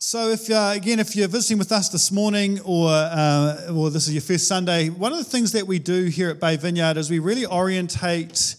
So, 0.00 0.28
if 0.28 0.48
uh, 0.48 0.74
again, 0.76 1.00
if 1.00 1.16
you're 1.16 1.26
visiting 1.26 1.58
with 1.58 1.72
us 1.72 1.88
this 1.88 2.12
morning, 2.12 2.60
or 2.60 2.88
uh, 2.88 3.72
or 3.74 3.90
this 3.90 4.06
is 4.06 4.14
your 4.14 4.22
first 4.22 4.46
Sunday, 4.46 4.90
one 4.90 5.10
of 5.10 5.18
the 5.18 5.24
things 5.24 5.50
that 5.52 5.66
we 5.66 5.80
do 5.80 6.04
here 6.04 6.30
at 6.30 6.38
Bay 6.38 6.56
Vineyard 6.56 6.96
is 6.96 7.10
we 7.10 7.18
really 7.18 7.44
orientate 7.44 8.54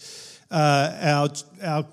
uh, 0.52 0.98
our 1.02 1.30
our 1.64 1.86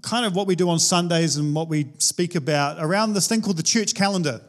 kind 0.00 0.24
of 0.24 0.34
what 0.34 0.46
we 0.46 0.54
do 0.54 0.70
on 0.70 0.78
Sundays 0.78 1.36
and 1.36 1.54
what 1.54 1.68
we 1.68 1.88
speak 1.98 2.34
about 2.34 2.82
around 2.82 3.12
this 3.12 3.28
thing 3.28 3.42
called 3.42 3.58
the 3.58 3.62
church 3.62 3.94
calendar, 3.94 4.40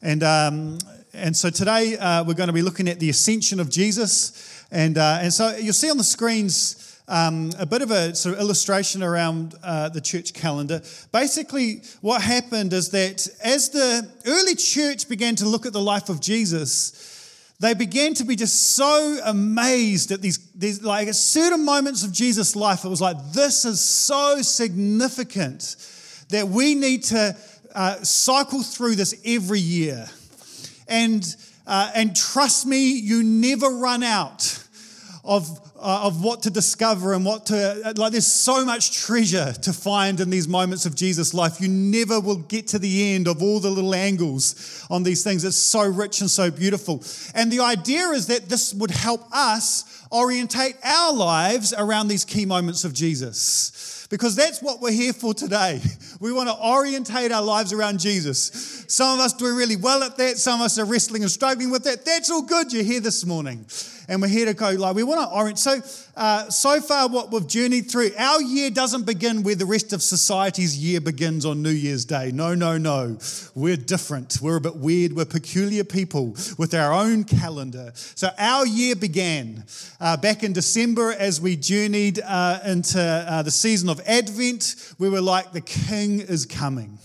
and 0.00 0.22
um, 0.22 0.78
and 1.12 1.36
so 1.36 1.50
today 1.50 1.98
uh, 1.98 2.24
we're 2.24 2.32
going 2.32 2.46
to 2.46 2.54
be 2.54 2.62
looking 2.62 2.88
at 2.88 3.00
the 3.00 3.10
ascension 3.10 3.60
of 3.60 3.68
Jesus, 3.68 4.64
and 4.70 4.96
uh, 4.96 5.18
and 5.20 5.30
so 5.30 5.54
you'll 5.58 5.74
see 5.74 5.90
on 5.90 5.98
the 5.98 6.04
screens 6.04 6.89
um, 7.10 7.50
a 7.58 7.66
bit 7.66 7.82
of 7.82 7.90
a 7.90 8.14
sort 8.14 8.36
of 8.36 8.40
illustration 8.40 9.02
around 9.02 9.56
uh, 9.62 9.88
the 9.88 10.00
church 10.00 10.32
calendar. 10.32 10.80
Basically, 11.12 11.82
what 12.00 12.22
happened 12.22 12.72
is 12.72 12.90
that 12.90 13.26
as 13.42 13.70
the 13.70 14.08
early 14.26 14.54
church 14.54 15.08
began 15.08 15.34
to 15.36 15.48
look 15.48 15.66
at 15.66 15.72
the 15.72 15.80
life 15.80 16.08
of 16.08 16.20
Jesus, 16.20 17.18
they 17.58 17.74
began 17.74 18.14
to 18.14 18.24
be 18.24 18.36
just 18.36 18.76
so 18.76 19.20
amazed 19.24 20.12
at 20.12 20.22
these, 20.22 20.38
these 20.54 20.82
like 20.82 21.08
at 21.08 21.16
certain 21.16 21.64
moments 21.64 22.04
of 22.04 22.12
Jesus' 22.12 22.54
life. 22.54 22.84
It 22.84 22.88
was 22.88 23.00
like, 23.00 23.16
this 23.32 23.64
is 23.64 23.80
so 23.80 24.40
significant 24.40 25.76
that 26.30 26.46
we 26.46 26.76
need 26.76 27.02
to 27.04 27.36
uh, 27.74 27.96
cycle 27.96 28.62
through 28.62 28.94
this 28.94 29.20
every 29.26 29.60
year. 29.60 30.08
And, 30.86 31.24
uh, 31.66 31.90
and 31.94 32.16
trust 32.16 32.66
me, 32.66 32.92
you 32.92 33.24
never 33.24 33.68
run 33.68 34.04
out 34.04 34.64
of 35.24 35.69
uh, 35.80 36.02
of 36.04 36.22
what 36.22 36.42
to 36.42 36.50
discover 36.50 37.14
and 37.14 37.24
what 37.24 37.46
to, 37.46 37.92
like, 37.96 38.12
there's 38.12 38.26
so 38.26 38.64
much 38.64 38.92
treasure 38.92 39.52
to 39.52 39.72
find 39.72 40.20
in 40.20 40.30
these 40.30 40.46
moments 40.46 40.86
of 40.86 40.94
Jesus' 40.94 41.32
life. 41.32 41.60
You 41.60 41.68
never 41.68 42.20
will 42.20 42.36
get 42.36 42.68
to 42.68 42.78
the 42.78 43.14
end 43.14 43.26
of 43.26 43.42
all 43.42 43.60
the 43.60 43.70
little 43.70 43.94
angles 43.94 44.86
on 44.90 45.02
these 45.02 45.24
things. 45.24 45.44
It's 45.44 45.56
so 45.56 45.82
rich 45.82 46.20
and 46.20 46.30
so 46.30 46.50
beautiful. 46.50 47.02
And 47.34 47.50
the 47.50 47.60
idea 47.60 48.08
is 48.08 48.26
that 48.26 48.48
this 48.48 48.74
would 48.74 48.90
help 48.90 49.22
us 49.32 50.06
orientate 50.12 50.76
our 50.84 51.12
lives 51.12 51.72
around 51.76 52.08
these 52.08 52.24
key 52.24 52.44
moments 52.44 52.84
of 52.84 52.92
Jesus 52.92 54.06
because 54.10 54.34
that's 54.34 54.60
what 54.60 54.80
we're 54.80 54.90
here 54.90 55.12
for 55.12 55.32
today. 55.32 55.80
We 56.20 56.34
want 56.34 56.50
to 56.50 56.54
orientate 56.54 57.32
our 57.32 57.42
lives 57.42 57.72
around 57.72 57.98
Jesus. 57.98 58.84
Some 58.88 59.18
of 59.18 59.24
us 59.24 59.32
do 59.32 59.56
really 59.56 59.76
well 59.76 60.02
at 60.02 60.18
that, 60.18 60.36
some 60.36 60.60
of 60.60 60.66
us 60.66 60.78
are 60.78 60.84
wrestling 60.84 61.22
and 61.22 61.30
struggling 61.30 61.70
with 61.70 61.84
that. 61.84 62.04
That's 62.04 62.30
all 62.30 62.42
good. 62.42 62.74
You're 62.74 62.82
here 62.82 63.00
this 63.00 63.24
morning 63.24 63.64
and 64.10 64.20
we're 64.20 64.28
here 64.28 64.46
to 64.46 64.54
go 64.54 64.70
like 64.70 64.96
we 64.96 65.04
want 65.04 65.20
to 65.20 65.34
orient. 65.34 65.58
So, 65.58 65.80
uh, 66.16 66.50
so 66.50 66.80
far, 66.80 67.08
what 67.08 67.30
we've 67.30 67.46
journeyed 67.46 67.90
through, 67.90 68.10
our 68.18 68.42
year 68.42 68.68
doesn't 68.68 69.06
begin 69.06 69.44
where 69.44 69.54
the 69.54 69.64
rest 69.64 69.92
of 69.92 70.02
society's 70.02 70.76
year 70.76 71.00
begins 71.00 71.46
on 71.46 71.62
New 71.62 71.70
Year's 71.70 72.04
Day. 72.04 72.32
No, 72.32 72.56
no, 72.56 72.76
no. 72.76 73.16
We're 73.54 73.76
different. 73.76 74.38
We're 74.42 74.56
a 74.56 74.60
bit 74.60 74.76
weird. 74.76 75.12
We're 75.12 75.26
peculiar 75.26 75.84
people 75.84 76.36
with 76.58 76.74
our 76.74 76.92
own 76.92 77.22
calendar. 77.22 77.92
So, 77.94 78.30
our 78.36 78.66
year 78.66 78.96
began 78.96 79.64
uh, 80.00 80.16
back 80.16 80.42
in 80.42 80.52
December 80.52 81.12
as 81.12 81.40
we 81.40 81.54
journeyed 81.54 82.20
uh, 82.20 82.58
into 82.66 83.00
uh, 83.00 83.42
the 83.42 83.52
season 83.52 83.88
of 83.88 84.00
Advent. 84.06 84.94
We 84.98 85.08
were 85.08 85.20
like, 85.20 85.52
the 85.52 85.60
King 85.60 86.18
is 86.18 86.46
coming. 86.46 86.98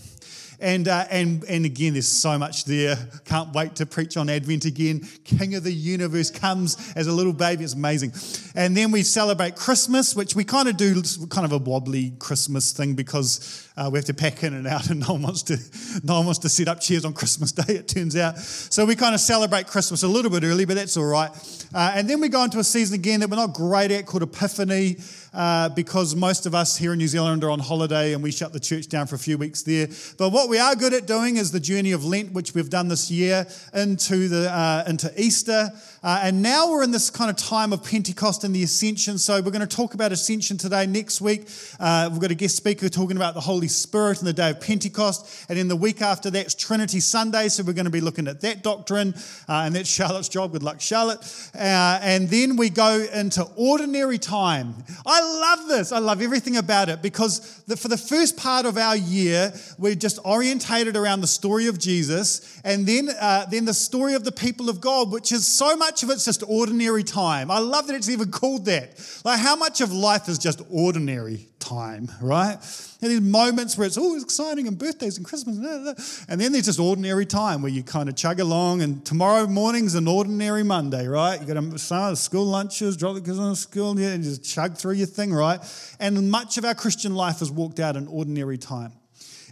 And, 0.60 0.88
uh, 0.88 1.04
and, 1.10 1.44
and 1.44 1.64
again, 1.64 1.92
there's 1.92 2.08
so 2.08 2.38
much 2.38 2.64
there. 2.64 2.96
Can't 3.24 3.52
wait 3.52 3.76
to 3.76 3.86
preach 3.86 4.16
on 4.16 4.28
Advent 4.30 4.64
again. 4.64 5.00
King 5.24 5.54
of 5.54 5.64
the 5.64 5.72
universe 5.72 6.30
comes 6.30 6.92
as 6.96 7.06
a 7.06 7.12
little 7.12 7.32
baby. 7.32 7.64
It's 7.64 7.74
amazing. 7.74 8.12
And 8.54 8.76
then 8.76 8.90
we 8.90 9.02
celebrate 9.02 9.56
Christmas, 9.56 10.16
which 10.16 10.34
we 10.34 10.44
kind 10.44 10.68
of 10.68 10.76
do 10.76 11.02
kind 11.30 11.44
of 11.44 11.52
a 11.52 11.58
wobbly 11.58 12.12
Christmas 12.18 12.72
thing 12.72 12.94
because 12.94 13.66
uh, 13.76 13.90
we 13.92 13.98
have 13.98 14.06
to 14.06 14.14
pack 14.14 14.42
in 14.42 14.54
and 14.54 14.66
out, 14.66 14.88
and 14.88 15.00
no 15.06 15.12
one 15.12 15.22
wants 15.22 15.42
to 15.44 15.58
no 16.02 16.16
one 16.16 16.26
wants 16.26 16.38
to 16.40 16.48
set 16.48 16.68
up 16.68 16.80
chairs 16.80 17.04
on 17.04 17.12
Christmas 17.12 17.52
Day. 17.52 17.74
It 17.74 17.88
turns 17.88 18.16
out. 18.16 18.38
So 18.38 18.86
we 18.86 18.96
kind 18.96 19.14
of 19.14 19.20
celebrate 19.20 19.66
Christmas 19.66 20.02
a 20.02 20.08
little 20.08 20.30
bit 20.30 20.42
early, 20.44 20.64
but 20.64 20.76
that's 20.76 20.96
all 20.96 21.04
right. 21.04 21.30
Uh, 21.74 21.92
and 21.94 22.08
then 22.08 22.20
we 22.20 22.28
go 22.28 22.42
into 22.44 22.58
a 22.58 22.64
season 22.64 22.94
again 22.94 23.20
that 23.20 23.28
we're 23.28 23.36
not 23.36 23.52
great 23.52 23.90
at 23.90 24.06
called 24.06 24.22
Epiphany 24.22 24.96
uh, 25.36 25.68
because 25.68 26.16
most 26.16 26.46
of 26.46 26.54
us 26.54 26.78
here 26.78 26.94
in 26.94 26.98
New 26.98 27.08
Zealand 27.08 27.44
are 27.44 27.50
on 27.50 27.58
holiday 27.58 28.14
and 28.14 28.22
we 28.22 28.32
shut 28.32 28.54
the 28.54 28.60
church 28.60 28.88
down 28.88 29.06
for 29.06 29.16
a 29.16 29.18
few 29.18 29.36
weeks 29.36 29.62
there. 29.62 29.86
But 30.16 30.30
what 30.30 30.48
we 30.48 30.58
are 30.58 30.74
good 30.74 30.94
at 30.94 31.06
doing 31.06 31.36
is 31.36 31.52
the 31.52 31.60
journey 31.60 31.92
of 31.92 32.06
Lent, 32.06 32.32
which 32.32 32.54
we've 32.54 32.70
done 32.70 32.88
this 32.88 33.10
year 33.10 33.46
into, 33.74 34.28
the, 34.28 34.50
uh, 34.50 34.84
into 34.88 35.12
Easter. 35.20 35.70
Uh, 36.06 36.20
and 36.22 36.40
now 36.40 36.70
we're 36.70 36.84
in 36.84 36.92
this 36.92 37.10
kind 37.10 37.28
of 37.28 37.36
time 37.36 37.72
of 37.72 37.82
Pentecost 37.82 38.44
and 38.44 38.54
the 38.54 38.62
Ascension. 38.62 39.18
So 39.18 39.42
we're 39.42 39.50
going 39.50 39.66
to 39.66 39.76
talk 39.76 39.94
about 39.94 40.12
Ascension 40.12 40.56
today. 40.56 40.86
Next 40.86 41.20
week, 41.20 41.48
uh, 41.80 42.08
we've 42.12 42.20
got 42.20 42.30
a 42.30 42.36
guest 42.36 42.54
speaker 42.54 42.88
talking 42.88 43.16
about 43.16 43.34
the 43.34 43.40
Holy 43.40 43.66
Spirit 43.66 44.20
and 44.20 44.28
the 44.28 44.32
day 44.32 44.50
of 44.50 44.60
Pentecost. 44.60 45.46
And 45.48 45.58
then 45.58 45.66
the 45.66 45.74
week 45.74 46.00
after 46.02 46.30
that's 46.30 46.54
Trinity 46.54 47.00
Sunday. 47.00 47.48
So 47.48 47.64
we're 47.64 47.72
going 47.72 47.86
to 47.86 47.90
be 47.90 48.00
looking 48.00 48.28
at 48.28 48.40
that 48.42 48.62
doctrine. 48.62 49.14
Uh, 49.48 49.64
and 49.64 49.74
that's 49.74 49.90
Charlotte's 49.90 50.28
job. 50.28 50.52
Good 50.52 50.62
luck, 50.62 50.80
Charlotte. 50.80 51.18
Uh, 51.52 51.98
and 52.00 52.28
then 52.28 52.54
we 52.54 52.70
go 52.70 53.04
into 53.12 53.42
ordinary 53.56 54.18
time. 54.18 54.76
I 55.04 55.20
love 55.20 55.66
this. 55.66 55.90
I 55.90 55.98
love 55.98 56.22
everything 56.22 56.56
about 56.56 56.88
it 56.88 57.02
because 57.02 57.64
the, 57.64 57.76
for 57.76 57.88
the 57.88 57.98
first 57.98 58.36
part 58.36 58.64
of 58.64 58.78
our 58.78 58.96
year, 58.96 59.52
we're 59.76 59.96
just 59.96 60.20
orientated 60.24 60.96
around 60.96 61.22
the 61.22 61.26
story 61.26 61.66
of 61.66 61.80
Jesus 61.80 62.60
and 62.62 62.86
then, 62.86 63.08
uh, 63.20 63.46
then 63.46 63.64
the 63.64 63.74
story 63.74 64.14
of 64.14 64.22
the 64.22 64.30
people 64.30 64.68
of 64.68 64.80
God, 64.80 65.10
which 65.10 65.32
is 65.32 65.44
so 65.44 65.74
much 65.76 65.95
of 66.02 66.10
it's 66.10 66.24
just 66.24 66.42
ordinary 66.46 67.02
time. 67.02 67.50
I 67.50 67.58
love 67.58 67.86
that 67.86 67.96
it's 67.96 68.08
even 68.08 68.30
called 68.30 68.64
that. 68.66 68.98
Like, 69.24 69.40
how 69.40 69.56
much 69.56 69.80
of 69.80 69.92
life 69.92 70.28
is 70.28 70.38
just 70.38 70.62
ordinary 70.70 71.48
time, 71.58 72.10
right? 72.20 72.56
And 73.02 73.10
these 73.10 73.20
moments 73.20 73.76
where 73.76 73.86
it's 73.86 73.98
all 73.98 74.20
exciting 74.20 74.66
and 74.66 74.78
birthdays 74.78 75.16
and 75.16 75.26
Christmas, 75.26 76.24
and 76.28 76.40
then 76.40 76.52
there's 76.52 76.66
just 76.66 76.80
ordinary 76.80 77.26
time 77.26 77.62
where 77.62 77.70
you 77.70 77.82
kind 77.82 78.08
of 78.08 78.16
chug 78.16 78.40
along. 78.40 78.82
And 78.82 79.04
tomorrow 79.04 79.46
morning's 79.46 79.94
an 79.94 80.08
ordinary 80.08 80.62
Monday, 80.62 81.06
right? 81.06 81.40
You 81.40 81.46
got 81.46 81.60
to 81.60 81.78
start 81.78 82.16
school 82.18 82.46
lunches, 82.46 82.96
drop 82.96 83.14
the 83.14 83.20
kids 83.20 83.38
on 83.38 83.54
school, 83.56 83.98
and 83.98 84.24
just 84.24 84.44
chug 84.44 84.76
through 84.76 84.94
your 84.94 85.06
thing, 85.06 85.32
right? 85.32 85.60
And 86.00 86.30
much 86.30 86.56
of 86.58 86.64
our 86.64 86.74
Christian 86.74 87.14
life 87.14 87.42
is 87.42 87.50
walked 87.50 87.80
out 87.80 87.96
in 87.96 88.08
ordinary 88.08 88.58
time. 88.58 88.92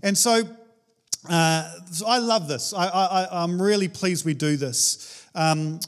And 0.02 0.16
so, 0.16 0.42
uh, 1.28 1.70
so 1.90 2.06
I 2.06 2.18
love 2.18 2.48
this. 2.48 2.72
I, 2.74 3.28
I'm 3.30 3.60
really 3.60 3.88
pleased 3.88 4.24
we 4.24 4.34
do 4.34 4.56
this. 4.56 5.26
Um, 5.34 5.80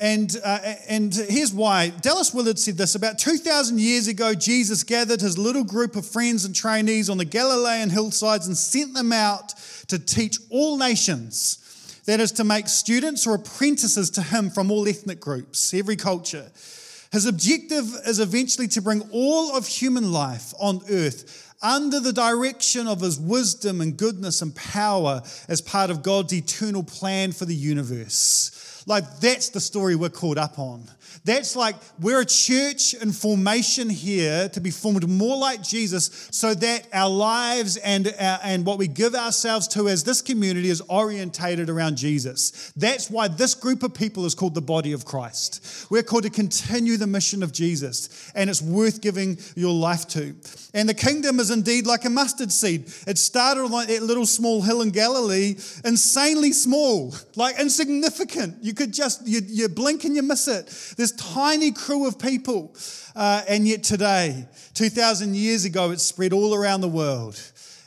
and, 0.00 0.34
uh, 0.42 0.58
and 0.88 1.14
here's 1.14 1.52
why. 1.52 1.90
Dallas 1.90 2.32
Willard 2.32 2.58
said 2.58 2.78
this 2.78 2.94
about 2.94 3.18
2,000 3.18 3.78
years 3.78 4.08
ago, 4.08 4.34
Jesus 4.34 4.82
gathered 4.82 5.20
his 5.20 5.36
little 5.36 5.64
group 5.64 5.94
of 5.94 6.06
friends 6.06 6.44
and 6.44 6.54
trainees 6.54 7.10
on 7.10 7.18
the 7.18 7.24
Galilean 7.24 7.90
hillsides 7.90 8.46
and 8.46 8.56
sent 8.56 8.94
them 8.94 9.12
out 9.12 9.54
to 9.88 9.98
teach 9.98 10.38
all 10.50 10.78
nations. 10.78 11.58
That 12.06 12.18
is, 12.18 12.32
to 12.32 12.44
make 12.44 12.68
students 12.68 13.26
or 13.26 13.34
apprentices 13.34 14.10
to 14.10 14.22
him 14.22 14.50
from 14.50 14.70
all 14.70 14.88
ethnic 14.88 15.20
groups, 15.20 15.74
every 15.74 15.96
culture. 15.96 16.50
His 17.12 17.26
objective 17.26 17.84
is 18.06 18.20
eventually 18.20 18.68
to 18.68 18.80
bring 18.80 19.02
all 19.12 19.56
of 19.56 19.66
human 19.66 20.12
life 20.12 20.54
on 20.58 20.80
earth 20.88 21.49
under 21.62 22.00
the 22.00 22.12
direction 22.12 22.86
of 22.86 23.00
his 23.00 23.18
wisdom 23.18 23.80
and 23.80 23.96
goodness 23.96 24.42
and 24.42 24.54
power 24.54 25.22
as 25.48 25.60
part 25.60 25.90
of 25.90 26.02
God's 26.02 26.32
eternal 26.32 26.82
plan 26.82 27.32
for 27.32 27.44
the 27.44 27.54
universe. 27.54 28.82
Like, 28.86 29.20
that's 29.20 29.50
the 29.50 29.60
story 29.60 29.94
we're 29.94 30.08
caught 30.08 30.38
up 30.38 30.58
on. 30.58 30.84
That's 31.24 31.56
like 31.56 31.76
we're 32.00 32.20
a 32.20 32.26
church 32.26 32.94
in 32.94 33.12
formation 33.12 33.90
here 33.90 34.48
to 34.50 34.60
be 34.60 34.70
formed 34.70 35.08
more 35.08 35.36
like 35.36 35.62
Jesus 35.62 36.28
so 36.30 36.54
that 36.54 36.86
our 36.92 37.08
lives 37.08 37.76
and, 37.76 38.08
our, 38.18 38.38
and 38.42 38.64
what 38.64 38.78
we 38.78 38.88
give 38.88 39.14
ourselves 39.14 39.68
to 39.68 39.88
as 39.88 40.04
this 40.04 40.22
community 40.22 40.70
is 40.70 40.80
orientated 40.88 41.68
around 41.68 41.96
Jesus. 41.96 42.72
That's 42.76 43.10
why 43.10 43.28
this 43.28 43.54
group 43.54 43.82
of 43.82 43.94
people 43.94 44.24
is 44.24 44.34
called 44.34 44.54
the 44.54 44.62
body 44.62 44.92
of 44.92 45.04
Christ. 45.04 45.86
We're 45.90 46.02
called 46.02 46.24
to 46.24 46.30
continue 46.30 46.96
the 46.96 47.06
mission 47.06 47.42
of 47.42 47.52
Jesus, 47.52 48.30
and 48.34 48.48
it's 48.48 48.62
worth 48.62 49.00
giving 49.00 49.38
your 49.54 49.72
life 49.72 50.06
to. 50.08 50.34
And 50.74 50.88
the 50.88 50.94
kingdom 50.94 51.40
is 51.40 51.50
indeed 51.50 51.86
like 51.86 52.04
a 52.04 52.10
mustard 52.10 52.52
seed. 52.52 52.92
It 53.06 53.18
started 53.18 53.62
on 53.62 53.70
that 53.70 54.02
little 54.02 54.26
small 54.26 54.62
hill 54.62 54.82
in 54.82 54.90
Galilee, 54.90 55.56
insanely 55.84 56.52
small, 56.52 57.14
like 57.36 57.58
insignificant. 57.58 58.62
You 58.62 58.74
could 58.74 58.92
just, 58.92 59.26
you, 59.26 59.40
you 59.46 59.68
blink 59.68 60.04
and 60.04 60.14
you 60.14 60.22
miss 60.22 60.48
it. 60.48 60.68
This 61.00 61.12
tiny 61.12 61.72
crew 61.72 62.06
of 62.06 62.18
people. 62.18 62.74
Uh, 63.16 63.42
and 63.48 63.66
yet 63.66 63.82
today, 63.82 64.44
2,000 64.74 65.34
years 65.34 65.64
ago, 65.64 65.92
it 65.92 65.98
spread 65.98 66.34
all 66.34 66.54
around 66.54 66.82
the 66.82 66.90
world 66.90 67.40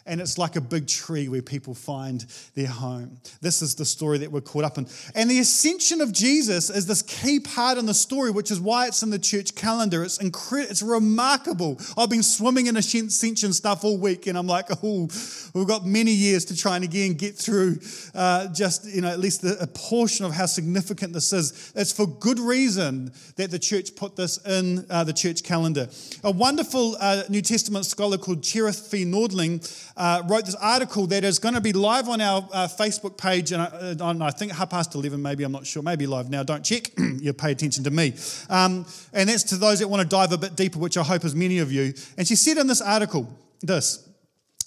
and 0.05 0.19
it's 0.19 0.37
like 0.37 0.55
a 0.55 0.61
big 0.61 0.87
tree 0.87 1.27
where 1.27 1.41
people 1.41 1.73
find 1.73 2.25
their 2.55 2.67
home. 2.67 3.17
This 3.41 3.61
is 3.61 3.75
the 3.75 3.85
story 3.85 4.17
that 4.19 4.31
we're 4.31 4.41
caught 4.41 4.63
up 4.63 4.77
in. 4.77 4.87
And 5.15 5.29
the 5.29 5.39
ascension 5.39 6.01
of 6.01 6.11
Jesus 6.11 6.69
is 6.69 6.85
this 6.85 7.01
key 7.01 7.39
part 7.39 7.77
in 7.77 7.85
the 7.85 7.93
story, 7.93 8.31
which 8.31 8.51
is 8.51 8.59
why 8.59 8.87
it's 8.87 9.03
in 9.03 9.09
the 9.09 9.19
church 9.19 9.55
calendar. 9.55 10.03
It's 10.03 10.17
incredible, 10.17 10.71
it's 10.71 10.81
remarkable. 10.81 11.79
I've 11.97 12.09
been 12.09 12.23
swimming 12.23 12.67
in 12.67 12.77
ascension 12.77 13.53
stuff 13.53 13.83
all 13.83 13.97
week, 13.97 14.27
and 14.27 14.37
I'm 14.37 14.47
like, 14.47 14.67
oh, 14.83 15.07
we've 15.53 15.67
got 15.67 15.85
many 15.85 16.11
years 16.11 16.45
to 16.45 16.57
try 16.57 16.75
and 16.75 16.83
again 16.83 17.13
get 17.13 17.35
through 17.35 17.79
uh, 18.13 18.47
just, 18.53 18.85
you 18.85 19.01
know, 19.01 19.09
at 19.09 19.19
least 19.19 19.43
a 19.43 19.67
portion 19.67 20.25
of 20.25 20.33
how 20.33 20.45
significant 20.45 21.13
this 21.13 21.31
is. 21.33 21.71
It's 21.75 21.91
for 21.91 22.07
good 22.07 22.39
reason 22.39 23.11
that 23.37 23.51
the 23.51 23.59
church 23.59 23.95
put 23.95 24.15
this 24.15 24.37
in 24.45 24.85
uh, 24.89 25.03
the 25.03 25.13
church 25.13 25.43
calendar. 25.43 25.87
A 26.23 26.31
wonderful 26.31 26.97
uh, 26.99 27.23
New 27.29 27.41
Testament 27.41 27.85
scholar 27.85 28.17
called 28.17 28.43
Cherith 28.43 28.87
Fee 28.87 29.05
Nordling 29.05 29.61
uh, 29.95 30.23
wrote 30.27 30.45
this 30.45 30.55
article 30.55 31.07
that 31.07 31.23
is 31.23 31.39
going 31.39 31.55
to 31.55 31.61
be 31.61 31.73
live 31.73 32.09
on 32.09 32.21
our 32.21 32.47
uh, 32.51 32.67
Facebook 32.67 33.17
page, 33.17 33.51
and 33.51 33.61
I, 33.61 33.65
uh, 33.65 33.95
on, 34.01 34.21
I 34.21 34.31
think 34.31 34.51
half 34.51 34.69
past 34.69 34.95
11, 34.95 35.21
maybe, 35.21 35.43
I'm 35.43 35.51
not 35.51 35.67
sure, 35.67 35.83
maybe 35.83 36.07
live 36.07 36.29
now, 36.29 36.43
don't 36.43 36.63
check, 36.63 36.91
you 36.97 37.33
pay 37.33 37.51
attention 37.51 37.83
to 37.83 37.91
me. 37.91 38.13
Um, 38.49 38.85
and 39.13 39.29
that's 39.29 39.43
to 39.43 39.57
those 39.57 39.79
that 39.79 39.87
want 39.87 40.01
to 40.01 40.07
dive 40.07 40.31
a 40.31 40.37
bit 40.37 40.55
deeper, 40.55 40.79
which 40.79 40.97
I 40.97 41.03
hope 41.03 41.23
is 41.25 41.35
many 41.35 41.59
of 41.59 41.71
you. 41.71 41.93
And 42.17 42.27
she 42.27 42.35
said 42.35 42.57
in 42.57 42.67
this 42.67 42.81
article 42.81 43.29
this. 43.61 44.09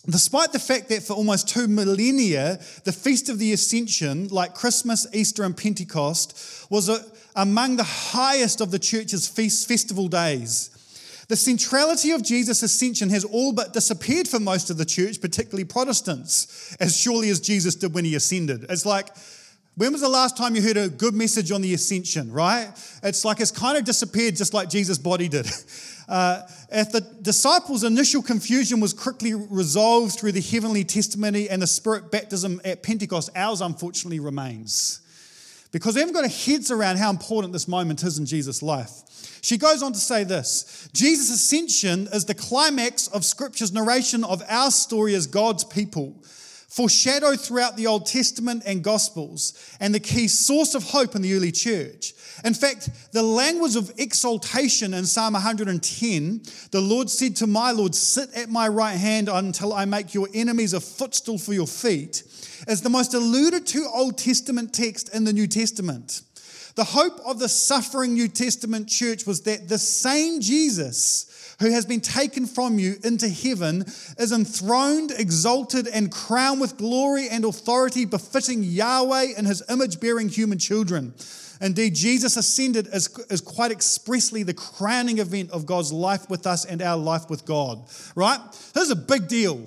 Despite 0.09 0.53
the 0.53 0.61
fact 0.61 0.89
that 0.91 1.03
for 1.03 1.15
almost 1.15 1.49
two 1.49 1.67
millennia, 1.67 2.61
the 2.85 2.93
Feast 2.93 3.29
of 3.29 3.41
the 3.41 3.53
Ascension, 3.53 4.29
like 4.29 4.55
Christmas, 4.55 5.05
Easter, 5.13 5.43
and 5.43 5.57
Pentecost, 5.57 6.67
was 6.71 6.89
a, 6.89 7.01
among 7.35 7.77
the 7.77 7.83
highest 7.83 8.61
of 8.61 8.71
the 8.71 8.79
church's 8.79 9.27
feast, 9.27 9.67
festival 9.67 10.07
days. 10.07 10.71
The 11.29 11.37
centrality 11.37 12.13
of 12.13 12.23
Jesus' 12.23 12.63
ascension 12.63 13.11
has 13.11 13.25
all 13.25 13.53
but 13.53 13.73
disappeared 13.73 14.29
for 14.29 14.39
most 14.39 14.71
of 14.71 14.77
the 14.77 14.85
church, 14.85 15.21
particularly 15.21 15.65
Protestants, 15.65 16.77
as 16.79 16.97
surely 16.97 17.31
as 17.31 17.41
Jesus 17.41 17.75
did 17.75 17.95
when 17.95 18.05
he 18.05 18.15
ascended. 18.15 18.67
It's 18.69 18.87
like, 18.87 19.09
when 19.77 19.93
was 19.93 20.01
the 20.01 20.09
last 20.09 20.37
time 20.37 20.55
you 20.55 20.63
heard 20.63 20.77
a 20.77 20.89
good 20.89 21.15
message 21.15 21.51
on 21.51 21.63
the 21.63 21.75
ascension, 21.75 22.33
right? 22.33 22.69
It's 23.03 23.25
like 23.25 23.41
it's 23.41 23.51
kind 23.51 23.77
of 23.77 23.85
disappeared 23.85 24.37
just 24.37 24.55
like 24.55 24.71
Jesus' 24.71 24.99
body 24.99 25.29
did. 25.29 25.47
Uh, 26.09 26.47
if 26.71 26.93
the 26.93 27.01
disciples' 27.01 27.83
initial 27.83 28.23
confusion 28.23 28.79
was 28.79 28.93
quickly 28.93 29.35
resolved 29.35 30.17
through 30.17 30.31
the 30.31 30.41
heavenly 30.41 30.85
testimony 30.85 31.49
and 31.49 31.61
the 31.61 31.67
spirit 31.67 32.13
baptism 32.13 32.61
at 32.65 32.81
Pentecost, 32.81 33.29
ours 33.35 33.61
unfortunately 33.61 34.21
remains. 34.21 35.01
Because 35.73 35.95
we 35.95 36.01
haven't 36.01 36.15
got 36.15 36.25
our 36.25 36.31
heads 36.31 36.71
around 36.71 36.97
how 36.97 37.11
important 37.11 37.53
this 37.53 37.69
moment 37.69 38.03
is 38.03 38.19
in 38.19 38.27
Jesus' 38.27 38.63
life. 38.63 39.03
She 39.43 39.59
goes 39.59 39.83
on 39.83 39.93
to 39.93 39.99
say 39.99 40.25
this 40.25 40.89
Jesus' 40.93 41.31
ascension 41.31 42.09
is 42.13 42.25
the 42.25 42.35
climax 42.35 43.09
of 43.09 43.25
Scripture's 43.25 43.73
narration 43.73 44.25
of 44.25 44.43
our 44.49 44.71
story 44.71 45.15
as 45.15 45.27
God's 45.27 45.65
people, 45.65 46.17
foreshadowed 46.69 47.41
throughout 47.41 47.77
the 47.77 47.87
Old 47.87 48.07
Testament 48.07 48.63
and 48.67 48.83
Gospels, 48.83 49.55
and 49.81 49.95
the 49.95 50.01
key 50.01 50.29
source 50.29 50.75
of 50.75 50.85
hope 50.85 51.15
in 51.15 51.23
the 51.23 51.35
early 51.35 51.53
church. 51.53 52.15
In 52.45 52.55
fact, 52.55 52.91
the 53.13 53.23
language 53.23 53.77
of 53.77 53.91
exaltation 53.99 54.93
in 54.93 55.07
Psalm 55.07 55.33
110, 55.33 56.43
the 56.71 56.81
Lord 56.81 57.09
said 57.09 57.37
to 57.37 57.47
my 57.47 57.71
Lord, 57.71 57.95
Sit 57.95 58.35
at 58.35 58.51
my 58.51 58.69
right 58.69 58.97
hand 58.97 59.29
until 59.29 59.73
I 59.73 59.85
make 59.85 60.13
your 60.13 60.29
enemies 60.35 60.75
a 60.75 60.81
footstool 60.81 61.39
for 61.39 61.55
your 61.55 61.67
feet, 61.67 62.23
is 62.69 62.83
the 62.83 62.91
most 62.91 63.15
alluded 63.15 63.67
to 63.69 63.89
Old 63.93 64.19
Testament 64.19 64.75
text 64.75 65.15
in 65.15 65.25
the 65.25 65.33
New 65.33 65.47
Testament. 65.47 66.23
The 66.75 66.85
hope 66.85 67.19
of 67.25 67.39
the 67.39 67.49
suffering 67.49 68.13
New 68.13 68.29
Testament 68.29 68.87
church 68.87 69.27
was 69.27 69.41
that 69.43 69.67
the 69.67 69.79
same 69.79 70.43
Jesus 70.43 71.25
who 71.59 71.71
has 71.71 71.87
been 71.87 72.01
taken 72.01 72.47
from 72.47 72.79
you 72.79 72.97
into 73.05 73.29
heaven 73.29 73.83
is 74.19 74.33
enthroned, 74.33 75.13
exalted, 75.17 75.89
and 75.89 76.13
crowned 76.13 76.61
with 76.61 76.77
glory 76.77 77.29
and 77.29 77.45
authority 77.45 78.05
befitting 78.05 78.63
Yahweh 78.63 79.29
and 79.37 79.47
his 79.47 79.63
image 79.71 80.01
bearing 80.01 80.29
human 80.29 80.59
children. 80.59 81.15
Indeed, 81.61 81.95
Jesus 81.95 82.37
ascended 82.37 82.89
as, 82.89 83.09
as 83.31 83.41
quite 83.41 83.71
expressly 83.71 84.43
the 84.43 84.55
crowning 84.55 85.19
event 85.19 85.51
of 85.51 85.65
God's 85.65 85.93
life 85.93 86.29
with 86.29 86.47
us 86.47 86.65
and 86.65 86.83
our 86.83 86.99
life 86.99 87.31
with 87.31 87.47
God, 87.47 87.83
right? 88.15 88.39
This 88.75 88.85
is 88.85 88.91
a 88.91 88.97
big 88.97 89.27
deal. 89.27 89.65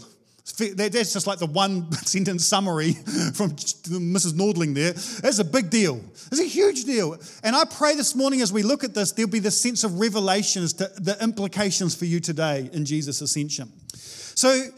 That's 0.59 1.13
just 1.13 1.27
like 1.27 1.39
the 1.39 1.45
one 1.45 1.91
sentence 2.05 2.45
summary 2.45 2.93
from 3.33 3.51
Mrs. 3.51 4.33
Nordling 4.33 4.75
there. 4.75 4.93
That's 4.93 5.39
a 5.39 5.45
big 5.45 5.69
deal. 5.69 6.01
It's 6.31 6.39
a 6.39 6.43
huge 6.43 6.85
deal. 6.85 7.17
And 7.43 7.55
I 7.55 7.65
pray 7.65 7.95
this 7.95 8.15
morning 8.15 8.41
as 8.41 8.53
we 8.53 8.63
look 8.63 8.83
at 8.83 8.93
this, 8.93 9.11
there'll 9.11 9.31
be 9.31 9.39
this 9.39 9.59
sense 9.59 9.83
of 9.83 9.99
revelations 9.99 10.73
to 10.73 10.91
the 10.99 11.17
implications 11.21 11.95
for 11.95 12.05
you 12.05 12.19
today 12.19 12.69
in 12.73 12.85
Jesus' 12.85 13.21
ascension. 13.21 13.71
So, 13.93 14.69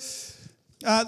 uh, 0.83 1.05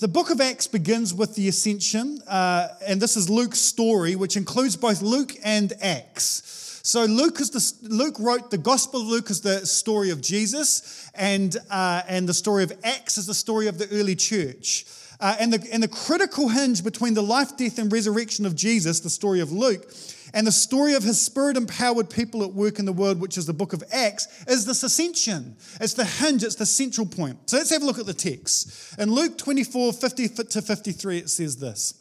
the 0.00 0.08
book 0.08 0.30
of 0.30 0.40
Acts 0.40 0.66
begins 0.66 1.14
with 1.14 1.34
the 1.34 1.48
ascension, 1.48 2.20
uh, 2.28 2.68
and 2.86 3.00
this 3.00 3.16
is 3.16 3.30
Luke's 3.30 3.60
story, 3.60 4.16
which 4.16 4.36
includes 4.36 4.76
both 4.76 5.00
Luke 5.00 5.32
and 5.42 5.72
Acts. 5.80 6.53
So 6.86 7.06
Luke, 7.06 7.40
is 7.40 7.48
the, 7.48 7.88
Luke 7.88 8.16
wrote 8.20 8.50
the 8.50 8.58
Gospel 8.58 9.00
of 9.00 9.06
Luke 9.06 9.30
is 9.30 9.40
the 9.40 9.66
story 9.66 10.10
of 10.10 10.20
Jesus, 10.20 11.10
and, 11.14 11.56
uh, 11.70 12.02
and 12.06 12.28
the 12.28 12.34
story 12.34 12.62
of 12.62 12.74
Acts 12.84 13.16
is 13.16 13.26
the 13.26 13.32
story 13.32 13.68
of 13.68 13.78
the 13.78 13.88
early 13.90 14.14
church. 14.14 14.84
Uh, 15.18 15.34
and, 15.40 15.50
the, 15.50 15.66
and 15.72 15.82
the 15.82 15.88
critical 15.88 16.50
hinge 16.50 16.84
between 16.84 17.14
the 17.14 17.22
life, 17.22 17.56
death, 17.56 17.78
and 17.78 17.90
resurrection 17.90 18.44
of 18.44 18.54
Jesus, 18.54 19.00
the 19.00 19.08
story 19.08 19.40
of 19.40 19.50
Luke, 19.50 19.90
and 20.34 20.46
the 20.46 20.52
story 20.52 20.92
of 20.92 21.02
his 21.02 21.18
spirit 21.18 21.56
empowered 21.56 22.10
people 22.10 22.42
at 22.42 22.52
work 22.52 22.78
in 22.78 22.84
the 22.84 22.92
world, 22.92 23.18
which 23.18 23.38
is 23.38 23.46
the 23.46 23.54
book 23.54 23.72
of 23.72 23.82
Acts, 23.90 24.28
is 24.46 24.66
this 24.66 24.82
ascension. 24.82 25.56
It's 25.80 25.94
the 25.94 26.04
hinge, 26.04 26.44
it's 26.44 26.56
the 26.56 26.66
central 26.66 27.06
point. 27.06 27.48
So 27.48 27.56
let's 27.56 27.70
have 27.70 27.82
a 27.82 27.86
look 27.86 27.98
at 27.98 28.04
the 28.04 28.12
text. 28.12 28.98
In 28.98 29.10
Luke 29.10 29.38
24 29.38 29.94
50 29.94 30.28
to 30.28 30.60
53, 30.60 31.16
it 31.16 31.30
says 31.30 31.56
this 31.56 31.94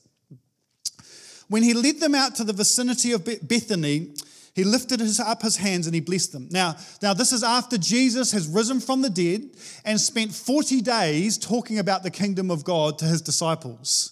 When 1.47 1.63
he 1.63 1.74
led 1.74 2.01
them 2.01 2.15
out 2.15 2.36
to 2.36 2.44
the 2.44 2.51
vicinity 2.51 3.13
of 3.13 3.24
Bethany, 3.24 4.09
he 4.53 4.63
lifted 4.63 5.00
his, 5.00 5.19
up 5.19 5.41
his 5.41 5.57
hands 5.57 5.88
and 5.88 5.95
he 5.95 6.01
blessed 6.01 6.31
them. 6.31 6.47
Now, 6.51 6.75
now, 7.01 7.13
this 7.13 7.31
is 7.31 7.44
after 7.44 7.77
Jesus 7.77 8.31
has 8.31 8.47
risen 8.47 8.79
from 8.79 9.01
the 9.01 9.09
dead 9.09 9.50
and 9.83 10.00
spent 10.00 10.33
40 10.33 10.81
days 10.81 11.38
talking 11.38 11.79
about 11.79 12.03
the 12.03 12.11
kingdom 12.11 12.51
of 12.51 12.63
God 12.63 13.00
to 13.00 13.05
his 13.05 13.21
disciples, 13.21 14.11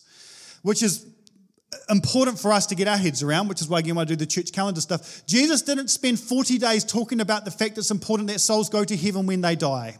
which 0.63 0.81
is 0.81 1.05
important 1.89 2.39
for 2.39 2.51
us 2.51 2.65
to 2.67 2.75
get 2.75 2.88
our 2.88 2.97
heads 2.97 3.21
around, 3.21 3.49
which 3.49 3.61
is 3.61 3.69
why, 3.69 3.79
again, 3.79 3.97
I 3.97 4.03
do 4.03 4.15
the 4.15 4.25
church 4.25 4.51
calendar 4.51 4.81
stuff. 4.81 5.25
Jesus 5.27 5.61
didn't 5.61 5.89
spend 5.89 6.19
40 6.19 6.57
days 6.57 6.83
talking 6.83 7.21
about 7.21 7.45
the 7.45 7.51
fact 7.51 7.77
it's 7.77 7.91
important 7.91 8.29
that 8.29 8.39
souls 8.39 8.69
go 8.69 8.83
to 8.83 8.97
heaven 8.97 9.27
when 9.27 9.41
they 9.41 9.55
die. 9.55 9.97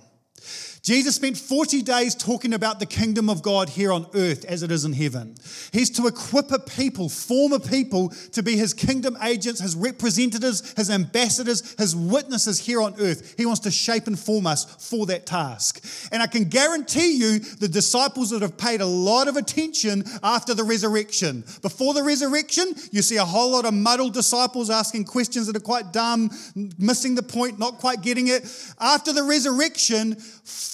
Jesus 0.84 1.16
spent 1.16 1.38
40 1.38 1.84
days 1.84 2.16
talking 2.16 2.56
about 2.56 2.80
the 2.80 2.88
kingdom 2.88 3.30
of 3.30 3.44
God 3.44 3.70
here 3.70 3.92
on 3.92 4.08
earth 4.16 4.46
as 4.46 4.64
it 4.64 4.72
is 4.72 4.84
in 4.84 4.94
heaven. 4.94 5.36
He's 5.72 5.92
to 5.92 6.08
equip 6.08 6.52
a 6.52 6.58
people, 6.58 7.08
form 7.08 7.54
a 7.54 7.60
people 7.60 8.10
to 8.32 8.42
be 8.42 8.58
his 8.58 8.74
kingdom 8.74 9.16
agents, 9.22 9.62
his 9.62 9.76
representatives, 9.76 10.74
his 10.76 10.90
ambassadors, 10.90 11.76
his 11.78 11.96
witnesses 11.96 12.58
here 12.60 12.82
on 12.82 12.96
earth. 13.00 13.36
He 13.38 13.46
wants 13.46 13.62
to 13.62 13.72
shape 13.72 14.08
and 14.08 14.18
form 14.18 14.48
us 14.48 14.66
for 14.90 15.06
that 15.06 15.28
task. 15.28 15.86
And 16.12 16.24
I 16.24 16.26
can 16.26 16.46
guarantee 16.46 17.16
you 17.16 17.38
the 17.38 17.68
disciples 17.68 18.32
that 18.32 18.42
have 18.42 18.58
paid 18.58 18.82
a 18.82 18.86
lot 18.86 19.28
of 19.28 19.36
attention 19.36 20.04
after 20.24 20.56
the 20.56 20.64
resurrection. 20.64 21.44
Before 21.62 21.94
the 21.94 22.04
resurrection, 22.04 22.74
you 22.92 23.04
see 23.04 23.18
a 23.18 23.26
whole 23.26 23.52
lot 23.52 23.66
of 23.66 23.76
muddled 23.76 24.16
disciples 24.16 24.72
asking 24.72 25.06
questions 25.06 25.46
that 25.46 25.56
are 25.56 25.60
quite 25.60 25.94
dumb, 25.94 26.32
missing 26.80 27.14
the 27.14 27.22
point, 27.22 27.60
not 27.60 27.78
quite 27.78 28.02
getting 28.02 28.30
it. 28.30 28.52
After 28.80 29.14
the 29.14 29.24
resurrection, 29.24 30.18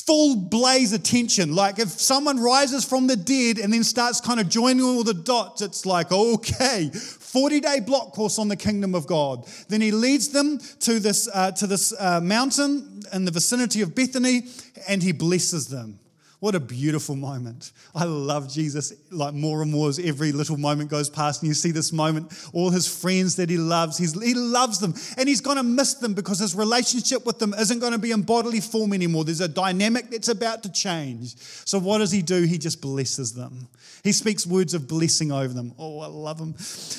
full 0.08 0.38
blaze 0.38 0.94
attention. 0.94 1.54
Like 1.54 1.80
if 1.80 1.90
someone 1.90 2.40
rises 2.40 2.86
from 2.86 3.08
the 3.08 3.16
dead 3.16 3.58
and 3.60 3.74
then 3.74 3.84
starts 3.84 4.22
kind 4.22 4.40
of 4.40 4.48
joining 4.48 4.84
all 4.84 5.04
the 5.04 5.14
dots, 5.14 5.62
it's 5.62 5.86
like, 5.86 6.12
okay, 6.12 6.90
40 6.94 7.60
day 7.60 7.81
block 7.81 8.14
course 8.14 8.40
on 8.40 8.48
the 8.48 8.56
kingdom 8.56 8.96
of 8.96 9.06
God. 9.06 9.46
Then 9.68 9.81
he 9.81 9.92
leads 9.92 10.30
them 10.30 10.60
to 10.80 11.00
this, 11.00 11.30
uh, 11.34 11.52
to 11.52 11.68
this 11.68 11.94
uh, 12.00 12.22
mountain 12.22 13.02
in 13.14 13.26
the 13.26 13.31
vicinity 13.31 13.81
of 13.81 13.94
Bethany 13.94 14.44
and 14.88 15.04
he 15.04 15.12
blesses 15.12 15.68
them. 15.68 16.00
What 16.40 16.54
a 16.54 16.60
beautiful 16.60 17.16
moment. 17.16 17.72
I 17.96 18.04
love 18.04 18.48
Jesus 18.48 18.94
like 19.10 19.34
more 19.34 19.64
and 19.64 19.72
more 19.72 19.90
as 19.90 19.98
every 19.98 20.32
little 20.32 20.58
moment 20.58 20.92
goes 20.92 21.10
past 21.10 21.42
and 21.42 21.48
you 21.48 21.56
see 21.56 21.72
this 21.72 21.92
moment, 21.92 22.32
all 22.54 22.70
his 22.70 22.88
friends 22.88 23.38
that 23.38 23.50
he 23.50 23.58
loves, 23.58 23.98
he's, 23.98 24.14
he 24.22 24.36
loves 24.36 24.78
them 24.80 24.94
and 25.18 25.28
he's 25.28 25.42
going 25.42 25.58
to 25.58 25.64
miss 25.64 25.96
them 25.96 26.14
because 26.14 26.38
his 26.38 26.54
relationship 26.54 27.26
with 27.26 27.40
them 27.40 27.56
isn't 27.56 27.80
going 27.80 27.94
to 27.94 27.98
be 27.98 28.12
in 28.12 28.22
bodily 28.22 28.60
form 28.60 28.94
anymore. 28.94 29.26
There's 29.26 29.42
a 29.42 29.48
dynamic 29.48 30.12
that's 30.12 30.28
about 30.28 30.62
to 30.62 30.72
change. 30.72 31.38
So 31.66 31.80
what 31.80 31.98
does 31.98 32.12
he 32.12 32.22
do? 32.22 32.44
He 32.44 32.60
just 32.60 32.82
blesses 32.82 33.34
them. 33.34 33.68
He 34.04 34.12
speaks 34.12 34.46
words 34.46 34.76
of 34.76 34.88
blessing 34.88 35.32
over 35.32 35.52
them. 35.52 35.74
Oh, 35.80 36.02
I 36.02 36.08
love 36.08 36.40
him. 36.40 36.54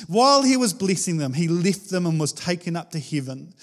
While 0.07 0.43
he 0.43 0.57
was 0.57 0.73
blessing 0.73 1.15
them, 1.15 1.31
he 1.31 1.47
left 1.47 1.89
them 1.89 2.05
and 2.05 2.19
was 2.19 2.33
taken 2.33 2.75
up 2.75 2.91
to 2.91 2.99
heaven. 2.99 3.53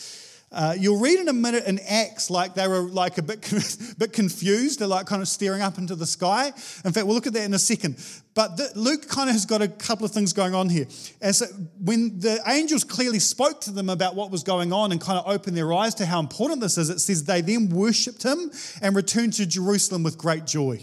Uh, 0.57 0.75
you'll 0.79 0.99
read 0.99 1.21
in 1.21 1.29
a 1.29 1.35
minute 1.35 1.67
in 1.67 1.79
Acts 1.87 2.31
like 2.31 2.55
they 2.55 2.67
were 2.67 2.81
like 2.81 3.19
a 3.19 3.23
bit, 3.23 3.43
bit 3.99 4.15
confused. 4.15 4.79
They're 4.79 4.89
like 4.89 5.05
kind 5.05 5.21
of 5.21 5.29
staring 5.29 5.61
up 5.61 5.77
into 5.77 5.95
the 5.95 6.07
sky. 6.07 6.47
In 6.47 6.93
fact, 6.93 7.05
we'll 7.05 7.15
look 7.15 7.27
at 7.27 7.35
that 7.35 7.45
in 7.45 7.53
a 7.53 7.59
second. 7.59 8.03
But 8.33 8.57
the, 8.57 8.71
Luke 8.75 9.07
kind 9.07 9.29
of 9.29 9.35
has 9.35 9.45
got 9.45 9.61
a 9.61 9.69
couple 9.69 10.07
of 10.07 10.13
things 10.13 10.33
going 10.33 10.55
on 10.55 10.71
here. 10.71 10.87
As 11.21 11.43
when 11.79 12.21
the 12.21 12.41
angels 12.47 12.85
clearly 12.85 13.19
spoke 13.19 13.61
to 13.63 13.71
them 13.71 13.91
about 13.91 14.15
what 14.15 14.31
was 14.31 14.45
going 14.45 14.73
on 14.73 14.93
and 14.93 15.01
kind 15.01 15.19
of 15.19 15.29
opened 15.29 15.59
their 15.59 15.75
eyes 15.75 15.95
to 15.97 16.07
how 16.07 16.21
important 16.21 16.63
this 16.63 16.79
is, 16.79 16.89
it 16.89 17.01
says 17.01 17.25
they 17.25 17.43
then 17.43 17.69
worshipped 17.69 18.23
him 18.23 18.51
and 18.81 18.97
returned 18.97 19.35
to 19.35 19.45
Jerusalem 19.45 20.05
with 20.05 20.17
great 20.17 20.47
joy. 20.47 20.83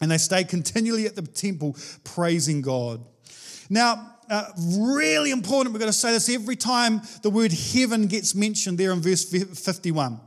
And 0.00 0.10
they 0.10 0.16
stayed 0.16 0.48
continually 0.48 1.04
at 1.04 1.14
the 1.14 1.20
temple 1.20 1.76
praising 2.04 2.62
God. 2.62 3.04
Now, 3.68 4.09
uh, 4.30 4.44
really 4.78 5.32
important. 5.32 5.74
We've 5.74 5.80
got 5.80 5.86
to 5.86 5.92
say 5.92 6.12
this 6.12 6.28
every 6.28 6.56
time 6.56 7.02
the 7.22 7.30
word 7.30 7.52
heaven 7.52 8.06
gets 8.06 8.34
mentioned 8.34 8.78
there 8.78 8.92
in 8.92 9.00
verse 9.00 9.24
51. 9.24 10.20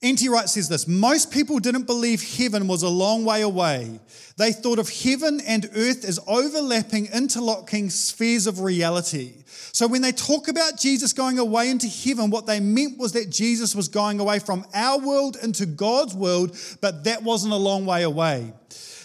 N.T. 0.00 0.28
Wright 0.28 0.48
says 0.48 0.68
this 0.68 0.86
Most 0.86 1.32
people 1.32 1.58
didn't 1.58 1.86
believe 1.86 2.22
heaven 2.22 2.68
was 2.68 2.82
a 2.82 2.88
long 2.88 3.24
way 3.24 3.42
away. 3.42 4.00
They 4.36 4.52
thought 4.52 4.78
of 4.78 4.88
heaven 4.88 5.40
and 5.46 5.68
earth 5.74 6.04
as 6.04 6.20
overlapping, 6.28 7.06
interlocking 7.06 7.90
spheres 7.90 8.46
of 8.46 8.60
reality. 8.60 9.34
So 9.72 9.88
when 9.88 10.02
they 10.02 10.12
talk 10.12 10.46
about 10.46 10.78
Jesus 10.78 11.12
going 11.12 11.40
away 11.40 11.68
into 11.68 11.88
heaven, 11.88 12.30
what 12.30 12.46
they 12.46 12.60
meant 12.60 12.96
was 12.96 13.12
that 13.12 13.30
Jesus 13.30 13.74
was 13.74 13.88
going 13.88 14.20
away 14.20 14.38
from 14.38 14.64
our 14.72 14.98
world 15.04 15.36
into 15.42 15.66
God's 15.66 16.14
world, 16.14 16.56
but 16.80 17.04
that 17.04 17.24
wasn't 17.24 17.52
a 17.52 17.56
long 17.56 17.84
way 17.84 18.04
away. 18.04 18.52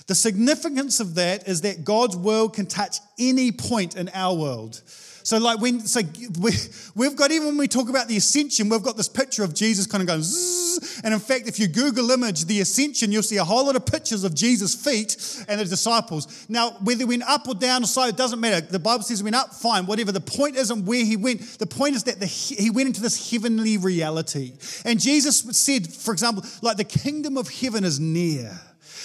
The 0.07 0.15
significance 0.15 0.99
of 0.99 1.15
that 1.15 1.47
is 1.47 1.61
that 1.61 1.85
God's 1.85 2.17
world 2.17 2.53
can 2.53 2.65
touch 2.65 2.97
any 3.17 3.51
point 3.51 3.95
in 3.95 4.09
our 4.13 4.35
world. 4.35 4.81
So, 5.23 5.37
like 5.37 5.61
when, 5.61 5.79
so 5.79 6.01
we, 6.39 6.51
we've 6.95 7.15
got, 7.15 7.31
even 7.31 7.47
when 7.47 7.57
we 7.57 7.69
talk 7.69 7.89
about 7.89 8.09
the 8.09 8.17
ascension, 8.17 8.67
we've 8.67 8.83
got 8.83 8.97
this 8.97 9.07
picture 9.07 9.43
of 9.43 9.53
Jesus 9.53 9.87
kind 9.87 10.01
of 10.01 10.07
going 10.07 10.21
zzz. 10.21 11.01
And 11.03 11.13
in 11.13 11.19
fact, 11.21 11.47
if 11.47 11.59
you 11.59 11.67
Google 11.67 12.11
image 12.11 12.45
the 12.45 12.59
ascension, 12.59 13.11
you'll 13.11 13.23
see 13.23 13.37
a 13.37 13.43
whole 13.43 13.65
lot 13.65 13.77
of 13.77 13.85
pictures 13.85 14.25
of 14.25 14.35
Jesus' 14.35 14.75
feet 14.75 15.45
and 15.47 15.61
the 15.61 15.65
disciples. 15.65 16.45
Now, 16.49 16.71
whether 16.83 16.99
he 16.99 17.05
went 17.05 17.23
up 17.23 17.47
or 17.47 17.55
down 17.55 17.83
or 17.83 17.87
so, 17.87 18.05
it 18.05 18.17
doesn't 18.17 18.39
matter. 18.39 18.65
The 18.65 18.79
Bible 18.79 19.03
says 19.03 19.19
he 19.19 19.23
went 19.23 19.37
up, 19.37 19.53
fine, 19.53 19.85
whatever. 19.85 20.11
The 20.11 20.19
point 20.19 20.57
isn't 20.57 20.85
where 20.85 21.05
he 21.05 21.15
went. 21.15 21.41
The 21.57 21.67
point 21.67 21.95
is 21.95 22.03
that 22.03 22.19
the, 22.19 22.25
he 22.25 22.69
went 22.69 22.87
into 22.87 23.01
this 23.01 23.31
heavenly 23.31 23.77
reality. 23.77 24.53
And 24.83 24.99
Jesus 24.99 25.39
said, 25.57 25.87
for 25.87 26.11
example, 26.11 26.43
like 26.61 26.75
the 26.75 26.83
kingdom 26.83 27.37
of 27.37 27.49
heaven 27.49 27.85
is 27.85 27.97
near. 27.97 28.59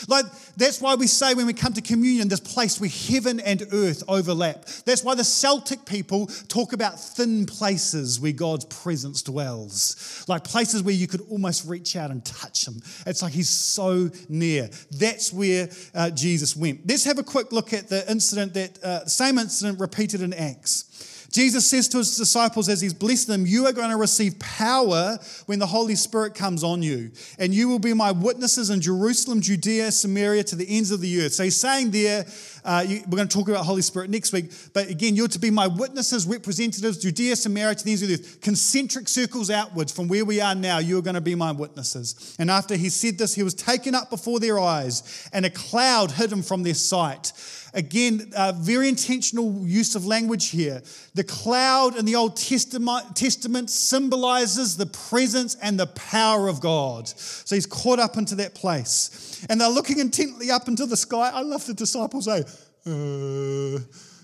Like, 0.07 0.27
that's 0.57 0.81
why 0.81 0.95
we 0.95 1.07
say 1.07 1.35
when 1.35 1.47
we 1.47 1.53
come 1.53 1.73
to 1.73 1.83
communion, 1.83 2.29
this 2.29 2.41
place 2.41 2.81
where 2.81 2.91
heaven 2.91 3.41
and 3.41 3.63
earth 3.73 4.03
overlap. 4.09 4.65
That's 4.85 5.03
why 5.03 5.15
the 5.15 5.25
Celtic 5.25 5.85
people 5.85 6.27
talk 6.49 6.73
about 6.73 7.01
thin 7.01 7.47
places 7.47 8.21
where 8.21 8.33
God's 8.33 8.67
presence 8.67 9.23
dwells. 9.23 10.25
Like 10.29 10.45
places 10.45 10.83
where 10.83 10.95
you 10.95 11.07
could 11.07 11.23
almost 11.31 11.67
reach 11.67 11.97
out 11.97 12.11
and 12.11 12.25
touch 12.25 12.67
Him. 12.67 12.81
It's 13.07 13.23
like 13.23 13.33
He's 13.33 13.51
so 13.51 14.11
near. 14.29 14.71
That's 14.91 15.33
where 15.33 15.69
uh, 15.95 16.11
Jesus 16.11 16.57
went. 16.57 16.87
Let's 16.89 17.05
have 17.05 17.19
a 17.19 17.23
quick 17.25 17.53
look 17.53 17.73
at 17.73 17.89
the 17.89 18.09
incident 18.11 18.55
that, 18.55 18.85
uh, 18.85 19.07
same 19.07 19.39
incident 19.39 19.81
repeated 19.81 20.23
in 20.23 20.33
Acts. 20.33 20.85
Jesus 21.31 21.69
says 21.69 21.89
to 21.89 21.99
his 21.99 22.17
disciples 22.17 22.71
as 22.71 22.81
he's 22.81 22.95
blessed 22.95 23.29
them, 23.29 23.45
You 23.45 23.67
are 23.67 23.73
going 23.73 23.91
to 23.91 23.97
receive 23.97 24.39
power 24.39 25.19
when 25.45 25.59
the 25.59 25.67
Holy 25.67 25.95
Spirit 25.95 26.35
comes 26.35 26.65
on 26.65 26.83
you. 26.83 27.11
And 27.39 27.55
you 27.55 27.69
will 27.69 27.79
be 27.79 27.93
my 27.93 28.13
witnesses 28.13 28.71
in 28.71 28.81
Jerusalem, 28.81 29.43
Judea, 29.43 29.93
Samaria, 29.93 30.45
to 30.45 30.57
the 30.57 30.67
ends 30.69 30.91
of 30.91 31.03
the 31.03 31.21
earth. 31.21 31.35
So 31.35 31.45
he's 31.45 31.61
saying 31.61 31.91
there, 31.91 32.25
uh, 32.65 32.85
you, 32.87 33.03
we're 33.07 33.17
going 33.17 33.29
to 33.29 33.37
talk 33.37 33.49
about 33.49 33.67
Holy 33.67 33.83
Spirit 33.83 34.09
next 34.09 34.33
week. 34.33 34.51
But 34.73 34.89
again, 34.89 35.17
you're 35.17 35.29
to 35.29 35.39
be 35.39 35.51
my 35.51 35.67
witnesses, 35.67 36.27
representatives, 36.27 36.97
Judea, 36.97 37.37
Samaria, 37.37 37.75
to 37.75 37.85
the 37.85 37.91
ends 37.91 38.03
of 38.03 38.09
the 38.09 38.15
earth. 38.15 38.41
Concentric 38.41 39.07
circles 39.07 39.51
outwards 39.51 39.93
from 39.93 40.09
where 40.09 40.25
we 40.25 40.41
are 40.41 40.55
now, 40.55 40.79
you 40.79 40.99
are 40.99 41.03
going 41.03 41.15
to 41.15 41.21
be 41.21 41.35
my 41.35 41.53
witnesses. 41.53 42.37
And 42.39 42.51
after 42.51 42.75
he 42.75 42.89
said 42.89 43.19
this, 43.19 43.35
he 43.35 43.43
was 43.43 43.55
taken 43.55 43.95
up 43.95 44.09
before 44.09 44.41
their 44.41 44.59
eyes, 44.59 45.29
and 45.35 45.45
a 45.45 45.51
cloud 45.51 46.13
hid 46.13 46.33
him 46.33 46.43
from 46.43 46.63
their 46.63 46.75
sight. 46.75 47.33
Again, 47.75 48.33
uh, 48.37 48.53
very 48.57 48.89
intentional 48.89 49.67
use 49.67 49.95
of 49.95 50.07
language 50.07 50.51
here. 50.51 50.83
The 51.15 51.25
cloud 51.25 51.97
in 51.97 52.05
the 52.05 52.17
Old 52.17 52.37
Testament, 52.37 53.15
Testament 53.15 53.71
symbolizes 53.71 54.77
the 54.77 54.87
presence 54.87 55.57
and 55.57 55.79
the 55.79 55.87
power 55.87 56.49
of 56.49 56.61
God. 56.61 57.09
So 57.09 57.55
he's 57.55 57.67
caught 57.67 57.99
up 57.99 58.17
into 58.17 58.35
that 58.37 58.55
place. 58.55 59.45
And 59.49 59.61
they're 59.61 59.69
looking 59.69 59.99
intently 59.99 60.51
up 60.51 60.69
into 60.69 60.87
the 60.87 60.97
sky. 60.97 61.31
I 61.33 61.43
love 61.43 61.67
the 61.67 61.75
disciples 61.75 62.25
say, 62.25 62.45
uh, 62.87 63.77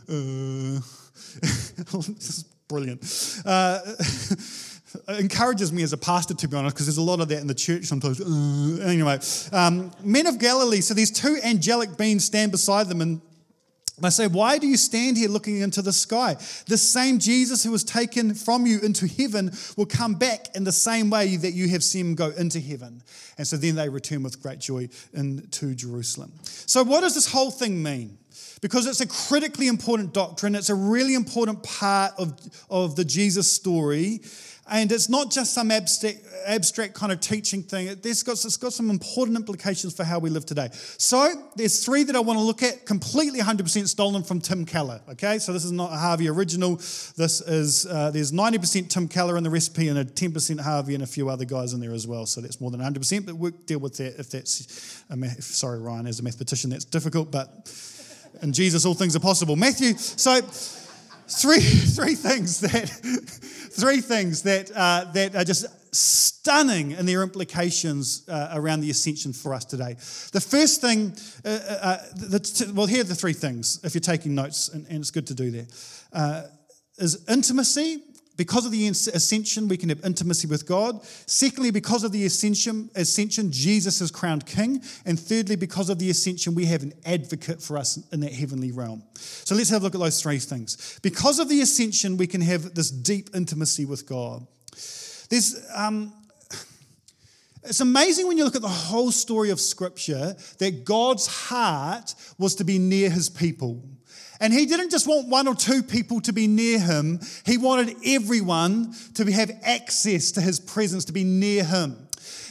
uh. 0.09 0.81
this 1.41 2.29
is 2.29 2.45
brilliant. 2.69 3.03
Uh, 3.45 3.81
encourages 5.19 5.73
me 5.73 5.83
as 5.83 5.93
a 5.93 5.97
pastor, 5.97 6.35
to 6.35 6.49
be 6.49 6.57
honest, 6.57 6.77
because 6.77 6.87
there's 6.87 6.99
a 6.99 7.03
lot 7.03 7.21
of 7.21 7.29
that 7.29 7.41
in 7.41 7.47
the 7.47 7.55
church 7.55 7.85
sometimes. 7.85 8.21
Uh, 8.21 8.85
anyway, 8.85 9.19
um, 9.53 9.91
men 10.03 10.27
of 10.27 10.39
Galilee, 10.39 10.81
so 10.81 10.95
these 10.95 11.11
two 11.11 11.39
angelic 11.43 11.97
beings 11.97 12.25
stand 12.25 12.53
beside 12.53 12.89
them, 12.89 13.01
and 13.01 13.21
I 14.03 14.09
say, 14.09 14.27
Why 14.27 14.59
do 14.59 14.67
you 14.67 14.77
stand 14.77 15.17
here 15.17 15.29
looking 15.29 15.61
into 15.61 15.81
the 15.81 15.93
sky? 15.93 16.37
The 16.67 16.79
same 16.79 17.19
Jesus 17.19 17.63
who 17.63 17.71
was 17.71 17.85
taken 17.85 18.35
from 18.35 18.67
you 18.67 18.81
into 18.81 19.07
heaven 19.07 19.53
will 19.77 19.87
come 19.87 20.15
back 20.15 20.55
in 20.57 20.65
the 20.65 20.73
same 20.73 21.11
way 21.11 21.37
that 21.37 21.53
you 21.53 21.69
have 21.69 21.85
seen 21.85 22.07
him 22.07 22.15
go 22.15 22.31
into 22.31 22.59
heaven. 22.59 23.03
And 23.39 23.47
so 23.47 23.57
then 23.57 23.77
they 23.77 23.89
return 23.89 24.23
with 24.23 24.43
great 24.43 24.59
joy 24.59 24.89
into 25.13 25.75
Jerusalem. 25.75 26.33
So, 26.43 26.83
what 26.83 27.03
does 27.03 27.15
this 27.15 27.31
whole 27.31 27.53
thing 27.53 27.83
mean? 27.83 28.19
Because 28.61 28.87
it's 28.87 29.01
a 29.01 29.07
critically 29.07 29.69
important 29.69 30.13
doctrine, 30.13 30.55
it's 30.55 30.71
a 30.71 30.75
really 30.75 31.15
important 31.15 31.63
part 31.63 32.15
of, 32.19 32.35
of 32.71 32.97
the 32.97 33.05
Jesus 33.05 33.51
story. 33.51 34.21
And 34.71 34.91
it's 34.91 35.09
not 35.09 35.31
just 35.31 35.53
some 35.53 35.71
abstract, 35.71 36.21
abstract 36.47 36.95
kind 36.95 37.13
of 37.13 37.21
teaching 37.21 37.63
thing. 37.63 37.89
It's 38.03 38.23
got, 38.23 38.33
it's 38.33 38.57
got 38.57 38.73
some 38.73 38.89
important 38.89 39.37
implications 39.37 39.95
for 39.95 40.05
how 40.05 40.19
we 40.19 40.31
live 40.31 40.47
today. 40.47 40.71
So 40.73 41.31
there's 41.55 41.85
three 41.85 42.03
that 42.05 42.17
I 42.17 42.21
want 42.21 42.39
to 42.39 42.45
look 42.45 42.63
at, 42.63 42.87
completely 42.87 43.41
100% 43.41 43.89
stolen 43.89 44.23
from 44.23 44.41
Tim 44.41 44.65
Keller. 44.65 45.01
Okay, 45.11 45.39
so 45.39 45.53
this 45.53 45.65
is 45.65 45.73
not 45.73 45.93
a 45.93 45.97
Harvey 45.97 46.29
original. 46.29 46.77
This 46.77 47.43
is 47.43 47.87
uh, 47.87 48.11
there's 48.11 48.33
90% 48.33 48.89
Tim 48.89 49.07
Keller 49.07 49.37
in 49.37 49.45
the 49.45 49.51
recipe 49.51 49.89
and 49.89 49.99
a 49.99 50.05
10% 50.05 50.61
Harvey 50.61 50.95
and 50.95 51.03
a 51.03 51.07
few 51.07 51.29
other 51.29 51.45
guys 51.45 51.75
in 51.75 51.81
there 51.81 51.93
as 51.93 52.07
well. 52.07 52.25
So 52.25 52.41
that's 52.41 52.61
more 52.61 52.71
than 52.71 52.81
100%. 52.81 53.27
But 53.27 53.37
we'll 53.37 53.51
deal 53.67 53.81
with 53.81 53.99
that 53.99 54.19
if 54.19 54.31
that's. 54.31 55.03
Math, 55.15 55.43
sorry, 55.43 55.81
Ryan, 55.81 56.07
as 56.07 56.21
a 56.21 56.23
mathematician, 56.23 56.71
that's 56.71 56.85
difficult, 56.85 57.31
but 57.31 57.71
in 58.43 58.53
Jesus 58.53 58.85
all 58.85 58.95
things 58.95 59.15
are 59.15 59.21
possible. 59.21 59.57
Matthew. 59.57 59.95
So 59.97 60.41
three 60.41 61.61
three 61.61 62.15
things 62.15 62.61
that 62.61 62.91
three 63.75 64.01
things 64.01 64.43
that 64.43 64.71
uh, 64.75 65.05
that 65.13 65.35
are 65.35 65.45
just 65.45 65.67
stunning 65.95 66.93
in 66.93 67.07
their 67.07 67.23
implications 67.23 68.29
uh, 68.29 68.51
around 68.53 68.81
the 68.81 68.91
ascension 68.91 69.33
for 69.33 69.55
us 69.55 69.65
today. 69.65 69.95
The 70.33 70.41
first 70.41 70.81
thing, 70.81 71.15
uh, 71.45 71.49
uh, 71.49 71.73
uh 71.73 71.97
the, 72.15 72.73
well, 72.75 72.87
here 72.87 73.01
are 73.01 73.05
the 73.05 73.15
three 73.15 73.33
things. 73.33 73.81
If 73.85 73.95
you're 73.95 74.01
taking 74.01 74.35
notes, 74.35 74.69
and, 74.69 74.87
and 74.89 74.99
it's 74.99 75.11
good 75.11 75.27
to 75.29 75.35
do 75.35 75.51
that, 75.53 75.99
uh, 76.13 76.43
is 76.99 77.25
intimacy 77.29 78.03
because 78.37 78.67
of 78.67 78.73
the 78.73 78.89
ascension, 78.89 79.69
we 79.69 79.77
can 79.77 79.89
have 79.91 80.05
intimacy 80.05 80.49
with 80.49 80.67
God. 80.67 81.01
Secondly, 81.27 81.71
because 81.71 82.03
of 82.03 82.11
the 82.11 82.25
ascension, 82.27 82.91
ascension, 82.97 83.53
Jesus 83.53 84.01
is 84.01 84.11
crowned 84.11 84.45
king. 84.45 84.83
And 85.07 85.19
thirdly, 85.19 85.55
because 85.55 85.89
of 85.89 85.99
the 86.01 86.11
ascension, 86.11 86.55
we 86.55 86.65
have 86.67 86.83
an 86.83 86.95
advocate 87.07 87.63
for 87.63 87.79
us 87.79 87.99
in 88.13 88.21
that 88.21 88.33
heavenly 88.33 88.73
realm. 88.73 89.05
So 89.15 89.55
let's 89.55 89.71
have 89.71 89.83
a 89.83 89.85
look 89.85 89.95
at 89.95 90.01
those 90.01 90.21
three 90.21 90.39
things. 90.39 90.99
Because 91.03 91.39
of 91.39 91.49
the 91.49 91.61
ascension, 91.61 92.17
we 92.17 92.27
can 92.27 92.41
have 92.41 92.75
this 92.75 92.91
deep 92.91 93.31
intimacy 93.35 93.85
with 93.85 94.07
God. 94.07 94.45
There's, 95.31 95.57
um, 95.75 96.13
it's 97.63 97.81
amazing 97.81 98.27
when 98.27 98.37
you 98.37 98.45
look 98.45 98.57
at 98.57 98.63
the 98.63 98.69
whole 98.69 99.13
story 99.13 99.51
of 99.51 99.61
Scripture 99.61 100.35
that 100.59 100.85
God's 100.85 101.27
heart 101.27 102.15
was 102.37 102.57
to 102.57 102.65
be 102.65 102.79
near 102.79 103.11
his 103.11 103.31
people. 103.31 103.83
And 104.41 104.53
he 104.53 104.67
didn't 104.67 104.91
just 104.91 105.07
want 105.07 105.29
one 105.29 105.49
or 105.49 105.55
two 105.55 105.83
people 105.83 106.21
to 106.23 106.33
be 106.33 106.47
near 106.47 106.79
him, 106.79 107.21
he 107.47 107.59
wanted 107.59 107.97
everyone 108.05 108.95
to 109.15 109.31
have 109.33 109.51
access 109.63 110.33
to 110.33 110.41
his 110.41 110.61
presence, 110.61 111.05
to 111.07 111.13
be 111.13 111.25
near 111.25 111.65
him. 111.65 112.04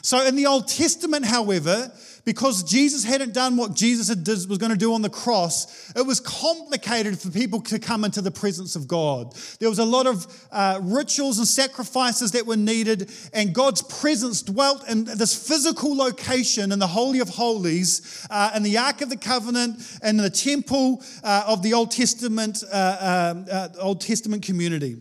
So 0.03 0.25
in 0.25 0.35
the 0.35 0.47
Old 0.47 0.67
Testament, 0.67 1.25
however, 1.25 1.89
because 2.25 2.61
Jesus 2.63 3.05
hadn't 3.05 3.33
done 3.33 3.55
what 3.55 3.73
Jesus 3.73 4.09
was 4.47 4.57
going 4.57 4.71
to 4.73 4.77
do 4.77 4.93
on 4.93 5.01
the 5.01 5.09
cross, 5.09 5.93
it 5.95 6.05
was 6.05 6.19
complicated 6.19 7.17
for 7.17 7.29
people 7.29 7.61
to 7.61 7.79
come 7.79 8.03
into 8.03 8.21
the 8.21 8.29
presence 8.29 8.75
of 8.75 8.85
God. 8.85 9.33
There 9.59 9.69
was 9.69 9.79
a 9.79 9.85
lot 9.85 10.05
of 10.05 10.27
uh, 10.51 10.81
rituals 10.83 11.37
and 11.37 11.47
sacrifices 11.47 12.33
that 12.33 12.45
were 12.45 12.57
needed, 12.57 13.09
and 13.33 13.55
God's 13.55 13.81
presence 13.81 14.41
dwelt 14.41 14.89
in 14.89 15.05
this 15.05 15.47
physical 15.47 15.95
location 15.95 16.73
in 16.73 16.79
the 16.79 16.87
Holy 16.87 17.19
of 17.19 17.29
Holies, 17.29 18.27
uh, 18.29 18.51
in 18.57 18.63
the 18.63 18.77
Ark 18.77 18.99
of 19.01 19.09
the 19.09 19.17
Covenant, 19.17 19.99
and 20.01 20.17
in 20.17 20.23
the 20.23 20.29
temple 20.29 21.01
uh, 21.23 21.45
of 21.47 21.63
the 21.63 21.73
Old 21.73 21.91
Testament, 21.91 22.61
uh, 22.69 23.31
um, 23.33 23.45
uh, 23.49 23.69
Old 23.79 24.01
Testament 24.01 24.43
community. 24.43 24.97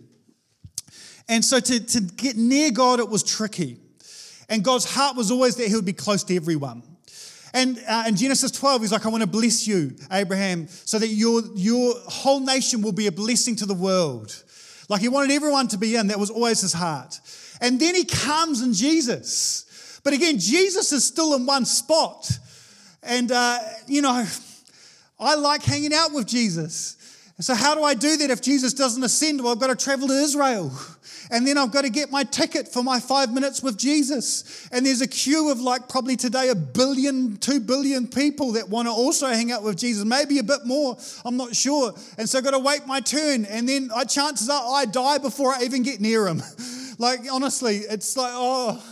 And 1.28 1.44
so 1.44 1.58
to, 1.58 1.86
to 1.86 2.00
get 2.00 2.36
near 2.36 2.70
God, 2.70 3.00
it 3.00 3.08
was 3.08 3.24
tricky. 3.24 3.78
And 4.52 4.62
God's 4.62 4.84
heart 4.84 5.16
was 5.16 5.30
always 5.30 5.56
that 5.56 5.68
He 5.68 5.74
would 5.74 5.86
be 5.86 5.94
close 5.94 6.22
to 6.24 6.36
everyone. 6.36 6.82
And 7.54 7.82
uh, 7.88 8.04
in 8.06 8.16
Genesis 8.16 8.50
12, 8.50 8.82
he's 8.82 8.92
like, 8.92 9.06
I 9.06 9.08
want 9.08 9.22
to 9.22 9.26
bless 9.26 9.66
you, 9.66 9.96
Abraham, 10.10 10.68
so 10.68 10.98
that 10.98 11.08
your, 11.08 11.40
your 11.54 11.94
whole 12.06 12.40
nation 12.40 12.82
will 12.82 12.92
be 12.92 13.06
a 13.06 13.12
blessing 13.12 13.56
to 13.56 13.66
the 13.66 13.74
world. 13.74 14.44
Like 14.90 15.00
he 15.00 15.08
wanted 15.08 15.30
everyone 15.30 15.68
to 15.68 15.78
be 15.78 15.96
in. 15.96 16.08
That 16.08 16.18
was 16.18 16.28
always 16.28 16.60
his 16.60 16.74
heart. 16.74 17.18
And 17.62 17.80
then 17.80 17.94
he 17.94 18.04
comes 18.04 18.60
in 18.60 18.74
Jesus. 18.74 20.00
But 20.04 20.12
again, 20.12 20.38
Jesus 20.38 20.92
is 20.92 21.02
still 21.02 21.32
in 21.32 21.46
one 21.46 21.64
spot. 21.64 22.30
And, 23.02 23.32
uh, 23.32 23.58
you 23.86 24.02
know, 24.02 24.26
I 25.18 25.34
like 25.34 25.62
hanging 25.62 25.94
out 25.94 26.12
with 26.12 26.26
Jesus. 26.26 26.98
So, 27.40 27.54
how 27.54 27.74
do 27.74 27.82
I 27.82 27.94
do 27.94 28.16
that 28.18 28.30
if 28.30 28.40
Jesus 28.40 28.72
doesn't 28.74 29.02
ascend? 29.02 29.42
Well, 29.42 29.52
I've 29.52 29.58
got 29.58 29.76
to 29.76 29.84
travel 29.84 30.08
to 30.08 30.14
Israel 30.14 30.72
and 31.32 31.46
then 31.46 31.56
I've 31.56 31.72
got 31.72 31.82
to 31.82 31.90
get 31.90 32.10
my 32.10 32.24
ticket 32.24 32.68
for 32.68 32.84
my 32.84 33.00
five 33.00 33.32
minutes 33.32 33.62
with 33.62 33.78
Jesus. 33.78 34.68
And 34.70 34.84
there's 34.84 35.00
a 35.00 35.06
queue 35.06 35.50
of 35.50 35.60
like 35.60 35.88
probably 35.88 36.14
today 36.14 36.50
a 36.50 36.54
billion, 36.54 37.38
two 37.38 37.58
billion 37.58 38.06
people 38.06 38.52
that 38.52 38.68
want 38.68 38.86
to 38.86 38.92
also 38.92 39.28
hang 39.28 39.50
out 39.50 39.62
with 39.62 39.78
Jesus, 39.78 40.04
maybe 40.04 40.38
a 40.38 40.42
bit 40.42 40.66
more, 40.66 40.96
I'm 41.24 41.38
not 41.38 41.56
sure. 41.56 41.94
And 42.18 42.28
so 42.28 42.38
I've 42.38 42.44
got 42.44 42.50
to 42.50 42.58
wait 42.58 42.86
my 42.86 43.00
turn. 43.00 43.46
And 43.46 43.66
then 43.66 43.90
I, 43.96 44.04
chances 44.04 44.50
are 44.50 44.62
I 44.74 44.84
die 44.84 45.18
before 45.18 45.54
I 45.54 45.62
even 45.62 45.82
get 45.82 46.02
near 46.02 46.28
him. 46.28 46.42
like, 46.98 47.20
honestly, 47.30 47.78
it's 47.78 48.14
like, 48.16 48.32
oh. 48.34 48.82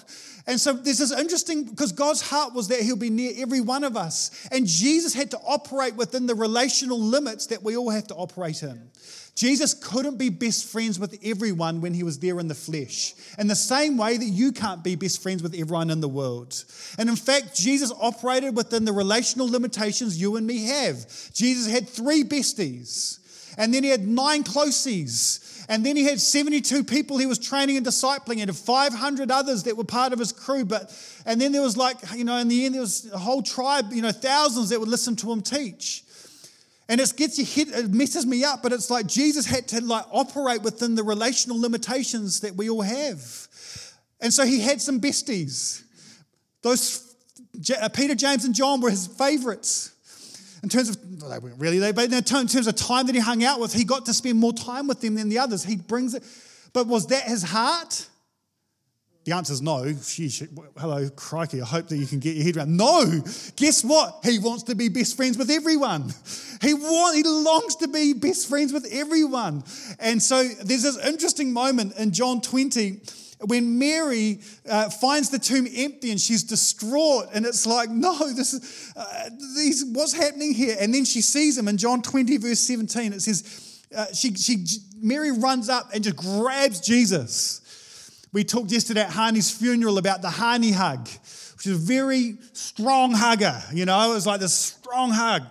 And 0.50 0.60
so 0.60 0.72
this 0.72 0.98
is 0.98 1.12
interesting, 1.12 1.62
because 1.62 1.92
God's 1.92 2.20
heart 2.20 2.54
was 2.54 2.66
that 2.68 2.80
He'll 2.80 2.96
be 2.96 3.08
near 3.08 3.32
every 3.36 3.60
one 3.60 3.84
of 3.84 3.96
us. 3.96 4.48
And 4.50 4.66
Jesus 4.66 5.14
had 5.14 5.30
to 5.30 5.38
operate 5.38 5.94
within 5.94 6.26
the 6.26 6.34
relational 6.34 6.98
limits 6.98 7.46
that 7.46 7.62
we 7.62 7.76
all 7.76 7.88
have 7.88 8.08
to 8.08 8.16
operate 8.16 8.64
in. 8.64 8.90
Jesus 9.36 9.74
couldn't 9.74 10.18
be 10.18 10.28
best 10.28 10.66
friends 10.66 10.98
with 10.98 11.16
everyone 11.22 11.80
when 11.80 11.94
he 11.94 12.02
was 12.02 12.18
there 12.18 12.40
in 12.40 12.48
the 12.48 12.54
flesh, 12.54 13.14
in 13.38 13.46
the 13.46 13.54
same 13.54 13.96
way 13.96 14.16
that 14.16 14.24
you 14.24 14.50
can't 14.50 14.82
be 14.82 14.96
best 14.96 15.22
friends 15.22 15.40
with 15.40 15.54
everyone 15.54 15.88
in 15.88 16.00
the 16.00 16.08
world. 16.08 16.64
And 16.98 17.08
in 17.08 17.14
fact, 17.14 17.54
Jesus 17.54 17.92
operated 18.00 18.56
within 18.56 18.84
the 18.84 18.92
relational 18.92 19.48
limitations 19.48 20.20
you 20.20 20.34
and 20.34 20.44
me 20.44 20.64
have. 20.66 21.06
Jesus 21.32 21.72
had 21.72 21.88
three 21.88 22.24
besties, 22.24 23.20
and 23.56 23.72
then 23.72 23.84
he 23.84 23.90
had 23.90 24.06
nine 24.06 24.42
closies. 24.42 25.49
And 25.70 25.86
then 25.86 25.96
he 25.96 26.02
had 26.02 26.20
72 26.20 26.82
people 26.82 27.16
he 27.16 27.26
was 27.26 27.38
training 27.38 27.76
and 27.76 27.86
discipling, 27.86 28.42
and 28.42 28.54
500 28.54 29.30
others 29.30 29.62
that 29.62 29.76
were 29.76 29.84
part 29.84 30.12
of 30.12 30.18
his 30.18 30.32
crew. 30.32 30.64
But 30.64 30.92
and 31.24 31.40
then 31.40 31.52
there 31.52 31.62
was 31.62 31.76
like, 31.76 31.96
you 32.16 32.24
know, 32.24 32.36
in 32.38 32.48
the 32.48 32.66
end, 32.66 32.74
there 32.74 32.80
was 32.80 33.08
a 33.12 33.16
whole 33.16 33.40
tribe, 33.40 33.92
you 33.92 34.02
know, 34.02 34.10
thousands 34.10 34.70
that 34.70 34.80
would 34.80 34.88
listen 34.88 35.14
to 35.16 35.30
him 35.30 35.42
teach. 35.42 36.02
And 36.88 37.00
it 37.00 37.12
gets 37.16 37.38
you 37.38 37.44
hit, 37.44 37.68
it 37.68 37.94
messes 37.94 38.26
me 38.26 38.42
up, 38.42 38.64
but 38.64 38.72
it's 38.72 38.90
like 38.90 39.06
Jesus 39.06 39.46
had 39.46 39.68
to 39.68 39.80
like 39.80 40.06
operate 40.10 40.62
within 40.62 40.96
the 40.96 41.04
relational 41.04 41.60
limitations 41.60 42.40
that 42.40 42.56
we 42.56 42.68
all 42.68 42.82
have. 42.82 43.22
And 44.20 44.34
so 44.34 44.44
he 44.44 44.58
had 44.58 44.80
some 44.80 45.00
besties. 45.00 45.84
Those 46.62 47.14
uh, 47.80 47.88
Peter, 47.90 48.16
James, 48.16 48.44
and 48.44 48.56
John 48.56 48.80
were 48.80 48.90
his 48.90 49.06
favorites. 49.06 49.94
In 50.62 50.68
terms 50.68 50.90
of, 50.90 50.96
well, 51.20 51.30
they 51.30 51.38
weren't 51.38 51.58
really, 51.58 51.78
they, 51.78 51.92
but 51.92 52.12
in 52.12 52.22
terms 52.22 52.54
of 52.54 52.76
time 52.76 53.06
that 53.06 53.14
he 53.14 53.20
hung 53.20 53.42
out 53.44 53.60
with, 53.60 53.72
he 53.72 53.84
got 53.84 54.06
to 54.06 54.14
spend 54.14 54.38
more 54.38 54.52
time 54.52 54.86
with 54.86 55.00
them 55.00 55.14
than 55.14 55.28
the 55.28 55.38
others. 55.38 55.64
He 55.64 55.76
brings 55.76 56.14
it. 56.14 56.22
But 56.72 56.86
was 56.86 57.06
that 57.08 57.24
his 57.24 57.42
heart? 57.42 58.06
The 59.24 59.32
answer 59.32 59.52
is 59.52 59.60
no. 59.60 59.82
Sheesh, 59.84 60.48
hello, 60.78 61.08
crikey. 61.10 61.60
I 61.60 61.66
hope 61.66 61.88
that 61.88 61.96
you 61.96 62.06
can 62.06 62.20
get 62.20 62.36
your 62.36 62.44
head 62.44 62.56
around. 62.56 62.76
No. 62.76 63.04
Guess 63.56 63.84
what? 63.84 64.20
He 64.24 64.38
wants 64.38 64.64
to 64.64 64.74
be 64.74 64.88
best 64.88 65.16
friends 65.16 65.36
with 65.36 65.50
everyone. 65.50 66.12
He 66.62 66.74
want, 66.74 67.16
he 67.16 67.22
longs 67.22 67.76
to 67.76 67.88
be 67.88 68.14
best 68.14 68.48
friends 68.48 68.72
with 68.72 68.86
everyone. 68.90 69.62
And 69.98 70.22
so 70.22 70.42
there's 70.42 70.82
this 70.82 70.98
interesting 71.06 71.52
moment 71.52 71.96
in 71.96 72.12
John 72.12 72.40
20 72.40 73.00
when 73.46 73.78
Mary 73.78 74.40
uh, 74.68 74.90
finds 74.90 75.30
the 75.30 75.38
tomb 75.38 75.66
empty 75.74 76.10
and 76.10 76.20
she's 76.20 76.42
distraught, 76.42 77.26
and 77.32 77.46
it's 77.46 77.66
like, 77.66 77.88
no, 77.88 78.16
this 78.32 78.52
is 78.52 78.92
uh, 78.96 79.30
these, 79.56 79.84
what's 79.92 80.12
happening 80.12 80.52
here? 80.52 80.76
And 80.78 80.92
then 80.92 81.04
she 81.04 81.20
sees 81.20 81.56
him 81.56 81.68
in 81.68 81.76
John 81.76 82.02
20, 82.02 82.36
verse 82.36 82.60
17. 82.60 83.14
It 83.14 83.22
says, 83.22 83.84
uh, 83.96 84.06
she, 84.12 84.34
she, 84.34 84.64
Mary 85.00 85.32
runs 85.32 85.68
up 85.68 85.90
and 85.94 86.04
just 86.04 86.16
grabs 86.16 86.80
Jesus. 86.80 88.26
We 88.32 88.44
talked 88.44 88.70
yesterday 88.70 89.00
at 89.00 89.10
Hani's 89.10 89.50
funeral 89.50 89.98
about 89.98 90.22
the 90.22 90.28
Hani 90.28 90.72
hug, 90.72 91.08
which 91.56 91.66
is 91.66 91.72
a 91.72 91.74
very 91.76 92.36
strong 92.52 93.12
hugger. 93.12 93.60
You 93.72 93.86
know, 93.86 94.10
it 94.10 94.14
was 94.14 94.26
like 94.26 94.40
this 94.40 94.54
strong 94.54 95.10
hug. 95.10 95.42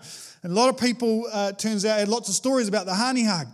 And 0.43 0.53
a 0.53 0.55
lot 0.55 0.69
of 0.69 0.77
people, 0.77 1.25
uh, 1.31 1.51
turns 1.53 1.83
out, 1.83 1.99
had 1.99 2.07
lots 2.07 2.29
of 2.29 2.35
stories 2.35 2.67
about 2.69 2.85
the 2.85 2.93
Hani 2.93 3.27
hug. 3.27 3.47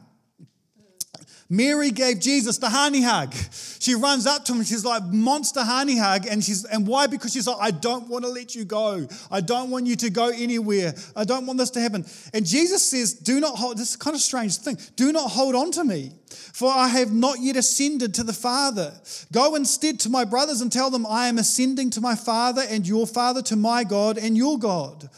Mary 1.48 1.92
gave 1.92 2.20
Jesus 2.20 2.58
the 2.58 2.68
Hani 2.68 3.04
hug. 3.04 3.34
She 3.80 3.94
runs 3.94 4.26
up 4.26 4.46
to 4.46 4.54
him 4.54 4.64
she's 4.64 4.84
like, 4.84 5.04
monster 5.04 5.60
Hani 5.60 6.00
hug. 6.00 6.26
And 6.26 6.44
she's 6.44 6.66
and 6.66 6.88
why? 6.88 7.06
Because 7.06 7.34
she's 7.34 7.46
like, 7.48 7.58
I 7.60 7.70
don't 7.70 8.08
want 8.08 8.26
to 8.26 8.32
let 8.32 8.56
you 8.56 8.66
go. 8.66 9.08
I 9.30 9.42
don't 9.42 9.70
want 9.70 9.86
you 9.86 9.96
to 9.98 10.10
go 10.10 10.30
anywhere. 10.30 10.96
I 11.16 11.24
don't 11.24 11.46
want 11.46 11.60
this 11.60 11.70
to 11.72 11.80
happen. 11.80 12.04
And 12.34 12.48
Jesus 12.48 12.84
says, 12.84 13.14
Do 13.14 13.40
not 13.40 13.58
hold 13.58 13.78
this 13.78 13.92
is 13.92 13.96
kind 13.96 14.16
of 14.16 14.22
strange 14.22 14.58
thing. 14.58 14.78
Do 14.96 15.12
not 15.12 15.30
hold 15.30 15.54
on 15.54 15.70
to 15.74 15.84
me, 15.84 16.14
for 16.30 16.72
I 16.72 16.88
have 16.88 17.14
not 17.14 17.40
yet 17.40 17.58
ascended 17.58 18.16
to 18.16 18.24
the 18.24 18.34
Father. 18.34 18.92
Go 19.32 19.54
instead 19.54 20.00
to 20.02 20.10
my 20.10 20.26
brothers 20.26 20.62
and 20.62 20.72
tell 20.72 20.90
them 20.90 21.06
I 21.06 21.28
am 21.28 21.38
ascending 21.38 21.92
to 21.92 22.02
my 22.02 22.16
Father 22.16 22.64
and 22.68 22.88
your 22.88 23.06
Father, 23.06 23.44
to 23.44 23.56
my 23.56 23.84
God 23.84 24.18
and 24.18 24.36
your 24.36 24.58
God. 24.58 25.10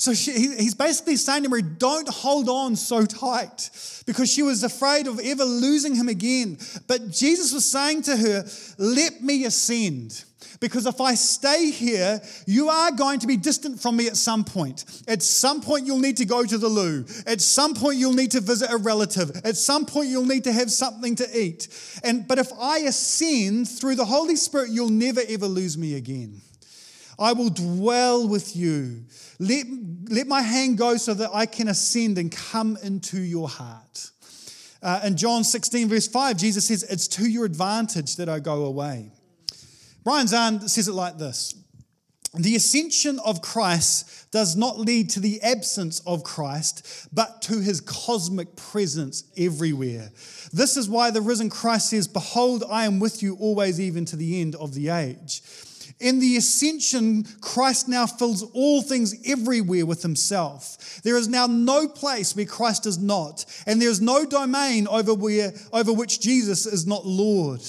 So 0.00 0.14
she, 0.14 0.32
he's 0.32 0.74
basically 0.74 1.16
saying 1.16 1.42
to 1.42 1.50
Mary, 1.50 1.60
don't 1.60 2.08
hold 2.08 2.48
on 2.48 2.74
so 2.74 3.04
tight 3.04 3.68
because 4.06 4.32
she 4.32 4.42
was 4.42 4.64
afraid 4.64 5.06
of 5.06 5.20
ever 5.22 5.44
losing 5.44 5.94
him 5.94 6.08
again. 6.08 6.56
But 6.86 7.10
Jesus 7.10 7.52
was 7.52 7.70
saying 7.70 8.04
to 8.04 8.16
her, 8.16 8.46
let 8.78 9.22
me 9.22 9.44
ascend. 9.44 10.24
Because 10.58 10.86
if 10.86 11.02
I 11.02 11.12
stay 11.16 11.70
here, 11.70 12.18
you 12.46 12.70
are 12.70 12.92
going 12.92 13.18
to 13.18 13.26
be 13.26 13.36
distant 13.36 13.78
from 13.78 13.98
me 13.98 14.06
at 14.06 14.16
some 14.16 14.42
point. 14.42 14.86
At 15.06 15.22
some 15.22 15.60
point, 15.60 15.86
you'll 15.86 15.98
need 15.98 16.16
to 16.16 16.24
go 16.24 16.46
to 16.46 16.56
the 16.56 16.68
loo. 16.68 17.04
At 17.26 17.42
some 17.42 17.74
point, 17.74 17.98
you'll 17.98 18.14
need 18.14 18.30
to 18.30 18.40
visit 18.40 18.70
a 18.70 18.78
relative. 18.78 19.30
At 19.44 19.58
some 19.58 19.84
point, 19.84 20.08
you'll 20.08 20.24
need 20.24 20.44
to 20.44 20.52
have 20.52 20.70
something 20.70 21.14
to 21.16 21.38
eat. 21.38 21.68
And, 22.02 22.26
but 22.26 22.38
if 22.38 22.50
I 22.58 22.78
ascend 22.78 23.68
through 23.68 23.96
the 23.96 24.06
Holy 24.06 24.36
Spirit, 24.36 24.70
you'll 24.70 24.88
never 24.88 25.20
ever 25.28 25.46
lose 25.46 25.76
me 25.76 25.96
again. 25.96 26.40
I 27.20 27.34
will 27.34 27.50
dwell 27.50 28.26
with 28.26 28.56
you. 28.56 29.04
Let, 29.38 29.66
let 30.08 30.26
my 30.26 30.40
hand 30.40 30.78
go 30.78 30.96
so 30.96 31.12
that 31.12 31.30
I 31.34 31.44
can 31.44 31.68
ascend 31.68 32.16
and 32.16 32.32
come 32.32 32.78
into 32.82 33.20
your 33.20 33.48
heart. 33.48 34.10
Uh, 34.82 35.02
in 35.04 35.18
John 35.18 35.44
16, 35.44 35.90
verse 35.90 36.08
5, 36.08 36.38
Jesus 36.38 36.66
says, 36.66 36.82
It's 36.84 37.06
to 37.08 37.28
your 37.28 37.44
advantage 37.44 38.16
that 38.16 38.30
I 38.30 38.40
go 38.40 38.64
away. 38.64 39.12
Brian 40.02 40.26
Zahnd 40.26 40.68
says 40.70 40.88
it 40.88 40.94
like 40.94 41.18
this 41.18 41.54
The 42.34 42.56
ascension 42.56 43.18
of 43.18 43.42
Christ 43.42 44.30
does 44.30 44.56
not 44.56 44.78
lead 44.78 45.10
to 45.10 45.20
the 45.20 45.42
absence 45.42 46.00
of 46.06 46.24
Christ, 46.24 47.08
but 47.12 47.42
to 47.42 47.60
his 47.60 47.82
cosmic 47.82 48.56
presence 48.56 49.24
everywhere. 49.36 50.10
This 50.54 50.78
is 50.78 50.88
why 50.88 51.10
the 51.10 51.20
risen 51.20 51.50
Christ 51.50 51.90
says, 51.90 52.08
Behold, 52.08 52.64
I 52.70 52.86
am 52.86 52.98
with 52.98 53.22
you 53.22 53.36
always, 53.38 53.78
even 53.78 54.06
to 54.06 54.16
the 54.16 54.40
end 54.40 54.54
of 54.54 54.72
the 54.72 54.88
age. 54.88 55.42
In 56.00 56.18
the 56.18 56.38
ascension, 56.38 57.24
Christ 57.42 57.86
now 57.86 58.06
fills 58.06 58.42
all 58.54 58.80
things 58.80 59.14
everywhere 59.26 59.84
with 59.84 60.02
himself. 60.02 61.00
There 61.02 61.16
is 61.16 61.28
now 61.28 61.46
no 61.46 61.86
place 61.88 62.34
where 62.34 62.46
Christ 62.46 62.86
is 62.86 62.98
not, 62.98 63.44
and 63.66 63.80
there 63.80 63.90
is 63.90 64.00
no 64.00 64.24
domain 64.24 64.88
over, 64.88 65.12
where, 65.12 65.52
over 65.72 65.92
which 65.92 66.20
Jesus 66.20 66.64
is 66.64 66.86
not 66.86 67.06
Lord. 67.06 67.60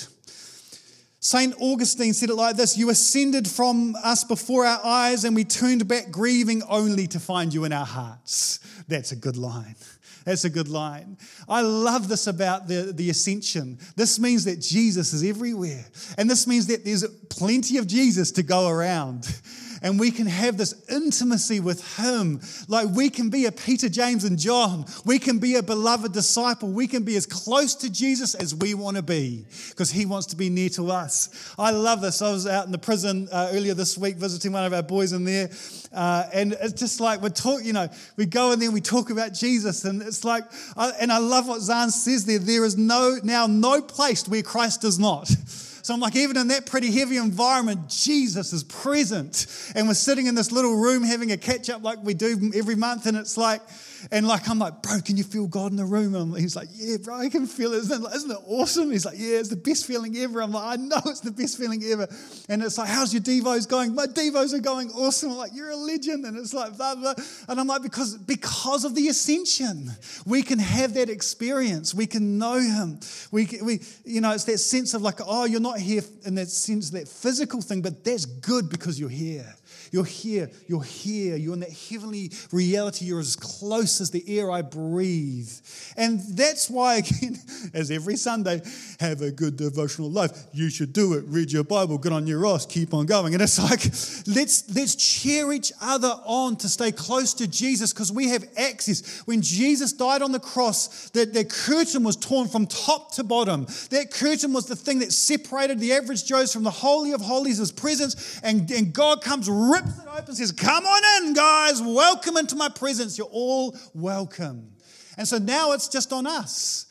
St. 1.24 1.54
Augustine 1.60 2.14
said 2.14 2.32
it 2.32 2.36
like 2.36 2.56
this 2.56 2.78
You 2.78 2.90
ascended 2.90 3.48
from 3.48 3.96
us 4.04 4.24
before 4.24 4.66
our 4.66 4.84
eyes, 4.84 5.24
and 5.24 5.36
we 5.36 5.44
turned 5.44 5.88
back 5.88 6.10
grieving 6.10 6.64
only 6.70 7.08
to 7.08 7.20
find 7.20 7.54
you 7.54 7.66
in 7.66 7.74
our 7.74 7.86
hearts. 7.86 8.60
That's 8.88 9.12
a 9.12 9.16
good 9.16 9.38
line. 9.38 9.76
That's 10.26 10.46
a 10.46 10.50
good 10.50 10.68
line. 10.68 11.18
I 11.50 11.62
love 11.62 12.08
this 12.08 12.28
about 12.28 12.68
the, 12.68 12.94
the 12.94 13.10
ascension. 13.10 13.80
This 13.96 14.20
means 14.20 14.46
that 14.46 14.62
Jesus 14.62 15.14
is 15.14 15.24
everywhere. 15.24 15.86
And 16.18 16.30
this 16.30 16.46
means 16.46 16.68
that 16.68 16.86
there's 16.86 17.06
plenty 17.30 17.78
of 17.78 17.88
Jesus 17.88 18.32
to 18.34 18.44
go 18.44 18.68
around 18.68 19.28
and 19.82 20.00
we 20.00 20.12
can 20.12 20.28
have 20.28 20.58
this 20.58 20.74
intimacy 20.90 21.60
with 21.60 21.98
Him. 21.98 22.42
Like 22.68 22.90
we 22.90 23.10
can 23.10 23.30
be 23.30 23.46
a 23.46 23.52
Peter, 23.52 23.90
James, 23.90 24.24
and 24.24 24.38
John. 24.38 24.86
We 25.06 25.20
can 25.20 25.40
be 25.40 25.56
a 25.56 25.64
beloved 25.64 26.14
disciple. 26.14 26.70
We 26.70 26.88
can 26.88 27.04
be 27.04 27.16
as 27.16 27.26
close 27.26 27.76
to 27.76 27.92
Jesus 27.92 28.36
as 28.36 28.54
we 28.54 28.74
want 28.74 28.98
to 28.98 29.04
be 29.04 29.46
because 29.70 29.92
He 29.92 30.06
wants 30.06 30.28
to 30.28 30.36
be 30.36 30.50
near 30.50 30.70
to 30.70 30.92
us. 30.92 31.54
I 31.58 31.72
love 31.72 32.02
this. 32.02 32.22
I 32.22 32.32
was 32.32 32.46
out 32.46 32.66
in 32.66 32.72
the 32.72 32.78
prison 32.78 33.28
uh, 33.32 33.50
earlier 33.52 33.74
this 33.74 33.98
week 33.98 34.18
visiting 34.18 34.54
one 34.54 34.66
of 34.66 34.74
our 34.74 34.84
boys 34.84 35.14
in 35.14 35.24
there, 35.24 35.50
uh, 35.94 36.26
and 36.34 36.54
it's 36.54 36.74
just 36.74 37.00
like 37.00 37.22
we're 37.22 37.30
talking, 37.30 37.66
you 37.66 37.74
know, 37.74 37.90
we 38.18 38.26
go 38.26 38.52
in 38.52 38.60
there 38.60 38.68
and 38.68 38.74
we 38.74 38.82
talk 38.82 39.10
about 39.10 39.34
Jesus, 39.34 39.86
and 39.86 40.02
it's 40.02 40.24
like, 40.24 40.44
uh, 40.78 40.92
and 41.00 41.12
I 41.12 41.18
love 41.18 41.48
what 41.48 41.62
Zahnd 41.62 41.92
says 41.92 42.26
there. 42.26 42.40
There 42.40 42.66
is 42.66 42.78
no 42.78 43.18
now 43.24 43.48
no 43.48 43.82
place 43.82 44.28
where 44.28 44.44
Christ 44.44 44.84
is 44.84 45.00
not. 45.00 45.30
So 45.84 45.94
I'm 45.94 46.00
like, 46.00 46.16
even 46.16 46.38
in 46.38 46.50
that 46.50 46.66
pretty 46.66 46.92
heavy 46.92 47.18
environment, 47.18 47.90
Jesus 47.90 48.54
is 48.54 48.64
present. 48.64 49.48
And 49.76 49.88
we're 49.88 49.94
sitting 49.96 50.28
in 50.28 50.36
this 50.36 50.52
little 50.52 50.76
room 50.76 51.04
having 51.04 51.32
a 51.32 51.38
catch 51.38 51.70
up 51.70 51.84
like 51.84 52.04
we 52.04 52.14
do 52.14 52.52
every 52.54 52.76
month. 52.76 53.06
And 53.08 53.18
it's 53.18 53.38
like, 53.38 53.62
and 54.10 54.28
like, 54.28 54.50
I'm 54.50 54.60
like, 54.60 54.82
bro, 54.82 55.00
can 55.02 55.18
you 55.18 55.24
feel 55.24 55.48
God 55.48 55.72
in 55.72 55.78
the 55.78 55.86
room? 55.86 56.16
And 56.16 56.36
he's 56.38 56.56
like, 56.56 56.70
yeah, 56.74 56.98
bro, 56.98 57.16
I 57.16 57.30
can 57.30 57.46
feel 57.46 57.74
it. 57.74 57.78
Isn't 57.78 58.04
it, 58.04 58.16
isn't 58.16 58.32
it 58.32 58.38
awesome? 58.48 58.92
He's 58.92 59.06
like, 59.06 59.18
yeah, 59.18 59.38
it's 59.38 59.50
the 59.50 59.56
best 59.56 59.86
feeling 59.86 60.16
ever. 60.18 60.42
I'm 60.42 60.52
like, 60.52 60.80
I 60.80 60.82
know 60.82 61.02
it's 61.06 61.20
the 61.20 61.32
best 61.32 61.58
feeling 61.58 61.84
ever. 61.84 62.08
And 62.50 62.64
it's 62.64 62.78
like, 62.78 62.90
how's 62.90 63.14
your 63.14 63.22
Devos 63.22 63.68
going? 63.68 63.94
My 63.94 64.08
Devos 64.08 64.54
are 64.54 64.60
going 64.60 64.90
awesome. 64.92 65.32
I'm 65.32 65.38
like, 65.38 65.54
you're 65.54 65.70
a 65.70 65.76
legend. 65.76 66.26
And 66.26 66.38
it's 66.38 66.54
like, 66.54 66.78
blah, 66.78 66.96
blah. 66.96 67.14
And 67.48 67.60
I'm 67.60 67.68
like, 67.68 67.84
because, 67.84 68.18
because 68.18 68.86
of 68.86 68.96
the 68.96 69.08
ascension, 69.10 69.92
we 70.26 70.42
can 70.42 70.60
have 70.60 70.94
that 70.96 71.10
experience. 71.10 71.94
We 71.94 72.08
can 72.08 72.38
know 72.38 72.60
him. 72.60 73.00
We, 73.32 73.48
we, 73.62 73.82
you 74.06 74.22
know, 74.22 74.32
it's 74.32 74.46
that 74.46 74.60
sense 74.60 74.94
of 74.94 75.02
like, 75.02 75.20
oh, 75.26 75.46
you're 75.46 75.60
not 75.60 75.80
here 75.80 76.02
in 76.26 76.36
that 76.36 76.48
sense, 76.48 76.90
that 76.92 77.08
physical 77.08 77.62
thing, 77.62 77.82
but 77.82 78.04
that's 78.04 78.26
good 78.26 78.70
because 78.70 79.00
you're 79.00 79.10
here. 79.10 79.54
You're 79.92 80.06
here. 80.06 80.50
You're 80.68 80.84
here. 80.84 81.36
You're 81.36 81.54
in 81.54 81.60
that 81.60 81.74
heavenly 81.90 82.32
reality. 82.54 83.06
You're 83.06 83.20
as 83.20 83.36
close 83.36 84.00
as 84.00 84.10
the 84.10 84.24
air 84.40 84.50
I 84.50 84.62
breathe. 84.62 85.52
And 85.98 86.22
that's 86.38 86.70
why, 86.70 86.96
again, 86.96 87.38
as 87.74 87.92
every 87.92 88.16
Sunday, 88.16 88.62
have 89.02 89.22
a 89.22 89.32
good 89.32 89.58
devotional 89.58 90.10
life. 90.10 90.32
You 90.54 90.70
should 90.70 90.94
do 90.94 91.16
it. 91.16 91.26
Read 91.28 91.52
your 91.52 91.66
Bible. 91.66 91.98
Get 91.98 92.14
on 92.14 92.26
your 92.26 92.48
ass. 92.48 92.66
Keep 92.66 92.94
on 92.94 93.06
going. 93.06 93.34
And 93.34 93.44
it's 93.44 93.60
like, 93.60 93.84
let's, 94.34 94.74
let's 94.74 94.96
cheer 94.96 95.52
each 95.52 95.74
other 95.82 96.16
on 96.26 96.56
to 96.58 96.70
stay 96.70 96.94
close 96.94 97.34
to 97.36 97.48
Jesus 97.48 97.92
because 97.92 98.14
we 98.14 98.30
have 98.30 98.46
access. 98.56 99.20
When 99.28 99.42
Jesus 99.42 99.92
died 99.92 100.22
on 100.22 100.32
the 100.32 100.40
cross, 100.40 101.10
that, 101.10 101.34
that 101.34 101.50
curtain 101.50 102.04
was 102.04 102.16
torn 102.16 102.48
from 102.48 102.66
top 102.66 103.12
to 103.16 103.26
bottom. 103.26 103.66
That 103.90 104.10
curtain 104.12 104.54
was 104.54 104.68
the 104.68 104.76
thing 104.78 105.00
that 105.00 105.12
separated 105.12 105.80
the 105.80 105.92
average 105.92 106.26
Joe's 106.26 106.54
from 106.54 106.64
the 106.64 106.72
Holy 106.72 107.12
of 107.12 107.20
Holies, 107.20 107.58
his 107.58 107.74
presence. 107.74 108.40
And, 108.42 108.72
and 108.72 108.94
God 108.94 109.22
comes, 109.22 109.50
rips 109.82 110.00
it 110.00 110.08
open, 110.08 110.36
says, 110.36 110.52
Come 110.52 110.86
on 110.86 111.26
in, 111.26 111.34
guys. 111.34 111.82
Welcome 111.82 112.38
into 112.38 112.56
my 112.56 112.70
presence. 112.70 113.18
You're 113.18 113.28
all 113.32 113.76
welcome. 113.94 114.72
And 115.18 115.28
so 115.28 115.38
now 115.38 115.74
it's 115.74 115.88
just 115.88 116.14
on 116.14 116.26
us. 116.26 116.88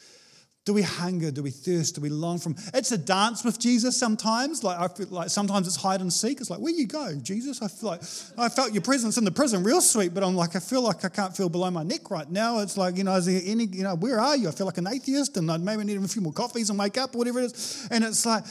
Do 0.66 0.74
we 0.74 0.83
hunger? 0.83 1.31
Do 1.31 1.42
we 1.42 1.50
thirst? 1.50 1.94
Do 1.94 2.03
we 2.03 2.11
long 2.11 2.38
from? 2.38 2.55
It's 2.74 2.92
a 2.92 2.98
dance 2.98 3.42
with 3.44 3.59
Jesus 3.59 3.96
sometimes. 3.96 4.62
Like 4.62 4.79
I 4.79 4.88
feel 4.94 5.07
like 5.09 5.31
sometimes 5.31 5.66
it's 5.66 5.74
hide 5.74 6.03
and 6.03 6.12
seek. 6.12 6.38
It's 6.38 6.50
like 6.50 6.61
where 6.61 6.72
you 6.72 6.87
go, 6.87 7.14
Jesus. 7.16 7.62
I 7.62 7.68
feel 7.68 7.88
like 7.88 8.03
I 8.37 8.48
felt 8.50 8.72
your 8.72 8.83
presence 8.83 9.16
in 9.16 9.24
the 9.24 9.31
prison, 9.31 9.64
real 9.64 9.81
sweet. 9.81 10.12
But 10.12 10.22
I'm 10.22 10.37
like 10.37 10.55
I 10.55 10.61
feel 10.61 10.83
like 10.83 11.03
I 11.03 11.09
can't 11.09 11.35
feel 11.35 11.48
below 11.48 11.70
my 11.70 11.83
neck 11.83 12.11
right 12.11 12.31
now. 12.31 12.59
It's 12.59 12.76
like 12.76 12.98
you 12.98 13.05
know, 13.05 13.16
is 13.16 13.24
there 13.24 13.40
any 13.42 13.64
you 13.64 13.85
know 13.85 13.94
where 13.94 14.20
are 14.20 14.37
you? 14.37 14.48
I 14.48 14.53
feel 14.53 14.66
like 14.66 14.76
an 14.76 14.87
atheist, 14.87 15.38
and 15.38 15.50
I 15.50 15.57
maybe 15.57 15.83
need 15.83 15.96
a 15.96 16.07
few 16.07 16.20
more 16.20 16.33
coffees 16.33 16.68
and 16.68 16.79
wake 16.79 16.98
up, 16.98 17.14
or 17.14 17.18
whatever 17.18 17.40
it 17.40 17.46
is. 17.46 17.88
And 17.90 18.05
it's 18.05 18.26
like, 18.26 18.44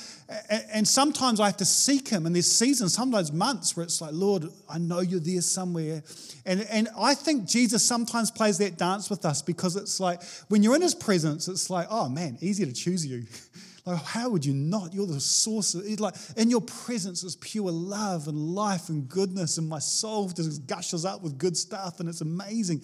and 0.72 0.88
sometimes 0.88 1.40
I 1.40 1.48
have 1.48 1.58
to 1.58 1.66
seek 1.66 2.08
Him. 2.08 2.26
And 2.26 2.36
there's 2.36 2.52
seasons, 2.52 2.94
sometimes 2.94 3.32
months, 3.32 3.76
where 3.76 3.84
it's 3.84 4.00
like, 4.00 4.12
Lord, 4.14 4.46
I 4.70 4.78
know 4.78 5.00
you're 5.00 5.20
there 5.20 5.42
somewhere. 5.42 6.04
And 6.46 6.62
and 6.70 6.88
I 6.98 7.16
think 7.16 7.48
Jesus 7.48 7.84
sometimes 7.84 8.30
plays 8.30 8.58
that 8.60 8.78
dance 8.78 9.10
with 9.10 9.26
us 9.26 9.42
because 9.42 9.76
it's 9.76 10.00
like 10.00 10.22
when 10.50 10.62
you're 10.62 10.76
in 10.76 10.82
His 10.82 10.96
presence, 10.96 11.48
it's 11.48 11.70
like, 11.70 11.88
oh 11.90 12.10
man, 12.10 12.38
easy 12.42 12.66
to 12.66 12.74
choose 12.74 13.06
you. 13.06 13.26
like, 13.86 14.04
how 14.04 14.30
would 14.30 14.46
you 14.46 14.54
not? 14.54 14.94
You're 14.94 15.08
the 15.08 15.20
source 15.20 15.74
of. 15.74 16.00
Like, 16.00 16.16
in 16.38 16.50
your 16.50 16.62
presence 16.62 17.24
is 17.24 17.36
pure 17.38 17.72
love 17.72 18.28
and 18.28 18.38
life 18.38 18.90
and 18.90 19.10
goodness, 19.10 19.58
and 19.58 19.68
my 19.68 19.80
soul 19.80 20.30
just 20.30 20.68
gushes 20.68 21.06
up 21.06 21.24
with 21.24 21.38
good 21.38 21.58
stuff, 21.58 22.00
and 22.00 22.08
it's 22.08 22.22
amazing. 22.22 22.82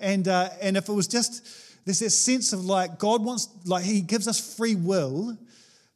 And 0.00 0.26
uh, 0.26 0.48
and 0.60 0.76
if 0.76 0.88
it 0.88 0.92
was 0.92 1.06
just 1.06 1.46
there's 1.84 1.98
this 1.98 2.18
sense 2.18 2.52
of 2.52 2.64
like 2.64 2.98
God 2.98 3.24
wants, 3.24 3.48
like 3.66 3.84
He 3.84 4.00
gives 4.00 4.26
us 4.26 4.56
free 4.56 4.74
will, 4.74 5.36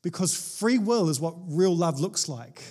because 0.02 0.58
free 0.58 0.78
will 0.78 1.08
is 1.08 1.20
what 1.20 1.34
real 1.48 1.74
love 1.74 2.00
looks 2.00 2.28
like, 2.28 2.62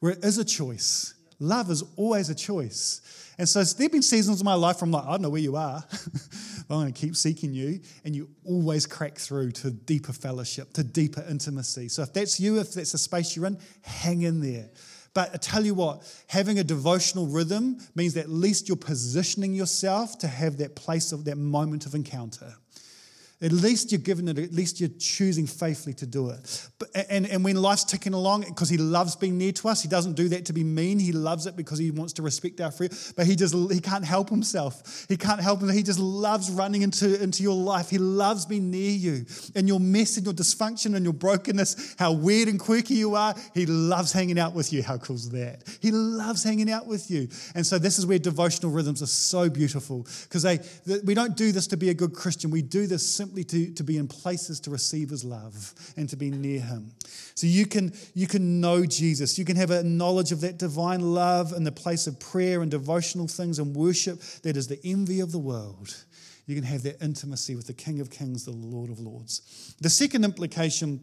where 0.00 0.12
it 0.12 0.24
is 0.24 0.38
a 0.38 0.44
choice. 0.44 1.14
Love 1.38 1.70
is 1.70 1.82
always 1.96 2.30
a 2.30 2.34
choice. 2.34 3.32
And 3.38 3.46
so 3.48 3.62
there 3.62 3.84
have 3.84 3.92
been 3.92 4.02
seasons 4.02 4.40
in 4.40 4.44
my 4.44 4.54
life 4.54 4.76
where 4.76 4.86
I'm 4.86 4.92
like, 4.92 5.04
I 5.04 5.10
don't 5.10 5.22
know 5.22 5.30
where 5.30 5.40
you 5.40 5.56
are. 5.56 5.84
but 5.90 6.74
I'm 6.74 6.80
going 6.80 6.92
to 6.92 6.98
keep 6.98 7.14
seeking 7.14 7.52
you. 7.52 7.80
And 8.04 8.16
you 8.16 8.30
always 8.44 8.86
crack 8.86 9.18
through 9.18 9.52
to 9.52 9.70
deeper 9.70 10.12
fellowship, 10.12 10.72
to 10.74 10.84
deeper 10.84 11.24
intimacy. 11.28 11.88
So 11.88 12.02
if 12.02 12.14
that's 12.14 12.40
you, 12.40 12.58
if 12.58 12.72
that's 12.72 12.92
the 12.92 12.98
space 12.98 13.36
you're 13.36 13.46
in, 13.46 13.58
hang 13.82 14.22
in 14.22 14.40
there. 14.40 14.70
But 15.12 15.30
I 15.34 15.38
tell 15.38 15.64
you 15.64 15.74
what, 15.74 16.02
having 16.28 16.58
a 16.58 16.64
devotional 16.64 17.26
rhythm 17.26 17.78
means 17.94 18.14
that 18.14 18.24
at 18.24 18.30
least 18.30 18.68
you're 18.68 18.76
positioning 18.76 19.54
yourself 19.54 20.18
to 20.18 20.28
have 20.28 20.58
that 20.58 20.76
place 20.76 21.12
of 21.12 21.24
that 21.24 21.36
moment 21.36 21.86
of 21.86 21.94
encounter. 21.94 22.54
At 23.42 23.52
least 23.52 23.92
you're 23.92 24.00
giving 24.00 24.28
it, 24.28 24.38
at 24.38 24.52
least 24.52 24.80
you're 24.80 24.88
choosing 24.98 25.46
faithfully 25.46 25.92
to 25.94 26.06
do 26.06 26.30
it. 26.30 26.68
But, 26.78 26.88
and, 27.10 27.26
and 27.26 27.44
when 27.44 27.56
life's 27.56 27.84
ticking 27.84 28.14
along, 28.14 28.44
because 28.48 28.70
he 28.70 28.78
loves 28.78 29.14
being 29.14 29.36
near 29.36 29.52
to 29.52 29.68
us, 29.68 29.82
he 29.82 29.88
doesn't 29.88 30.14
do 30.14 30.30
that 30.30 30.46
to 30.46 30.54
be 30.54 30.64
mean. 30.64 30.98
He 30.98 31.12
loves 31.12 31.46
it 31.46 31.54
because 31.54 31.78
he 31.78 31.90
wants 31.90 32.14
to 32.14 32.22
respect 32.22 32.62
our 32.62 32.70
freedom. 32.70 32.96
But 33.14 33.26
he 33.26 33.36
just 33.36 33.54
he 33.70 33.80
can't 33.80 34.06
help 34.06 34.30
himself. 34.30 35.04
He 35.10 35.18
can't 35.18 35.40
help 35.40 35.60
himself. 35.60 35.76
He 35.76 35.82
just 35.82 35.98
loves 35.98 36.50
running 36.50 36.80
into, 36.80 37.22
into 37.22 37.42
your 37.42 37.56
life. 37.56 37.90
He 37.90 37.98
loves 37.98 38.46
being 38.46 38.70
near 38.70 38.90
you. 38.90 39.26
And 39.54 39.68
your 39.68 39.80
mess 39.80 40.16
and 40.16 40.24
your 40.24 40.34
dysfunction 40.34 40.96
and 40.96 41.04
your 41.04 41.12
brokenness, 41.12 41.96
how 41.98 42.12
weird 42.12 42.48
and 42.48 42.58
quirky 42.58 42.94
you 42.94 43.16
are, 43.16 43.34
he 43.52 43.66
loves 43.66 44.12
hanging 44.12 44.38
out 44.38 44.54
with 44.54 44.72
you. 44.72 44.82
How 44.82 44.96
cool 44.96 45.16
is 45.16 45.28
that? 45.30 45.62
He 45.82 45.90
loves 45.90 46.42
hanging 46.42 46.70
out 46.70 46.86
with 46.86 47.10
you. 47.10 47.28
And 47.54 47.66
so 47.66 47.78
this 47.78 47.98
is 47.98 48.06
where 48.06 48.18
devotional 48.18 48.72
rhythms 48.72 49.02
are 49.02 49.06
so 49.06 49.50
beautiful. 49.50 50.06
Because 50.22 50.42
they 50.42 50.58
we 51.04 51.14
don't 51.14 51.36
do 51.36 51.52
this 51.52 51.66
to 51.68 51.76
be 51.76 51.90
a 51.90 51.94
good 51.94 52.14
Christian. 52.14 52.50
We 52.50 52.62
do 52.62 52.86
this 52.86 53.20
simply 53.26 53.42
to, 53.42 53.74
to 53.74 53.82
be 53.82 53.96
in 53.96 54.06
places 54.06 54.60
to 54.60 54.70
receive 54.70 55.10
his 55.10 55.24
love 55.24 55.74
and 55.96 56.08
to 56.08 56.16
be 56.16 56.30
near 56.30 56.60
him. 56.60 56.92
So 57.34 57.46
you 57.46 57.66
can, 57.66 57.92
you 58.14 58.28
can 58.28 58.60
know 58.60 58.86
Jesus. 58.86 59.36
You 59.36 59.44
can 59.44 59.56
have 59.56 59.70
a 59.70 59.82
knowledge 59.82 60.30
of 60.30 60.40
that 60.42 60.58
divine 60.58 61.00
love 61.00 61.52
in 61.52 61.64
the 61.64 61.72
place 61.72 62.06
of 62.06 62.20
prayer 62.20 62.62
and 62.62 62.70
devotional 62.70 63.26
things 63.26 63.58
and 63.58 63.74
worship 63.74 64.20
that 64.42 64.56
is 64.56 64.68
the 64.68 64.78
envy 64.84 65.20
of 65.20 65.32
the 65.32 65.38
world. 65.38 66.04
You 66.46 66.54
can 66.54 66.64
have 66.64 66.84
that 66.84 67.02
intimacy 67.02 67.56
with 67.56 67.66
the 67.66 67.72
King 67.72 68.00
of 68.00 68.10
Kings, 68.10 68.44
the 68.44 68.52
Lord 68.52 68.90
of 68.90 69.00
Lords. 69.00 69.74
The 69.80 69.90
second 69.90 70.24
implication 70.24 71.00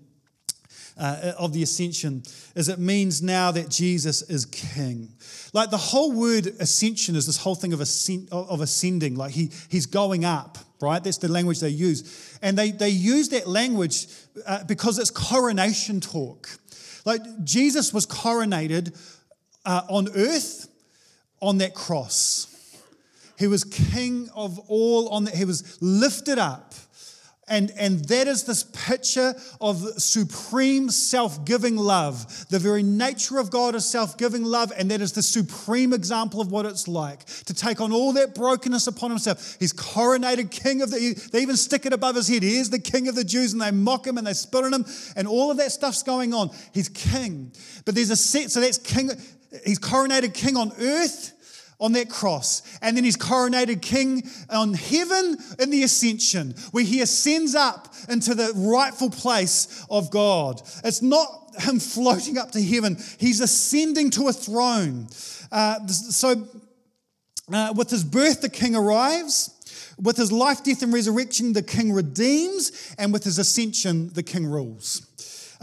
uh, 0.98 1.34
of 1.38 1.52
the 1.54 1.64
ascension 1.64 2.24
is 2.56 2.70
it 2.70 2.80
means 2.80 3.22
now 3.22 3.52
that 3.52 3.70
Jesus 3.70 4.22
is 4.24 4.46
king. 4.46 5.10
Like 5.52 5.72
the 5.72 5.78
whole 5.78 6.14
word 6.14 6.48
ascension 6.60 7.16
is 7.16 7.26
this 7.26 7.38
whole 7.38 7.56
thing 7.56 7.74
of, 7.74 7.82
ascend, 7.82 8.30
of 8.32 8.62
ascending, 8.62 9.16
like 9.16 9.32
he, 9.32 9.52
he's 9.70 9.86
going 9.86 10.24
up, 10.24 10.58
right? 10.84 11.04
That's 11.04 11.18
the 11.18 11.28
language 11.28 11.60
they 11.60 11.70
use. 11.70 12.38
And 12.42 12.58
they, 12.58 12.72
they 12.72 12.90
use 12.90 13.30
that 13.30 13.48
language 13.48 14.08
uh, 14.46 14.64
because 14.66 15.00
it's 15.00 15.10
coronation 15.10 16.00
talk. 16.02 16.50
Like 17.06 17.22
Jesus 17.44 17.94
was 17.94 18.06
coronated 18.06 18.96
uh, 19.66 19.82
on 19.90 20.10
earth 20.16 20.68
on 21.42 21.58
that 21.58 21.74
cross. 21.74 22.48
He 23.38 23.48
was 23.48 23.64
king 23.64 24.30
of 24.36 24.60
all 24.68 25.10
on 25.10 25.26
that. 25.26 25.36
He 25.36 25.46
was 25.46 25.82
lifted 25.82 26.38
up 26.38 26.74
and, 27.48 27.72
and 27.78 28.06
that 28.06 28.28
is 28.28 28.46
this 28.46 28.64
picture 28.64 29.36
of 29.60 29.78
supreme 30.02 30.90
self 30.90 31.44
giving 31.44 31.76
love. 31.76 32.48
The 32.50 32.60
very 32.60 32.84
nature 32.84 33.38
of 33.38 33.52
God 33.52 33.76
is 33.76 33.86
self 33.86 34.18
giving 34.18 34.44
love, 34.44 34.72
and 34.78 34.90
that 34.92 35.02
is 35.02 35.12
the 35.12 35.22
supreme 35.22 35.92
example 35.92 36.40
of 36.40 36.52
what 36.52 36.66
it's 36.66 36.88
like 36.88 37.26
to 37.26 37.54
take 37.54 37.82
on 37.82 37.92
all 37.92 38.14
that 38.14 38.34
brokenness 38.34 38.88
upon 38.88 39.10
himself. 39.10 39.58
He's 39.60 39.74
coronated 39.74 40.52
king 40.52 40.82
of 40.82 40.92
the, 40.92 41.14
they 41.32 41.42
even 41.42 41.58
stick 41.58 41.86
it 41.86 41.92
above 41.92 42.16
his 42.16 42.30
head. 42.30 42.44
He 42.44 42.58
is 42.58 42.70
the 42.70 42.80
king 42.80 43.08
of 43.10 43.16
the 43.16 43.26
Jews, 43.26 43.52
and 43.52 43.62
they 43.62 43.72
mock 43.72 44.08
him 44.08 44.18
and 44.18 44.26
they 44.26 44.34
spit 44.34 44.64
on 44.64 44.74
him, 44.74 44.86
and 45.16 45.28
all 45.28 45.52
of 45.52 45.58
that 45.58 45.72
stuff's 45.72 46.04
going 46.04 46.34
on. 46.34 46.50
He's 46.74 46.90
king. 46.90 47.52
But 47.84 47.96
there's 47.96 48.10
a 48.10 48.16
set, 48.16 48.52
so 48.52 48.62
that's 48.62 48.78
king, 48.78 49.12
he's 49.66 49.80
coronated 49.80 50.34
king 50.34 50.56
on 50.56 50.72
earth 50.80 51.34
on 51.80 51.94
that 51.94 52.10
cross. 52.10 52.62
And 52.82 52.96
then 52.96 53.04
he's 53.04 53.18
coronated 53.18 53.82
king 53.82 54.24
on 54.50 54.74
heaven 54.74 55.38
in 55.60 55.70
the 55.70 55.84
ascension, 55.84 56.56
where 56.72 56.84
he 56.84 57.02
ascends 57.02 57.56
up 57.56 57.94
into 58.10 58.36
the 58.36 58.52
rightful 58.56 59.10
place 59.10 59.86
of 59.90 60.12
God. 60.12 60.62
It's 60.84 61.02
not 61.02 61.28
him 61.60 61.80
floating 61.80 62.38
up 62.38 62.52
to 62.52 62.64
heaven, 62.64 62.98
he's 63.20 63.42
ascending 63.42 64.12
to 64.12 64.28
a 64.28 64.34
throne. 64.34 65.08
Uh, 65.52 65.86
so, 65.88 66.48
uh, 67.52 67.74
with 67.76 67.90
his 67.90 68.04
birth, 68.04 68.42
the 68.42 68.50
king 68.50 68.76
arrives. 68.76 69.50
With 70.02 70.18
his 70.18 70.32
life, 70.32 70.64
death, 70.64 70.82
and 70.82 70.92
resurrection, 70.92 71.54
the 71.54 71.62
king 71.62 71.92
redeems. 71.92 72.96
And 72.98 73.14
with 73.14 73.24
his 73.24 73.38
ascension, 73.38 74.12
the 74.14 74.24
king 74.24 74.46
rules. 74.48 75.06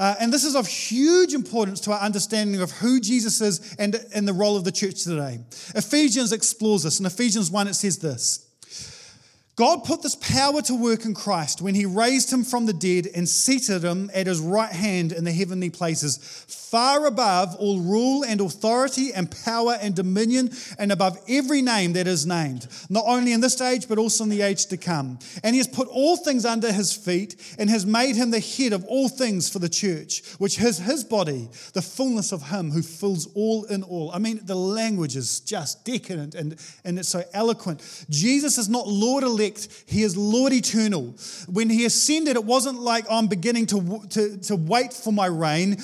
Uh, 0.01 0.15
and 0.19 0.33
this 0.33 0.45
is 0.45 0.57
of 0.57 0.67
huge 0.67 1.35
importance 1.35 1.79
to 1.79 1.93
our 1.93 2.01
understanding 2.01 2.63
of 2.63 2.71
who 2.71 3.01
Jesus 3.01 3.43
is 3.43 3.77
and, 3.79 4.03
and 4.15 4.27
the 4.27 4.33
role 4.33 4.57
of 4.57 4.65
the 4.65 4.73
church 4.73 5.05
today. 5.05 5.41
Ephesians 5.75 6.33
explores 6.33 6.85
this. 6.85 7.01
In 7.01 7.05
Ephesians 7.05 7.51
1, 7.51 7.69
it 7.69 7.75
says 7.75 7.99
this 7.99 8.50
God 9.61 9.85
put 9.85 10.01
this 10.01 10.17
power 10.17 10.63
to 10.63 10.75
work 10.75 11.05
in 11.05 11.13
Christ 11.13 11.61
when 11.61 11.75
he 11.75 11.85
raised 11.85 12.33
him 12.33 12.45
from 12.45 12.65
the 12.65 12.73
dead 12.73 13.07
and 13.15 13.29
seated 13.29 13.85
him 13.85 14.11
at 14.15 14.27
his 14.27 14.41
right 14.41 14.73
hand 14.73 15.13
in 15.13 15.25
the 15.25 15.33
heavenly 15.33 15.69
places, 15.69 16.17
far 16.49 17.05
above 17.05 17.57
all 17.57 17.79
rule 17.79 18.25
and 18.25 18.41
authority 18.41 19.13
and 19.13 19.31
power 19.45 19.77
and 19.79 19.95
dominion, 19.95 20.49
and 20.79 20.91
above 20.91 21.19
every 21.29 21.61
name 21.61 21.93
that 21.93 22.07
is 22.07 22.25
named, 22.25 22.69
not 22.89 23.05
only 23.07 23.35
in 23.35 23.43
this 23.43 23.61
age, 23.61 23.87
but 23.87 23.99
also 23.99 24.25
in 24.25 24.31
the 24.31 24.41
age 24.41 24.65
to 24.65 24.79
come. 24.79 25.19
And 25.45 25.55
he 25.55 25.59
has 25.59 25.69
put 25.69 25.89
all 25.89 26.17
things 26.17 26.47
under 26.47 26.73
his 26.73 26.95
feet 26.95 27.55
and 27.59 27.69
has 27.69 27.85
made 27.85 28.17
him 28.17 28.31
the 28.31 28.41
head 28.41 28.73
of 28.73 28.87
all 28.87 29.11
things 29.11 29.51
for 29.51 29.59
the 29.59 29.69
church, 29.69 30.23
which 30.39 30.59
is 30.59 30.79
his 30.79 31.05
body, 31.05 31.51
the 31.75 31.83
fullness 31.83 32.33
of 32.33 32.45
him 32.45 32.71
who 32.71 32.81
fills 32.81 33.29
all 33.35 33.65
in 33.65 33.83
all. 33.83 34.11
I 34.11 34.21
mean, 34.21 34.41
the 34.43 34.55
language 34.55 35.17
is 35.17 35.41
just 35.41 35.85
decadent 35.85 36.35
and, 36.35 36.57
and 36.83 36.99
it's 36.99 37.11
so 37.11 37.25
eloquent. 37.35 38.07
Jesus 38.09 38.57
is 38.57 38.71
not 38.71 38.89
Lord 38.89 39.23
elect 39.23 39.50
he 39.87 40.03
is 40.03 40.17
Lord 40.17 40.53
eternal. 40.53 41.15
When 41.49 41.71
he 41.71 41.85
ascended, 41.85 42.37
it 42.37 42.45
wasn't 42.45 42.81
like 42.81 43.05
I'm 43.11 43.27
beginning 43.27 43.67
to, 43.67 44.03
to, 44.11 44.39
to 44.39 44.57
wait 44.57 44.93
for 44.93 45.13
my 45.13 45.27
reign. 45.27 45.79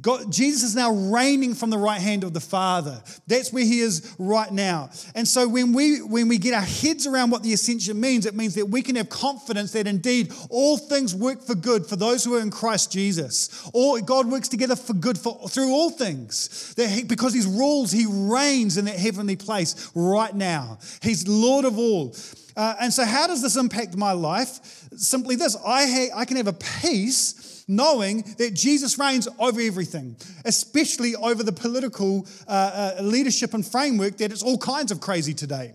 God, 0.00 0.30
Jesus 0.32 0.70
is 0.70 0.76
now 0.76 0.92
reigning 0.92 1.54
from 1.54 1.70
the 1.70 1.78
right 1.78 2.00
hand 2.00 2.24
of 2.24 2.32
the 2.32 2.40
Father. 2.40 3.02
That's 3.26 3.52
where 3.52 3.64
he 3.64 3.80
is 3.80 4.14
right 4.18 4.50
now. 4.50 4.90
And 5.14 5.26
so 5.26 5.48
when 5.48 5.72
we 5.72 6.02
when 6.02 6.28
we 6.28 6.38
get 6.38 6.54
our 6.54 6.60
heads 6.60 7.06
around 7.06 7.30
what 7.30 7.42
the 7.42 7.52
ascension 7.52 8.00
means, 8.00 8.26
it 8.26 8.34
means 8.34 8.54
that 8.54 8.66
we 8.66 8.82
can 8.82 8.96
have 8.96 9.08
confidence 9.08 9.72
that 9.72 9.86
indeed 9.86 10.32
all 10.50 10.76
things 10.76 11.14
work 11.14 11.42
for 11.42 11.54
good 11.54 11.86
for 11.86 11.96
those 11.96 12.24
who 12.24 12.36
are 12.36 12.40
in 12.40 12.50
Christ 12.50 12.92
Jesus. 12.92 13.68
All 13.72 14.00
God 14.00 14.30
works 14.30 14.48
together 14.48 14.76
for 14.76 14.94
good 14.94 15.18
for 15.18 15.48
through 15.48 15.70
all 15.70 15.90
things. 15.90 16.74
That 16.76 16.88
he, 16.88 17.04
because 17.04 17.34
he 17.34 17.40
rules, 17.40 17.92
he 17.92 18.06
reigns 18.08 18.76
in 18.76 18.84
that 18.86 18.96
heavenly 18.96 19.36
place 19.36 19.90
right 19.94 20.34
now. 20.34 20.78
He's 21.02 21.26
Lord 21.26 21.64
of 21.64 21.78
all. 21.78 22.14
Uh, 22.56 22.74
and 22.80 22.92
so, 22.92 23.04
how 23.04 23.26
does 23.26 23.42
this 23.42 23.56
impact 23.56 23.96
my 23.96 24.12
life? 24.12 24.88
Simply 24.96 25.36
this 25.36 25.56
I, 25.64 25.86
ha- 25.86 26.16
I 26.16 26.24
can 26.24 26.36
have 26.36 26.48
a 26.48 26.52
peace 26.52 27.64
knowing 27.68 28.22
that 28.38 28.54
Jesus 28.54 28.98
reigns 28.98 29.28
over 29.38 29.60
everything, 29.60 30.16
especially 30.46 31.14
over 31.14 31.42
the 31.42 31.52
political 31.52 32.26
uh, 32.48 32.94
uh, 32.98 33.02
leadership 33.02 33.52
and 33.52 33.64
framework 33.64 34.16
that 34.16 34.32
it's 34.32 34.42
all 34.42 34.58
kinds 34.58 34.90
of 34.90 35.00
crazy 35.00 35.34
today. 35.34 35.74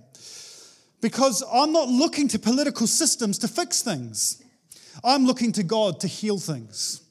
Because 1.01 1.43
I'm 1.53 1.71
not 1.71 1.89
looking 1.89 2.27
to 2.29 2.39
political 2.39 2.88
systems 2.88 3.38
to 3.39 3.47
fix 3.47 3.83
things, 3.83 4.41
I'm 5.03 5.25
looking 5.25 5.51
to 5.53 5.63
God 5.63 5.99
to 6.01 6.07
heal 6.07 6.39
things. 6.39 7.02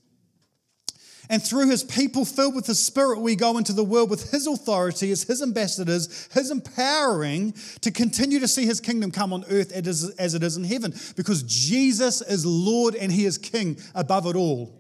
And 1.32 1.42
through 1.42 1.70
his 1.70 1.82
people 1.82 2.26
filled 2.26 2.54
with 2.54 2.66
the 2.66 2.74
spirit, 2.74 3.20
we 3.20 3.36
go 3.36 3.56
into 3.56 3.72
the 3.72 3.82
world 3.82 4.10
with 4.10 4.30
his 4.32 4.46
authority 4.46 5.10
as 5.12 5.22
his 5.22 5.40
ambassadors, 5.40 6.28
his 6.34 6.50
empowering 6.50 7.54
to 7.80 7.90
continue 7.90 8.38
to 8.38 8.46
see 8.46 8.66
his 8.66 8.80
kingdom 8.80 9.10
come 9.10 9.32
on 9.32 9.42
earth 9.48 9.72
as 9.72 10.34
it 10.34 10.42
is 10.42 10.56
in 10.58 10.64
heaven. 10.64 10.92
Because 11.16 11.42
Jesus 11.44 12.20
is 12.20 12.44
Lord 12.44 12.94
and 12.94 13.10
he 13.10 13.24
is 13.24 13.38
king 13.38 13.78
above 13.94 14.26
it 14.26 14.36
all. 14.36 14.78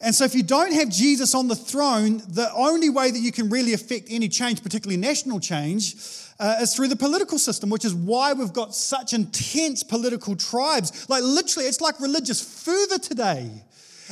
And 0.00 0.12
so, 0.12 0.24
if 0.24 0.34
you 0.34 0.42
don't 0.42 0.72
have 0.72 0.88
Jesus 0.88 1.36
on 1.36 1.46
the 1.46 1.54
throne, 1.54 2.20
the 2.26 2.50
only 2.56 2.90
way 2.90 3.12
that 3.12 3.20
you 3.20 3.30
can 3.30 3.48
really 3.48 3.74
affect 3.74 4.08
any 4.10 4.28
change, 4.28 4.60
particularly 4.60 5.00
national 5.00 5.38
change, 5.38 5.94
uh, 6.40 6.56
is 6.62 6.74
through 6.74 6.88
the 6.88 6.96
political 6.96 7.38
system, 7.38 7.70
which 7.70 7.84
is 7.84 7.94
why 7.94 8.32
we've 8.32 8.52
got 8.52 8.74
such 8.74 9.12
intense 9.12 9.84
political 9.84 10.34
tribes. 10.34 11.08
Like, 11.08 11.22
literally, 11.22 11.68
it's 11.68 11.80
like 11.80 12.00
religious 12.00 12.42
fervor 12.42 12.98
today 12.98 13.62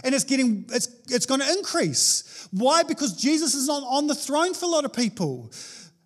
and 0.04 0.14
it's 0.14 0.24
getting 0.24 0.64
it's, 0.70 0.88
it's 1.08 1.26
going 1.26 1.40
to 1.40 1.50
increase 1.52 2.48
why 2.50 2.82
because 2.82 3.14
jesus 3.14 3.54
is 3.54 3.66
not 3.66 3.82
on 3.84 4.06
the 4.06 4.14
throne 4.14 4.54
for 4.54 4.66
a 4.66 4.68
lot 4.68 4.84
of 4.84 4.92
people 4.92 5.50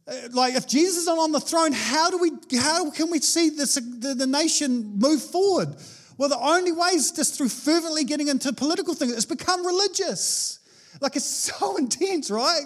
uh, 0.09 0.14
like 0.33 0.55
if 0.55 0.66
jesus 0.66 0.99
is 0.99 1.07
not 1.07 1.18
on 1.18 1.33
the 1.33 1.40
throne 1.40 1.72
how 1.72 2.11
do 2.11 2.18
we 2.18 2.31
how 2.59 2.90
can 2.90 3.11
we 3.11 3.18
see 3.18 3.51
this 3.51 3.75
the, 3.75 4.14
the 4.14 4.27
nation 4.27 4.99
move 4.99 5.22
forward 5.22 5.75
well 6.18 6.29
the 6.29 6.38
only 6.38 6.72
way 6.72 6.88
is 6.88 7.12
just 7.12 7.37
through 7.37 7.49
fervently 7.49 8.05
getting 8.05 8.29
into 8.29 8.53
political 8.53 8.94
things 8.94 9.12
it's 9.12 9.25
become 9.25 9.66
religious 9.66 10.59
like 11.01 11.16
it's 11.16 11.25
so 11.59 11.77
intense 11.77 12.31
right 12.31 12.64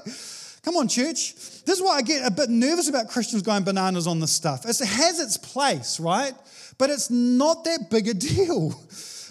Come 0.63 0.77
on, 0.77 0.89
church. 0.89 1.35
This 1.65 1.79
is 1.79 1.83
why 1.83 1.97
I 1.97 2.03
get 2.03 2.27
a 2.27 2.31
bit 2.31 2.51
nervous 2.51 2.89
about 2.89 3.09
Christians 3.09 3.43
going 3.43 3.65
bananas 3.65 4.07
on 4.07 4.21
this 4.21 4.33
stuff. 4.33 4.67
It 4.67 4.79
has 4.79 5.19
its 5.19 5.37
place, 5.39 5.99
right? 5.99 6.35
But 6.77 6.91
it's 6.91 7.11
not 7.11 7.65
that 7.65 7.89
big 7.91 8.09
a 8.09 8.15
deal. 8.29 8.75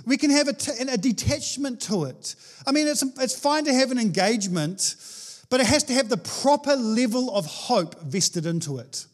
We 0.10 0.18
can 0.18 0.32
have 0.32 0.48
a, 0.48 0.54
t- 0.54 0.72
a 0.72 0.98
detachment 0.98 1.82
to 1.82 2.06
it. 2.06 2.34
I 2.66 2.72
mean, 2.72 2.88
it's, 2.88 3.04
it's 3.04 3.40
fine 3.40 3.66
to 3.66 3.74
have 3.74 3.92
an 3.92 4.00
engagement, 4.00 4.96
but 5.52 5.60
it 5.60 5.68
has 5.68 5.84
to 5.84 5.94
have 5.94 6.10
the 6.10 6.18
proper 6.18 6.76
level 6.76 7.30
of 7.36 7.46
hope 7.46 8.02
vested 8.02 8.48
into 8.48 8.80
it. 8.80 9.06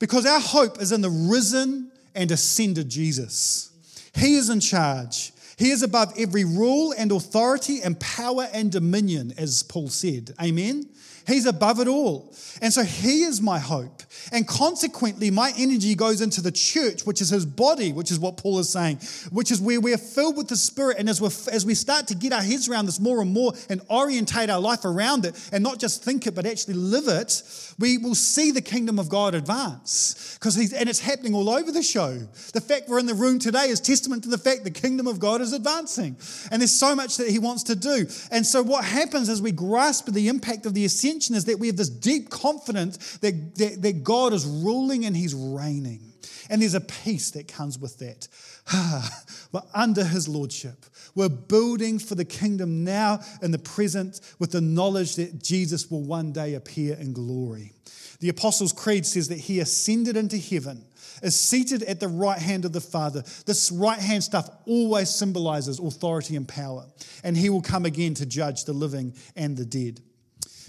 Because 0.00 0.26
our 0.26 0.40
hope 0.40 0.82
is 0.82 0.90
in 0.90 1.00
the 1.00 1.10
risen 1.10 1.92
and 2.12 2.32
ascended 2.32 2.88
Jesus. 2.88 3.70
He 4.16 4.34
is 4.34 4.50
in 4.50 4.58
charge. 4.58 5.32
He 5.56 5.70
is 5.70 5.84
above 5.84 6.12
every 6.18 6.44
rule 6.44 6.92
and 6.98 7.12
authority 7.12 7.82
and 7.82 8.00
power 8.00 8.48
and 8.52 8.72
dominion, 8.72 9.32
as 9.38 9.62
Paul 9.62 9.90
said. 9.90 10.34
Amen? 10.42 10.88
He's 11.26 11.46
above 11.46 11.80
it 11.80 11.88
all. 11.88 12.34
And 12.60 12.72
so 12.72 12.82
He 12.82 13.22
is 13.22 13.40
my 13.40 13.58
hope. 13.58 14.02
And 14.32 14.46
consequently, 14.46 15.30
my 15.30 15.52
energy 15.56 15.94
goes 15.94 16.20
into 16.20 16.40
the 16.40 16.52
church, 16.52 17.04
which 17.04 17.20
is 17.20 17.30
His 17.30 17.46
body, 17.46 17.92
which 17.92 18.10
is 18.10 18.18
what 18.18 18.36
Paul 18.36 18.58
is 18.58 18.68
saying, 18.68 19.00
which 19.30 19.50
is 19.50 19.60
where 19.60 19.80
we're 19.80 19.98
filled 19.98 20.36
with 20.36 20.48
the 20.48 20.56
Spirit. 20.56 20.98
And 20.98 21.08
as, 21.08 21.20
we 21.20 21.28
as 21.52 21.64
we 21.64 21.74
start 21.74 22.08
to 22.08 22.14
get 22.14 22.32
our 22.32 22.42
heads 22.42 22.68
around 22.68 22.86
this 22.86 23.00
more 23.00 23.20
and 23.20 23.32
more 23.32 23.52
and 23.68 23.80
orientate 23.90 24.50
our 24.50 24.60
life 24.60 24.84
around 24.84 25.24
it 25.24 25.38
and 25.52 25.62
not 25.62 25.78
just 25.78 26.04
think 26.04 26.26
it, 26.26 26.34
but 26.34 26.46
actually 26.46 26.74
live 26.74 27.08
it, 27.08 27.42
we 27.78 27.98
will 27.98 28.14
see 28.14 28.50
the 28.50 28.62
kingdom 28.62 28.98
of 28.98 29.08
God 29.08 29.34
advance. 29.34 30.36
Because 30.38 30.54
he's, 30.54 30.72
and 30.72 30.88
it's 30.88 31.00
happening 31.00 31.34
all 31.34 31.48
over 31.48 31.70
the 31.70 31.82
show. 31.82 32.18
The 32.52 32.60
fact 32.60 32.88
we're 32.88 32.98
in 32.98 33.06
the 33.06 33.14
room 33.14 33.38
today 33.38 33.68
is 33.68 33.80
testament 33.80 34.24
to 34.24 34.28
the 34.28 34.38
fact 34.38 34.64
the 34.64 34.70
kingdom 34.70 35.06
of 35.06 35.18
God 35.18 35.40
is 35.40 35.52
advancing. 35.52 36.16
And 36.50 36.60
there's 36.60 36.72
so 36.72 36.94
much 36.94 37.16
that 37.18 37.28
He 37.28 37.38
wants 37.38 37.62
to 37.64 37.76
do. 37.76 38.06
And 38.30 38.46
so 38.46 38.62
what 38.62 38.84
happens 38.84 39.28
as 39.28 39.40
we 39.40 39.52
grasp 39.52 40.08
the 40.08 40.28
impact 40.28 40.66
of 40.66 40.74
the 40.74 40.84
ascension 40.84 41.11
is 41.16 41.44
that 41.46 41.58
we 41.58 41.66
have 41.68 41.76
this 41.76 41.88
deep 41.88 42.30
confidence 42.30 43.18
that, 43.18 43.56
that, 43.56 43.82
that 43.82 44.04
God 44.04 44.32
is 44.32 44.44
ruling 44.44 45.04
and 45.04 45.16
He's 45.16 45.34
reigning. 45.34 46.12
And 46.50 46.60
there's 46.60 46.74
a 46.74 46.80
peace 46.80 47.30
that 47.32 47.48
comes 47.48 47.78
with 47.78 47.98
that. 47.98 48.28
We're 49.52 49.62
under 49.74 50.04
His 50.04 50.28
lordship. 50.28 50.86
We're 51.14 51.28
building 51.28 51.98
for 51.98 52.14
the 52.14 52.24
kingdom 52.24 52.84
now 52.84 53.20
in 53.42 53.50
the 53.50 53.58
present 53.58 54.20
with 54.38 54.52
the 54.52 54.60
knowledge 54.60 55.16
that 55.16 55.42
Jesus 55.42 55.90
will 55.90 56.02
one 56.02 56.32
day 56.32 56.54
appear 56.54 56.94
in 56.94 57.12
glory. 57.12 57.72
The 58.20 58.28
Apostles' 58.28 58.72
Creed 58.72 59.04
says 59.04 59.28
that 59.28 59.38
He 59.38 59.60
ascended 59.60 60.16
into 60.16 60.38
heaven 60.38 60.84
is 61.22 61.38
seated 61.38 61.82
at 61.84 62.00
the 62.00 62.08
right 62.08 62.38
hand 62.38 62.64
of 62.64 62.72
the 62.72 62.80
Father. 62.80 63.22
This 63.46 63.70
right 63.70 63.98
hand 63.98 64.24
stuff 64.24 64.48
always 64.66 65.08
symbolizes 65.08 65.78
authority 65.78 66.36
and 66.36 66.46
power. 66.46 66.86
And 67.22 67.36
he 67.36 67.48
will 67.48 67.62
come 67.62 67.84
again 67.84 68.14
to 68.14 68.26
judge 68.26 68.64
the 68.64 68.72
living 68.72 69.14
and 69.36 69.56
the 69.56 69.64
dead. 69.64 70.00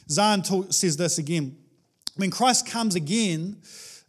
Zahnd 0.09 0.73
says 0.73 0.97
this 0.97 1.17
again. 1.17 1.57
When 2.15 2.29
Christ 2.29 2.67
comes 2.67 2.95
again, 2.95 3.57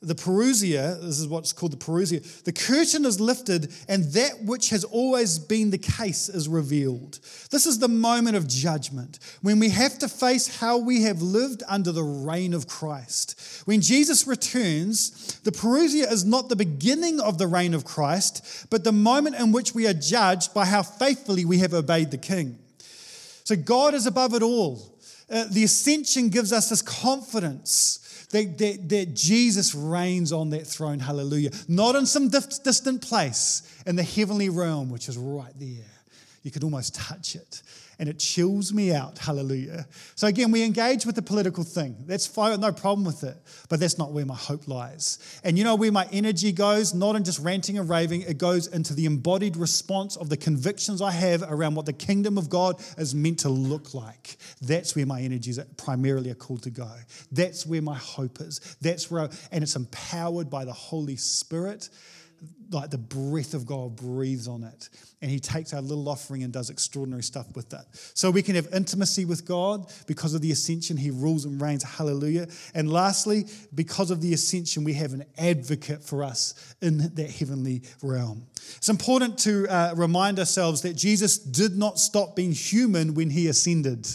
the 0.07 0.15
parousia, 0.15 1.01
this 1.01 1.19
is 1.19 1.27
what's 1.27 1.53
called 1.53 1.73
the 1.73 1.77
parousia, 1.77 2.45
the 2.45 2.53
curtain 2.53 3.05
is 3.05 3.21
lifted 3.21 3.73
and 3.89 4.05
that 4.13 4.43
which 4.43 4.71
has 4.71 4.85
always 4.85 5.39
been 5.39 5.71
the 5.71 5.79
case 5.79 6.29
is 6.29 6.49
revealed. 6.49 7.19
This 7.51 7.67
is 7.67 7.79
the 7.79 7.89
moment 7.89 8.37
of 8.37 8.47
judgment 8.47 9.19
when 9.43 9.59
we 9.59 9.71
have 9.71 9.99
to 10.01 10.09
face 10.09 10.61
how 10.61 10.79
we 10.79 11.03
have 11.03 11.23
lived 11.23 11.63
under 11.69 11.93
the 11.93 12.03
reign 12.03 12.55
of 12.55 12.67
Christ. 12.67 13.63
When 13.65 13.81
Jesus 13.81 14.27
returns, 14.27 15.41
the 15.41 15.53
parousia 15.53 16.11
is 16.11 16.25
not 16.25 16.49
the 16.49 16.57
beginning 16.57 17.21
of 17.21 17.39
the 17.39 17.47
reign 17.47 17.75
of 17.75 17.85
Christ, 17.85 18.67
but 18.71 18.85
the 18.85 18.93
moment 18.93 19.37
in 19.37 19.53
which 19.53 19.75
we 19.75 19.87
are 19.87 19.95
judged 19.95 20.53
by 20.53 20.67
how 20.67 20.83
faithfully 20.83 21.45
we 21.45 21.59
have 21.59 21.75
obeyed 21.75 22.11
the 22.11 22.19
King. 22.19 22.59
So 23.45 23.57
God 23.57 23.95
is 23.95 24.07
above 24.07 24.35
it 24.35 24.43
all. 24.43 24.94
Uh, 25.35 25.47
the 25.51 25.65
ascension 25.65 26.29
gives 26.29 26.53
us 26.53 26.69
this 26.69 26.81
confidence 26.81 28.27
that, 28.31 28.57
that, 28.57 28.89
that, 28.89 29.15
Jesus 29.15 29.75
reigns 29.75 30.33
on 30.33 30.51
that 30.51 30.65
throne, 30.65 31.01
hallelujah. 31.01 31.51
Not 31.67 31.97
in 31.97 32.07
some 32.07 32.29
distant 32.29 33.03
place, 33.03 33.83
in 33.85 33.97
the 33.97 34.05
heavenly 34.05 34.49
realm, 34.49 34.91
which 34.91 35.09
is 35.09 35.19
right 35.19 35.53
there. 35.59 35.91
You 36.45 36.53
could 36.53 36.63
almost 36.63 36.95
touch 36.95 37.35
it 37.35 37.63
and 37.99 38.09
it 38.09 38.19
chills 38.19 38.73
me 38.73 38.93
out. 38.93 39.19
Hallelujah. 39.19 39.87
So 40.15 40.27
again, 40.27 40.51
we 40.51 40.63
engage 40.63 41.07
with 41.07 41.15
the 41.15 41.23
political 41.23 41.65
thing. 41.65 41.97
That's 42.07 42.27
fine, 42.27 42.61
no 42.61 42.73
problem 42.73 43.05
with 43.05 43.25
it. 43.25 43.37
But 43.69 43.81
that's 43.81 43.99
not 43.99 44.13
where 44.13 44.27
my 44.27 44.35
hope 44.35 44.69
lies. 44.69 45.41
And 45.45 45.59
you 45.59 45.65
know 45.65 45.75
where 45.75 45.93
my 45.93 46.09
energy 46.13 46.53
goes? 46.53 46.95
Not 46.95 47.17
in 47.17 47.25
just 47.25 47.39
ranting 47.41 47.79
and 47.79 47.89
raving, 47.89 48.23
it 48.23 48.39
goes 48.39 48.67
into 48.67 48.95
the 48.95 49.07
embodied 49.07 49.57
response 49.57 50.17
of 50.17 50.29
the 50.29 50.37
convictions 50.37 51.01
I 51.01 51.11
have 51.13 51.43
around 51.43 51.75
what 51.75 51.87
the 51.87 51.93
kingdom 51.93 52.39
of 52.39 52.49
God 52.49 52.83
is 52.99 53.15
meant 53.15 53.41
to 53.41 53.49
look 53.49 53.95
like. 53.95 54.37
That's 54.61 54.97
where 54.97 55.07
my 55.07 55.21
energies 55.21 55.59
primarily 55.77 56.31
are 56.31 56.35
called 56.35 56.63
to 56.65 56.71
go. 56.71 56.91
That's 57.33 57.67
where 57.67 57.83
my 57.83 57.97
hope 57.97 58.41
is. 58.41 58.77
That's 58.81 59.11
where, 59.11 59.23
I, 59.25 59.29
and 59.53 59.63
it's 59.63 59.77
empowered 59.77 60.51
by 60.51 60.65
the 60.65 60.73
Holy 60.73 61.17
Spirit 61.17 61.89
like 62.71 62.91
the 62.91 62.99
breath 62.99 63.55
of 63.55 63.67
God 63.67 63.97
breathes 63.97 64.49
on 64.49 64.65
it. 64.65 64.89
And 65.23 65.31
he 65.31 65.39
takes 65.39 65.73
our 65.73 65.81
little 65.81 66.09
offering 66.09 66.43
and 66.43 66.53
does 66.53 66.71
extraordinary 66.71 67.23
stuff 67.23 67.47
with 67.55 67.71
that. 67.71 67.87
So 68.15 68.31
we 68.31 68.43
can 68.43 68.57
have 68.57 68.69
intimacy 68.75 69.25
with 69.25 69.47
God 69.47 69.91
because 70.07 70.35
of 70.35 70.41
the 70.41 70.51
ascension. 70.51 70.97
He 70.97 71.11
rules 71.11 71.45
and 71.45 71.61
reigns. 71.61 71.83
Hallelujah. 71.83 72.49
And 72.75 72.91
lastly, 72.91 73.47
because 73.75 74.11
of 74.11 74.21
the 74.21 74.35
ascension, 74.35 74.85
we 74.85 74.95
have 74.95 75.13
an 75.13 75.25
advocate 75.39 76.03
for 76.03 76.25
us 76.25 76.75
in 76.83 76.99
that 77.15 77.31
heavenly 77.31 77.83
realm. 78.03 78.47
It's 78.77 78.89
important 78.89 79.39
to 79.41 79.67
uh, 79.69 79.95
remind 79.97 80.39
ourselves 80.39 80.83
that 80.83 80.95
Jesus 80.95 81.39
did 81.39 81.77
not 81.77 81.99
stop 81.99 82.37
being 82.37 82.53
human 82.53 83.15
when 83.15 83.31
he 83.31 83.49
ascended. 83.49 84.09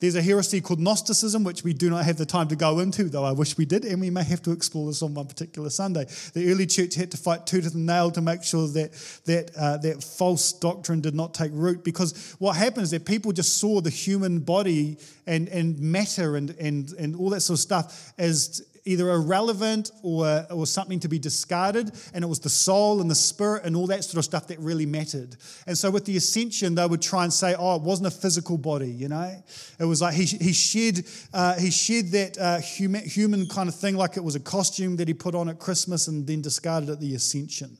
There's 0.00 0.14
a 0.14 0.22
heresy 0.22 0.62
called 0.62 0.80
Gnosticism, 0.80 1.44
which 1.44 1.62
we 1.62 1.74
do 1.74 1.90
not 1.90 2.06
have 2.06 2.16
the 2.16 2.24
time 2.24 2.48
to 2.48 2.56
go 2.56 2.78
into, 2.78 3.04
though 3.04 3.24
I 3.24 3.32
wish 3.32 3.58
we 3.58 3.66
did, 3.66 3.84
and 3.84 4.00
we 4.00 4.08
may 4.08 4.24
have 4.24 4.40
to 4.42 4.50
explore 4.50 4.86
this 4.86 5.02
on 5.02 5.12
one 5.12 5.26
particular 5.26 5.68
Sunday. 5.68 6.06
The 6.32 6.50
early 6.50 6.66
church 6.66 6.94
had 6.94 7.10
to 7.10 7.18
fight 7.18 7.46
tooth 7.46 7.74
and 7.74 7.84
nail 7.84 8.10
to 8.12 8.22
make 8.22 8.42
sure 8.42 8.66
that 8.68 8.92
that, 9.26 9.50
uh, 9.54 9.76
that 9.76 10.02
false 10.02 10.54
doctrine 10.54 11.02
did 11.02 11.14
not 11.14 11.34
take 11.34 11.50
root, 11.52 11.84
because 11.84 12.34
what 12.38 12.56
happens 12.56 12.84
is 12.84 12.90
that 12.92 13.04
people 13.04 13.32
just 13.32 13.58
saw 13.58 13.82
the 13.82 13.90
human 13.90 14.38
body 14.38 14.96
and, 15.26 15.48
and 15.48 15.78
matter 15.78 16.36
and, 16.36 16.50
and, 16.58 16.92
and 16.94 17.14
all 17.14 17.28
that 17.30 17.42
sort 17.42 17.58
of 17.58 17.60
stuff 17.60 18.14
as 18.16 18.66
either 18.84 19.10
irrelevant 19.10 19.90
or, 20.02 20.46
or 20.50 20.66
something 20.66 21.00
to 21.00 21.08
be 21.08 21.18
discarded. 21.18 21.92
And 22.14 22.24
it 22.24 22.26
was 22.26 22.40
the 22.40 22.48
soul 22.48 23.00
and 23.00 23.10
the 23.10 23.14
spirit 23.14 23.64
and 23.64 23.76
all 23.76 23.86
that 23.88 24.04
sort 24.04 24.18
of 24.18 24.24
stuff 24.24 24.46
that 24.48 24.58
really 24.58 24.86
mattered. 24.86 25.36
And 25.66 25.76
so 25.76 25.90
with 25.90 26.04
the 26.04 26.16
ascension, 26.16 26.74
they 26.74 26.86
would 26.86 27.02
try 27.02 27.24
and 27.24 27.32
say, 27.32 27.54
oh, 27.58 27.76
it 27.76 27.82
wasn't 27.82 28.08
a 28.08 28.10
physical 28.10 28.58
body, 28.58 28.90
you 28.90 29.08
know? 29.08 29.42
It 29.78 29.84
was 29.84 30.00
like 30.02 30.14
he, 30.14 30.24
he, 30.24 30.52
shed, 30.52 31.04
uh, 31.32 31.58
he 31.58 31.70
shed 31.70 32.08
that 32.08 32.38
uh, 32.38 32.58
human, 32.58 33.04
human 33.04 33.46
kind 33.46 33.68
of 33.68 33.74
thing 33.74 33.96
like 33.96 34.16
it 34.16 34.24
was 34.24 34.34
a 34.34 34.40
costume 34.40 34.96
that 34.96 35.08
he 35.08 35.14
put 35.14 35.34
on 35.34 35.48
at 35.48 35.58
Christmas 35.58 36.08
and 36.08 36.26
then 36.26 36.42
discarded 36.42 36.90
at 36.90 37.00
the 37.00 37.14
ascension. 37.14 37.76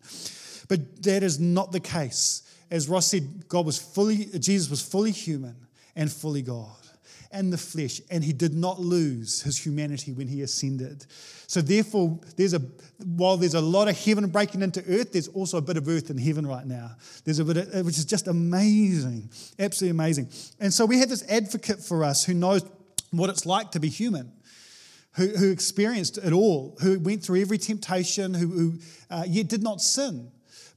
But 0.68 1.02
that 1.02 1.22
is 1.22 1.40
not 1.40 1.72
the 1.72 1.80
case. 1.80 2.42
As 2.70 2.88
Ross 2.88 3.06
said, 3.06 3.48
God 3.48 3.66
was 3.66 3.78
fully, 3.78 4.26
Jesus 4.38 4.70
was 4.70 4.80
fully 4.80 5.10
human 5.10 5.56
and 5.96 6.10
fully 6.10 6.42
God 6.42 6.76
and 7.32 7.52
the 7.52 7.58
flesh, 7.58 8.00
and 8.10 8.24
he 8.24 8.32
did 8.32 8.54
not 8.54 8.80
lose 8.80 9.42
his 9.42 9.64
humanity 9.64 10.12
when 10.12 10.26
he 10.26 10.42
ascended. 10.42 11.06
So 11.46 11.60
therefore, 11.60 12.18
there's 12.36 12.54
a 12.54 12.62
while 13.04 13.36
there's 13.36 13.54
a 13.54 13.60
lot 13.60 13.88
of 13.88 13.98
heaven 13.98 14.28
breaking 14.28 14.62
into 14.62 14.80
earth, 14.88 15.12
there's 15.12 15.28
also 15.28 15.58
a 15.58 15.62
bit 15.62 15.76
of 15.76 15.88
earth 15.88 16.10
in 16.10 16.18
heaven 16.18 16.46
right 16.46 16.66
now. 16.66 16.92
There's 17.24 17.38
a 17.38 17.44
bit 17.44 17.56
of, 17.56 17.86
which 17.86 17.98
is 17.98 18.04
just 18.04 18.28
amazing, 18.28 19.30
absolutely 19.58 19.90
amazing. 19.90 20.28
And 20.58 20.72
so 20.72 20.84
we 20.84 20.98
have 20.98 21.08
this 21.08 21.28
advocate 21.28 21.80
for 21.80 22.04
us 22.04 22.24
who 22.24 22.34
knows 22.34 22.64
what 23.10 23.30
it's 23.30 23.46
like 23.46 23.72
to 23.72 23.80
be 23.80 23.88
human. 23.88 24.32
Who, 25.14 25.26
who 25.26 25.50
experienced 25.50 26.18
it 26.18 26.32
all, 26.32 26.76
who 26.80 27.00
went 27.00 27.24
through 27.24 27.40
every 27.40 27.58
temptation, 27.58 28.32
who, 28.32 28.46
who 28.46 28.78
uh, 29.10 29.24
yet 29.26 29.48
did 29.48 29.60
not 29.60 29.80
sin. 29.80 30.30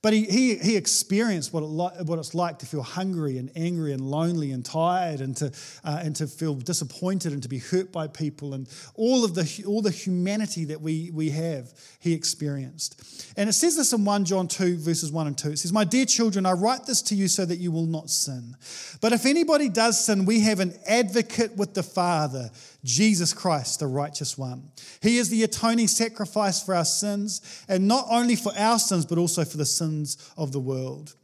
But 0.04 0.12
he, 0.12 0.26
he, 0.26 0.56
he 0.58 0.76
experienced 0.76 1.54
what, 1.54 1.64
it 1.64 1.68
li- 1.68 2.04
what 2.04 2.20
it's 2.20 2.36
like 2.36 2.60
to 2.60 2.66
feel 2.66 2.84
hungry 2.84 3.38
and 3.38 3.50
angry 3.56 3.94
and 3.94 4.02
lonely 4.02 4.52
and 4.52 4.64
tired 4.64 5.22
and 5.22 5.36
to, 5.38 5.46
uh, 5.86 6.02
and 6.04 6.14
to 6.18 6.28
feel 6.28 6.56
disappointed 6.56 7.32
and 7.32 7.42
to 7.42 7.48
be 7.48 7.60
hurt 7.60 7.94
by 7.94 8.08
people 8.08 8.54
and 8.54 8.68
all 8.96 9.24
of 9.24 9.34
the, 9.34 9.64
all 9.66 9.82
the 9.82 9.90
humanity 9.90 10.66
that 10.66 10.82
we, 10.82 11.10
we 11.14 11.30
have, 11.30 11.74
he 12.02 12.14
experienced. 12.14 13.34
And 13.38 13.48
it 13.48 13.54
says 13.54 13.78
this 13.78 13.94
in 13.94 14.04
1 14.04 14.26
John 14.26 14.50
2, 14.50 14.78
verses 14.78 15.10
1 15.10 15.28
and 15.28 15.38
2. 15.38 15.52
It 15.52 15.60
says, 15.60 15.72
My 15.72 15.86
dear 15.86 16.06
children, 16.06 16.46
I 16.46 16.52
write 16.52 16.86
this 16.86 17.02
to 17.04 17.16
you 17.16 17.30
so 17.30 17.46
that 17.46 17.60
you 17.60 17.72
will 17.72 17.86
not 17.86 18.10
sin. 18.10 18.58
But 19.00 19.14
if 19.14 19.26
anybody 19.26 19.70
does 19.70 20.04
sin, 20.06 20.26
we 20.26 20.42
have 20.42 20.60
an 20.60 20.78
advocate 20.86 21.56
with 21.56 21.76
the 21.76 21.84
Father 21.84 22.52
Jesus 22.84 23.34
Christ, 23.34 23.80
the 23.80 23.88
righteous 23.88 24.38
one. 24.38 24.72
He 25.02 25.18
is 25.18 25.30
the 25.30 25.44
atoning 25.44 25.88
sacrifice 25.88 26.62
for 26.62 26.76
our 26.76 26.86
sins, 26.86 27.64
and 27.68 27.88
not 27.88 28.06
only 28.10 28.36
for 28.36 28.52
our 28.58 28.80
sins, 28.80 29.06
but 29.06 29.18
also 29.18 29.46
for 29.46 29.58
the 29.58 29.66
sins 29.66 30.18
of 30.38 30.52
the 30.52 30.60
world. 30.60 31.16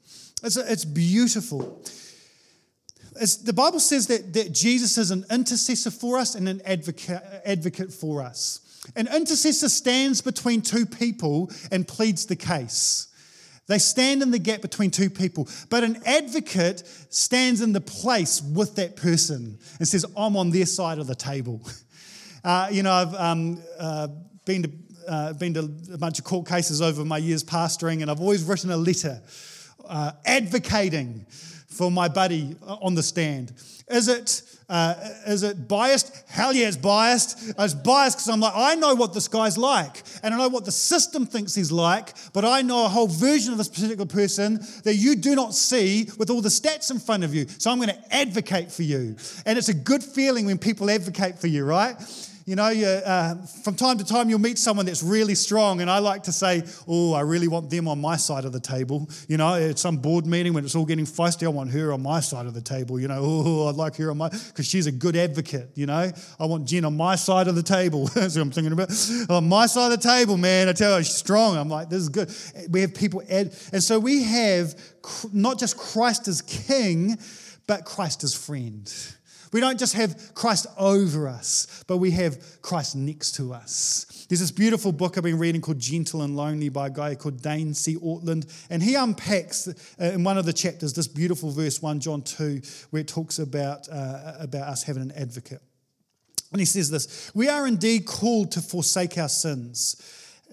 It's, 0.43 0.55
it's 0.55 0.85
beautiful. 0.85 1.83
It's, 3.19 3.37
the 3.37 3.53
Bible 3.53 3.81
says 3.81 4.07
that, 4.07 4.33
that 4.33 4.53
Jesus 4.53 4.97
is 4.97 5.11
an 5.11 5.25
intercessor 5.29 5.91
for 5.91 6.17
us 6.17 6.35
and 6.35 6.47
an 6.47 6.61
advocate, 6.63 7.21
advocate 7.45 7.91
for 7.91 8.21
us. 8.21 8.61
An 8.95 9.07
intercessor 9.13 9.67
stands 9.67 10.21
between 10.21 10.61
two 10.61 10.85
people 10.85 11.51
and 11.71 11.85
pleads 11.87 12.25
the 12.25 12.37
case. 12.37 13.08
They 13.69 13.77
stand 13.77 14.23
in 14.23 14.31
the 14.31 14.39
gap 14.39 14.61
between 14.61 14.89
two 14.89 15.11
people. 15.11 15.47
But 15.69 15.83
an 15.83 16.01
advocate 16.03 16.83
stands 17.09 17.61
in 17.61 17.71
the 17.71 17.79
place 17.79 18.41
with 18.41 18.75
that 18.75 18.95
person 18.95 19.59
and 19.77 19.87
says, 19.87 20.05
I'm 20.17 20.35
on 20.35 20.49
their 20.49 20.65
side 20.65 20.97
of 20.99 21.07
the 21.07 21.15
table. 21.15 21.61
Uh, 22.41 22.69
you 22.71 22.83
know, 22.83 22.93
I've 22.93 23.13
um, 23.15 23.61
uh, 23.77 24.07
been, 24.45 24.63
to, 24.63 24.71
uh, 25.09 25.33
been 25.33 25.53
to 25.55 25.69
a 25.93 25.97
bunch 25.97 26.19
of 26.19 26.23
court 26.23 26.47
cases 26.47 26.81
over 26.81 27.03
my 27.03 27.17
years 27.17 27.43
pastoring, 27.43 28.01
and 28.01 28.09
I've 28.09 28.21
always 28.21 28.43
written 28.43 28.71
a 28.71 28.77
letter 28.77 29.21
uh, 29.85 30.13
advocating 30.25 31.25
for 31.69 31.91
my 31.91 32.07
buddy 32.07 32.55
on 32.65 32.95
the 32.95 33.03
stand. 33.03 33.53
Is 33.87 34.07
it 34.07 34.43
uh, 34.69 34.93
is 35.25 35.41
it 35.41 35.67
biased? 35.67 36.13
Hell 36.27 36.53
yeah, 36.53 36.67
it's 36.67 36.77
biased. 36.77 37.55
It's 37.57 37.73
biased 37.73 38.17
because 38.17 38.29
I'm 38.29 38.39
like, 38.39 38.53
I 38.55 38.75
know 38.75 38.93
what 38.93 39.15
this 39.15 39.27
guy's 39.27 39.57
like, 39.57 40.03
and 40.21 40.31
I 40.31 40.37
know 40.37 40.47
what 40.47 40.63
the 40.63 40.71
system 40.71 41.25
thinks 41.25 41.55
he's 41.55 41.71
like, 41.71 42.13
but 42.33 42.45
I 42.45 42.61
know 42.61 42.85
a 42.85 42.87
whole 42.87 43.07
version 43.07 43.51
of 43.51 43.57
this 43.57 43.67
particular 43.67 44.05
person 44.05 44.59
that 44.83 44.95
you 44.95 45.15
do 45.15 45.33
not 45.33 45.55
see 45.55 46.07
with 46.19 46.29
all 46.29 46.41
the 46.41 46.49
stats 46.49 46.91
in 46.91 46.99
front 46.99 47.23
of 47.23 47.33
you. 47.33 47.47
So 47.57 47.71
I'm 47.71 47.77
going 47.77 47.89
to 47.89 48.15
advocate 48.15 48.71
for 48.71 48.83
you. 48.83 49.15
And 49.47 49.57
it's 49.57 49.69
a 49.69 49.73
good 49.73 50.03
feeling 50.03 50.45
when 50.45 50.59
people 50.59 50.91
advocate 50.91 51.39
for 51.39 51.47
you, 51.47 51.65
right? 51.65 51.95
You 52.49 52.55
know, 52.55 52.69
you, 52.69 52.87
uh, 52.87 53.35
from 53.63 53.75
time 53.75 53.99
to 53.99 54.03
time 54.03 54.27
you'll 54.27 54.39
meet 54.39 54.57
someone 54.57 54.87
that's 54.87 55.03
really 55.03 55.35
strong, 55.35 55.81
and 55.81 55.89
I 55.89 55.99
like 55.99 56.23
to 56.23 56.31
say, 56.31 56.63
Oh, 56.87 57.13
I 57.13 57.21
really 57.21 57.47
want 57.47 57.69
them 57.69 57.87
on 57.87 58.01
my 58.01 58.17
side 58.17 58.43
of 58.43 58.53
the 58.53 58.59
table. 58.59 59.07
You 59.27 59.37
know, 59.37 59.53
at 59.53 59.77
some 59.77 59.97
board 59.97 60.25
meeting 60.25 60.53
when 60.53 60.65
it's 60.65 60.73
all 60.73 60.87
getting 60.87 61.05
feisty, 61.05 61.43
I 61.43 61.49
want 61.49 61.69
her 61.69 61.93
on 61.93 62.01
my 62.01 62.21
side 62.21 62.47
of 62.47 62.55
the 62.55 62.61
table. 62.61 62.99
You 62.99 63.07
know, 63.07 63.19
oh, 63.21 63.67
I'd 63.67 63.75
like 63.75 63.97
her 63.97 64.09
on 64.09 64.17
my, 64.17 64.29
because 64.29 64.65
she's 64.65 64.87
a 64.87 64.91
good 64.91 65.15
advocate. 65.15 65.69
You 65.75 65.85
know, 65.85 66.11
I 66.39 66.45
want 66.47 66.67
Jen 66.67 66.85
on 66.85 66.97
my 66.97 67.17
side 67.17 67.47
of 67.47 67.53
the 67.53 67.61
table. 67.61 68.07
That's 68.15 68.35
what 68.35 68.41
I'm 68.41 68.49
thinking 68.49 68.73
about. 68.73 68.89
On 69.29 69.47
my 69.47 69.67
side 69.67 69.91
of 69.91 70.01
the 70.01 70.09
table, 70.09 70.35
man, 70.35 70.69
I 70.69 70.73
tell 70.73 70.95
her 70.95 71.03
she's 71.03 71.13
strong. 71.13 71.55
I'm 71.55 71.69
like, 71.69 71.89
this 71.89 72.01
is 72.01 72.09
good. 72.09 72.33
We 72.71 72.81
have 72.81 72.95
people, 72.95 73.21
and 73.29 73.53
so 73.53 73.99
we 73.99 74.23
have 74.23 74.73
not 75.31 75.59
just 75.59 75.77
Christ 75.77 76.27
as 76.27 76.41
King, 76.41 77.19
but 77.67 77.85
Christ 77.85 78.23
as 78.23 78.33
friend. 78.33 78.91
We 79.51 79.59
don't 79.59 79.79
just 79.79 79.93
have 79.93 80.33
Christ 80.35 80.67
over 80.77 81.27
us, 81.27 81.83
but 81.87 81.97
we 81.97 82.11
have 82.11 82.61
Christ 82.61 82.95
next 82.95 83.35
to 83.35 83.53
us. 83.53 84.25
There's 84.29 84.41
this 84.41 84.51
beautiful 84.51 84.91
book 84.91 85.17
I've 85.17 85.23
been 85.23 85.39
reading 85.39 85.59
called 85.59 85.79
Gentle 85.79 86.21
and 86.21 86.35
Lowly 86.35 86.69
by 86.69 86.87
a 86.87 86.89
guy 86.91 87.15
called 87.15 87.41
Dane 87.41 87.73
C. 87.73 87.95
Ortlund, 87.95 88.45
and 88.69 88.83
he 88.83 88.93
unpacks 88.93 89.67
uh, 89.67 89.73
in 89.99 90.23
one 90.23 90.37
of 90.37 90.45
the 90.45 90.53
chapters 90.53 90.93
this 90.93 91.07
beautiful 91.07 91.49
verse, 91.49 91.81
1 91.81 91.99
John 91.99 92.21
2, 92.21 92.61
where 92.91 93.01
it 93.01 93.07
talks 93.07 93.39
about, 93.39 93.89
uh, 93.89 94.35
about 94.39 94.67
us 94.67 94.83
having 94.83 95.01
an 95.01 95.11
advocate. 95.13 95.61
And 96.51 96.59
he 96.59 96.65
says 96.65 96.91
this 96.91 97.31
We 97.33 97.49
are 97.49 97.67
indeed 97.67 98.05
called 98.05 98.51
to 98.51 98.61
forsake 98.61 99.17
our 99.17 99.29
sins. 99.29 99.95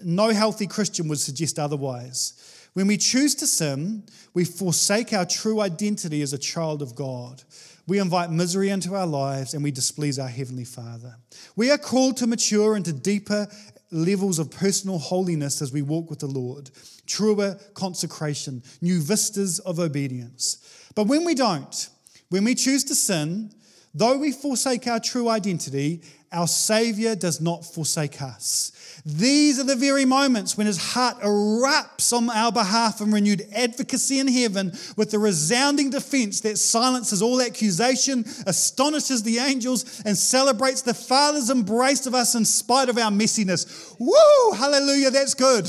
No 0.03 0.29
healthy 0.29 0.67
Christian 0.67 1.07
would 1.07 1.19
suggest 1.19 1.59
otherwise. 1.59 2.69
When 2.73 2.87
we 2.87 2.97
choose 2.97 3.33
to 3.35 3.47
sin, 3.47 4.03
we 4.33 4.45
forsake 4.45 5.11
our 5.11 5.25
true 5.25 5.61
identity 5.61 6.21
as 6.21 6.33
a 6.33 6.37
child 6.37 6.83
of 6.83 6.95
God. 6.95 7.43
We 7.87 7.99
invite 7.99 8.31
misery 8.31 8.69
into 8.69 8.95
our 8.95 9.07
lives 9.07 9.53
and 9.53 9.63
we 9.63 9.71
displease 9.71 10.19
our 10.19 10.27
Heavenly 10.27 10.65
Father. 10.65 11.15
We 11.55 11.71
are 11.71 11.77
called 11.77 12.17
to 12.17 12.27
mature 12.27 12.75
into 12.75 12.91
deeper 12.91 13.47
levels 13.91 14.39
of 14.39 14.51
personal 14.51 14.99
holiness 14.99 15.61
as 15.61 15.71
we 15.71 15.81
walk 15.81 16.09
with 16.09 16.19
the 16.19 16.27
Lord, 16.27 16.69
truer 17.05 17.57
consecration, 17.73 18.61
new 18.81 18.99
vistas 18.99 19.59
of 19.59 19.79
obedience. 19.79 20.89
But 20.95 21.07
when 21.07 21.23
we 21.23 21.33
don't, 21.33 21.89
when 22.29 22.43
we 22.43 22.55
choose 22.55 22.83
to 22.85 22.95
sin, 22.95 23.53
though 23.93 24.17
we 24.17 24.33
forsake 24.33 24.85
our 24.87 24.99
true 24.99 25.29
identity, 25.29 26.01
our 26.33 26.47
Savior 26.47 27.15
does 27.15 27.39
not 27.39 27.63
forsake 27.63 28.21
us. 28.21 28.73
These 29.07 29.57
are 29.57 29.63
the 29.63 29.77
very 29.77 30.03
moments 30.03 30.57
when 30.57 30.67
his 30.67 30.93
heart 30.93 31.21
erupts 31.21 32.11
on 32.11 32.29
our 32.29 32.51
behalf 32.51 32.99
in 32.99 33.09
renewed 33.09 33.41
advocacy 33.55 34.19
in 34.19 34.27
heaven 34.27 34.73
with 34.97 35.11
the 35.11 35.17
resounding 35.19 35.89
defense 35.89 36.41
that 36.41 36.57
silences 36.57 37.21
all 37.21 37.41
accusation, 37.41 38.25
astonishes 38.45 39.23
the 39.23 39.37
angels, 39.37 40.01
and 40.05 40.17
celebrates 40.17 40.81
the 40.81 40.93
Father's 40.93 41.49
embrace 41.49 42.05
of 42.05 42.13
us 42.13 42.35
in 42.35 42.43
spite 42.43 42.89
of 42.89 42.97
our 42.97 43.09
messiness. 43.09 43.95
Woo! 43.97 44.57
Hallelujah, 44.57 45.09
that's 45.09 45.35
good. 45.35 45.63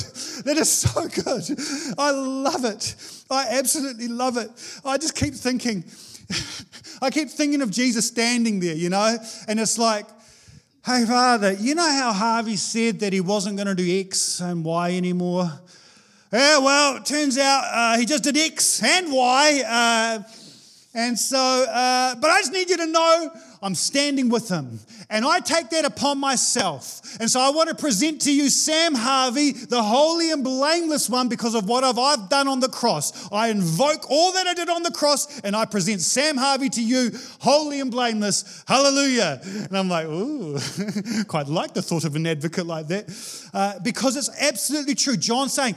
That 0.45 0.57
is 0.59 0.69
so 0.69 1.07
good. 1.07 1.45
I 1.97 2.11
love 2.11 2.65
it. 2.65 2.97
I 3.31 3.47
absolutely 3.51 4.09
love 4.09 4.37
it. 4.37 4.51
I 4.85 4.99
just 4.99 5.15
keep 5.15 5.35
thinking, 5.35 5.85
I 7.01 7.11
keep 7.11 7.31
thinking 7.31 7.63
of 7.63 7.71
Jesus 7.71 8.09
standing 8.09 8.59
there, 8.59 8.75
you 8.75 8.89
know, 8.89 9.17
and 9.47 9.61
it's 9.61 9.79
like, 9.79 10.07
Hey, 10.89 11.05
Father, 11.05 11.53
you 11.53 11.75
know 11.75 11.87
how 11.87 12.15
Harvey 12.15 12.57
said 12.57 13.01
that 13.01 13.13
he 13.13 13.21
wasn't 13.21 13.57
going 13.57 13.67
to 13.67 13.75
do 13.75 14.01
X 14.01 14.41
and 14.41 14.65
Y 14.65 14.97
anymore? 14.97 15.53
Yeah, 16.33 16.57
well, 16.61 16.97
it 16.97 17.05
turns 17.05 17.37
out 17.37 17.63
uh, 17.71 17.99
he 17.99 18.07
just 18.07 18.25
did 18.25 18.39
X 18.39 18.83
and 18.83 19.13
Y. 19.13 19.63
Uh, 19.69 20.23
and 20.95 21.19
so, 21.19 21.37
uh, 21.37 22.15
but 22.15 22.31
I 22.31 22.39
just 22.39 22.55
need 22.55 22.71
you 22.71 22.79
to 22.79 22.87
know 22.87 23.31
I'm 23.63 23.75
standing 23.75 24.29
with 24.29 24.49
him. 24.49 24.81
And 25.11 25.25
I 25.25 25.41
take 25.41 25.71
that 25.71 25.85
upon 25.85 26.19
myself. 26.19 27.01
And 27.21 27.31
so 27.31 27.41
I 27.41 27.51
want 27.51 27.69
to 27.69 27.75
present 27.75 28.23
to 28.23 28.33
you 28.33 28.51
Sam 28.51 28.95
Harvey, 28.95 29.53
the 29.53 29.83
holy 29.83 30.31
and 30.31 30.45
blameless 30.45 31.09
one, 31.09 31.29
because 31.29 31.55
of 31.55 31.69
what 31.69 31.85
I've 31.85 32.29
done 32.29 32.49
on 32.49 32.61
the 32.61 32.69
cross. 32.69 33.31
I 33.33 33.49
invoke 33.49 34.11
all 34.11 34.33
that 34.33 34.47
I 34.47 34.55
did 34.55 34.69
on 34.69 34.83
the 34.83 34.91
cross 34.91 35.41
and 35.41 35.57
I 35.57 35.65
present 35.65 36.01
Sam 36.01 36.37
Harvey 36.37 36.69
to 36.71 36.83
you, 36.83 37.11
holy 37.41 37.81
and 37.81 37.91
blameless. 37.91 38.65
Hallelujah. 38.67 39.41
And 39.45 39.77
I'm 39.77 39.89
like, 39.89 40.07
ooh, 40.07 40.59
quite 41.29 41.49
like 41.49 41.75
the 41.75 41.83
thought 41.83 42.05
of 42.05 42.17
an 42.17 42.27
advocate 42.27 42.67
like 42.67 42.89
that. 42.89 43.51
Uh, 43.53 43.79
because 43.81 44.17
it's 44.17 44.31
absolutely 44.41 44.95
true. 44.95 45.17
John's 45.17 45.53
saying, 45.53 45.77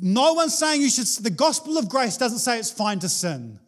no 0.00 0.32
one's 0.32 0.58
saying 0.58 0.82
you 0.82 0.90
should, 0.90 1.06
the 1.22 1.30
gospel 1.30 1.78
of 1.78 1.88
grace 1.88 2.16
doesn't 2.16 2.38
say 2.38 2.58
it's 2.58 2.70
fine 2.70 2.98
to 3.00 3.08
sin. 3.08 3.60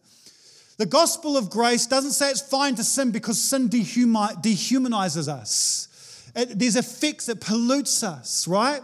The 0.77 0.85
gospel 0.85 1.37
of 1.37 1.49
grace 1.49 1.85
doesn't 1.85 2.11
say 2.11 2.29
it's 2.29 2.41
fine 2.41 2.75
to 2.75 2.83
sin 2.83 3.11
because 3.11 3.41
sin 3.41 3.69
dehumanizes 3.69 5.27
us. 5.27 6.31
It, 6.35 6.59
there's 6.59 6.75
effects 6.75 7.27
that 7.27 7.39
pollutes 7.39 8.03
us, 8.03 8.47
right? 8.47 8.81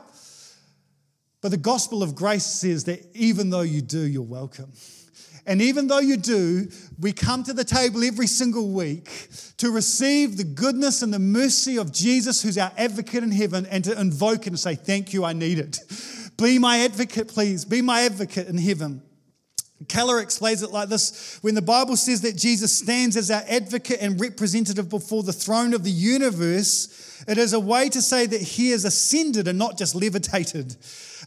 But 1.41 1.51
the 1.51 1.58
gospel 1.58 2.01
of 2.01 2.15
grace 2.15 2.45
says 2.45 2.86
that 2.86 3.06
even 3.13 3.49
though 3.49 3.62
you 3.62 3.82
do, 3.82 3.99
you're 3.99 4.21
welcome. 4.21 4.71
And 5.45 5.62
even 5.62 5.88
though 5.88 5.99
you 5.99 6.17
do, 6.17 6.69
we 6.99 7.12
come 7.13 7.43
to 7.43 7.54
the 7.54 7.63
table 7.63 8.04
every 8.04 8.27
single 8.27 8.69
week 8.69 9.27
to 9.58 9.71
receive 9.71 10.38
the 10.38 10.43
goodness 10.43 11.01
and 11.01 11.12
the 11.12 11.19
mercy 11.19 11.77
of 11.77 11.91
Jesus, 11.91 12.43
who's 12.43 12.60
our 12.60 12.71
advocate 12.77 13.23
in 13.23 13.32
heaven, 13.32 13.65
and 13.65 13.84
to 13.84 13.99
invoke 13.99 14.45
and 14.45 14.60
say, 14.60 14.75
Thank 14.75 15.13
you, 15.13 15.25
I 15.25 15.34
need 15.34 15.58
it. 15.58 15.80
Be 16.38 16.60
my 16.60 16.80
advocate, 16.80 17.27
please. 17.27 17.65
Be 17.65 17.82
my 17.82 18.01
advocate 18.01 18.47
in 18.47 18.58
heaven. 18.58 19.01
Keller 19.88 20.20
explains 20.20 20.62
it 20.63 20.72
like 20.72 20.89
this 20.89 21.39
when 21.41 21.56
the 21.56 21.62
Bible 21.62 21.96
says 21.96 22.22
that 22.22 22.36
Jesus 22.36 22.78
stands 22.78 23.17
as 23.17 23.32
our 23.32 23.44
advocate 23.48 24.00
and 24.02 24.20
representative 24.20 24.89
before 24.89 25.24
the 25.24 25.34
throne 25.34 25.74
of 25.74 25.84
the 25.84 25.91
universe, 25.91 27.24
it 27.28 27.38
is 27.38 27.54
a 27.54 27.60
way 27.60 27.89
to 27.89 28.02
say 28.02 28.26
that 28.26 28.41
he 28.41 28.72
has 28.72 28.86
ascended 28.86 29.48
and 29.48 29.58
not 29.58 29.78
just 29.78 29.96
levitated. 29.96 30.76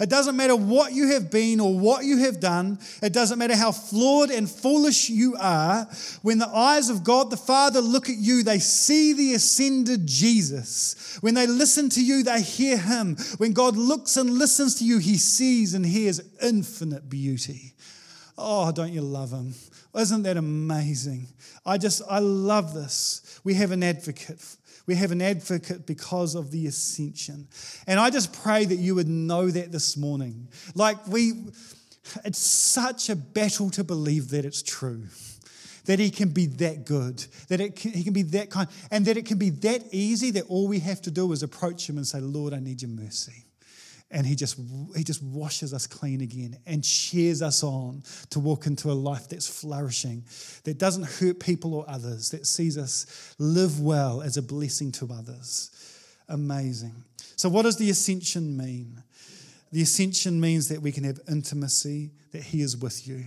It 0.00 0.10
doesn't 0.10 0.36
matter 0.36 0.56
what 0.56 0.92
you 0.92 1.08
have 1.12 1.30
been 1.30 1.60
or 1.60 1.78
what 1.78 2.04
you 2.04 2.18
have 2.18 2.40
done, 2.40 2.78
it 3.02 3.12
doesn't 3.12 3.38
matter 3.38 3.54
how 3.54 3.70
flawed 3.70 4.30
and 4.30 4.50
foolish 4.50 5.08
you 5.08 5.36
are. 5.38 5.86
When 6.22 6.38
the 6.38 6.48
eyes 6.48 6.88
of 6.88 7.04
God 7.04 7.30
the 7.30 7.36
Father 7.36 7.80
look 7.80 8.08
at 8.08 8.16
you, 8.16 8.42
they 8.42 8.58
see 8.58 9.12
the 9.12 9.34
ascended 9.34 10.06
Jesus. 10.06 11.18
When 11.20 11.34
they 11.34 11.46
listen 11.46 11.88
to 11.90 12.04
you, 12.04 12.24
they 12.24 12.42
hear 12.42 12.76
him. 12.76 13.16
When 13.36 13.52
God 13.52 13.76
looks 13.76 14.16
and 14.16 14.30
listens 14.30 14.76
to 14.76 14.84
you, 14.84 14.98
he 14.98 15.16
sees 15.16 15.74
and 15.74 15.86
hears 15.86 16.20
infinite 16.42 17.08
beauty. 17.08 17.73
Oh, 18.36 18.72
don't 18.72 18.92
you 18.92 19.00
love 19.00 19.30
him? 19.30 19.54
Isn't 19.96 20.22
that 20.24 20.36
amazing? 20.36 21.28
I 21.64 21.78
just, 21.78 22.02
I 22.08 22.18
love 22.18 22.74
this. 22.74 23.40
We 23.44 23.54
have 23.54 23.70
an 23.70 23.82
advocate. 23.82 24.56
We 24.86 24.96
have 24.96 25.12
an 25.12 25.22
advocate 25.22 25.86
because 25.86 26.34
of 26.34 26.50
the 26.50 26.66
ascension. 26.66 27.48
And 27.86 28.00
I 28.00 28.10
just 28.10 28.32
pray 28.42 28.64
that 28.64 28.76
you 28.76 28.96
would 28.96 29.08
know 29.08 29.50
that 29.50 29.72
this 29.72 29.96
morning. 29.96 30.48
Like, 30.74 31.06
we, 31.06 31.32
it's 32.24 32.38
such 32.38 33.08
a 33.08 33.16
battle 33.16 33.70
to 33.70 33.84
believe 33.84 34.30
that 34.30 34.44
it's 34.44 34.62
true. 34.62 35.04
That 35.86 35.98
he 35.98 36.10
can 36.10 36.30
be 36.30 36.46
that 36.46 36.86
good, 36.86 37.24
that 37.48 37.60
it 37.60 37.76
can, 37.76 37.92
he 37.92 38.04
can 38.04 38.14
be 38.14 38.22
that 38.22 38.48
kind, 38.48 38.68
and 38.90 39.04
that 39.04 39.18
it 39.18 39.26
can 39.26 39.36
be 39.36 39.50
that 39.50 39.84
easy 39.92 40.30
that 40.30 40.46
all 40.48 40.66
we 40.66 40.80
have 40.80 41.02
to 41.02 41.10
do 41.10 41.30
is 41.32 41.42
approach 41.42 41.88
him 41.88 41.98
and 41.98 42.06
say, 42.06 42.20
Lord, 42.20 42.54
I 42.54 42.58
need 42.58 42.80
your 42.80 42.90
mercy 42.90 43.44
and 44.10 44.26
he 44.26 44.34
just 44.34 44.58
he 44.96 45.02
just 45.02 45.22
washes 45.22 45.74
us 45.74 45.86
clean 45.86 46.20
again 46.20 46.56
and 46.66 46.84
cheers 46.84 47.42
us 47.42 47.62
on 47.62 48.02
to 48.30 48.38
walk 48.38 48.66
into 48.66 48.90
a 48.90 48.94
life 48.94 49.28
that's 49.28 49.48
flourishing 49.48 50.24
that 50.64 50.78
doesn't 50.78 51.04
hurt 51.04 51.40
people 51.40 51.74
or 51.74 51.84
others 51.88 52.30
that 52.30 52.46
sees 52.46 52.78
us 52.78 53.34
live 53.38 53.80
well 53.80 54.22
as 54.22 54.36
a 54.36 54.42
blessing 54.42 54.92
to 54.92 55.08
others. 55.12 55.70
Amazing. 56.28 56.94
So 57.36 57.48
what 57.48 57.62
does 57.62 57.76
the 57.76 57.90
ascension 57.90 58.56
mean? 58.56 59.02
The 59.72 59.82
ascension 59.82 60.40
means 60.40 60.68
that 60.68 60.80
we 60.80 60.92
can 60.92 61.04
have 61.04 61.18
intimacy 61.28 62.12
that 62.32 62.42
he 62.42 62.60
is 62.60 62.76
with 62.76 63.08
you. 63.08 63.24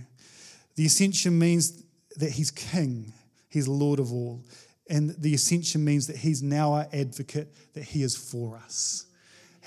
The 0.76 0.86
ascension 0.86 1.38
means 1.38 1.82
that 2.16 2.32
he's 2.32 2.50
king 2.50 3.12
he's 3.48 3.68
lord 3.68 3.98
of 3.98 4.12
all. 4.12 4.44
And 4.90 5.10
the 5.18 5.34
ascension 5.34 5.84
means 5.84 6.06
that 6.06 6.16
he's 6.16 6.42
now 6.42 6.72
our 6.72 6.86
advocate 6.92 7.74
that 7.74 7.84
he 7.84 8.02
is 8.02 8.16
for 8.16 8.56
us 8.56 9.04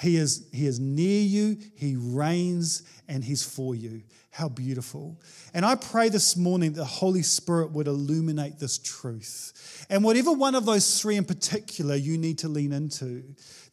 he 0.01 0.17
is, 0.17 0.47
he 0.51 0.65
is 0.65 0.79
near 0.79 1.21
you, 1.21 1.57
He 1.75 1.95
reigns, 1.95 2.81
and 3.07 3.23
He's 3.23 3.43
for 3.43 3.75
you. 3.75 4.01
How 4.31 4.49
beautiful. 4.49 5.19
And 5.53 5.63
I 5.63 5.75
pray 5.75 6.09
this 6.09 6.35
morning 6.35 6.73
that 6.73 6.79
the 6.79 6.85
Holy 6.85 7.21
Spirit 7.21 7.71
would 7.71 7.87
illuminate 7.87 8.57
this 8.57 8.77
truth. 8.79 9.85
And 9.89 10.03
whatever 10.03 10.31
one 10.31 10.55
of 10.55 10.65
those 10.65 10.99
three 10.99 11.17
in 11.17 11.25
particular 11.25 11.95
you 11.95 12.17
need 12.17 12.39
to 12.39 12.47
lean 12.47 12.71
into, 12.71 13.23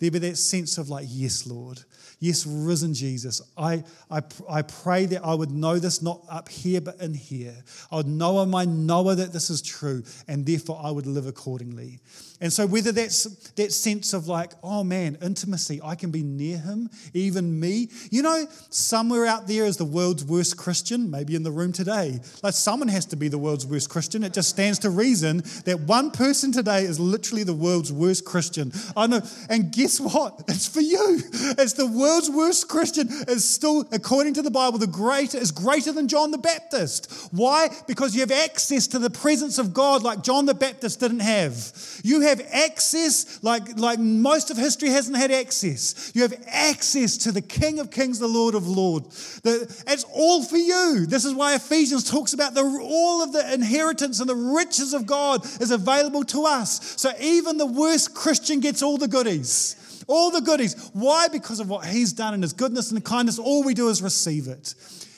there 0.01 0.11
be 0.11 0.18
that 0.18 0.37
sense 0.37 0.76
of 0.76 0.91
like, 0.91 1.07
yes, 1.09 1.47
Lord. 1.47 1.83
Yes, 2.21 2.45
risen 2.47 2.95
Jesus. 2.95 3.41
I, 3.57 3.85
I, 4.11 4.23
I 4.51 4.62
pray 4.62 5.07
that 5.07 5.25
I 5.25 5.35
would 5.35 5.53
know 5.53 5.79
this 5.79 6.03
not 6.03 6.21
up 6.29 6.49
here, 6.49 6.81
but 6.81 7.01
in 7.01 7.14
here. 7.14 7.55
I 7.93 7.97
would 7.97 8.09
know 8.09 8.45
my 8.45 8.64
knower 8.64 9.14
that 9.14 9.33
this 9.33 9.51
is 9.51 9.62
true, 9.62 10.03
and 10.27 10.45
therefore 10.45 10.81
I 10.83 10.91
would 10.91 11.07
live 11.07 11.27
accordingly. 11.27 12.01
And 12.41 12.53
so, 12.53 12.66
whether 12.66 12.93
that's 12.93 13.25
that 13.53 13.73
sense 13.73 14.12
of 14.12 14.29
like, 14.29 14.53
oh 14.62 14.85
man, 14.85 15.19
intimacy, 15.21 15.81
I 15.83 15.97
can 15.97 16.11
be 16.11 16.23
near 16.23 16.59
him, 16.59 16.89
even 17.12 17.59
me. 17.59 17.89
You 18.11 18.23
know, 18.23 18.47
somewhere 18.71 19.27
out 19.27 19.49
there 19.49 19.64
is 19.64 19.77
the 19.77 19.85
world's 19.85 20.25
worst 20.25 20.57
Christian, 20.57 21.11
maybe 21.11 21.35
in 21.35 21.43
the 21.43 21.51
room 21.51 21.73
today. 21.73 22.21
Like, 22.43 22.55
someone 22.55 22.89
has 22.89 23.07
to 23.07 23.16
be 23.16 23.29
the 23.29 23.39
world's 23.39 23.66
worst 23.66 23.91
Christian. 23.91 24.23
It 24.23 24.33
just 24.33 24.51
stands 24.51 24.79
to 24.81 24.91
reason 24.91 25.43
that 25.64 25.81
one 25.87 26.11
person 26.12 26.53
today 26.53 26.83
is 26.83 27.01
literally 27.01 27.43
the 27.43 27.55
world's 27.55 27.93
worst 27.93 28.25
Christian. 28.25 28.73
I 28.97 29.09
know. 29.09 29.21
And 29.51 29.73
guess 29.73 30.01
what? 30.01 30.45
It's 30.49 30.69
for 30.69 30.81
you. 30.81 31.21
It's 31.59 31.73
the 31.73 31.87
world's 32.09 32.30
worst 32.30 32.68
Christian 32.68 33.09
is 33.28 33.48
still, 33.48 33.86
according 33.92 34.34
to 34.34 34.42
the 34.42 34.50
Bible, 34.50 34.78
the 34.78 34.86
greater 34.86 35.36
is 35.36 35.52
greater 35.52 35.92
than 35.92 36.09
John 36.09 36.30
the 36.30 36.38
Baptist. 36.38 37.28
Why? 37.32 37.68
Because 37.86 38.14
you 38.14 38.20
have 38.20 38.32
access 38.32 38.86
to 38.88 38.98
the 38.98 39.11
presence 39.11 39.59
of 39.59 39.74
God 39.74 40.02
like 40.02 40.22
John 40.22 40.46
the 40.46 40.54
Baptist 40.54 41.00
didn't 41.00 41.20
have. 41.20 41.54
You 42.02 42.22
have 42.22 42.40
access 42.50 43.42
like, 43.42 43.78
like 43.78 43.98
most 43.98 44.50
of 44.50 44.56
history 44.56 44.88
hasn't 44.88 45.16
had 45.16 45.30
access. 45.30 46.11
You 46.14 46.22
have 46.22 46.34
access 46.46 47.18
to 47.18 47.32
the 47.32 47.42
King 47.42 47.78
of 47.78 47.90
Kings, 47.90 48.18
the 48.18 48.26
Lord 48.26 48.54
of 48.54 48.66
Lords. 48.66 49.40
It's 49.44 50.04
all 50.14 50.42
for 50.42 50.56
you. 50.56 51.04
This 51.06 51.24
is 51.24 51.34
why 51.34 51.54
Ephesians 51.54 52.11
talks 52.11 52.32
about 52.32 52.54
the, 52.54 52.62
all 52.82 53.22
of 53.22 53.32
the 53.32 53.52
inheritance 53.52 54.20
and 54.20 54.28
the 54.28 54.34
riches 54.34 54.94
of 54.94 55.06
God 55.06 55.44
is 55.61 55.70
available 55.70 56.24
to 56.24 56.46
us. 56.46 56.94
So 56.96 57.11
even 57.20 57.59
the 57.59 57.66
worst 57.66 58.14
Christian 58.14 58.61
gets 58.61 58.82
all 58.82 58.96
the 58.96 59.09
goodies. 59.09 59.76
All 60.09 60.30
the 60.32 60.40
goodies. 60.40 60.90
Why? 60.94 61.28
Because 61.28 61.61
of 61.61 61.68
what 61.68 61.86
he's 61.86 62.12
done 62.12 62.34
and 62.34 62.42
his 62.42 62.52
goodness 62.52 62.90
and 62.90 63.04
kindness. 63.04 63.38
All 63.38 63.62
we 63.62 63.74
do 63.74 63.88
is 63.88 64.02
receive 64.02 64.48
it. 64.48 64.74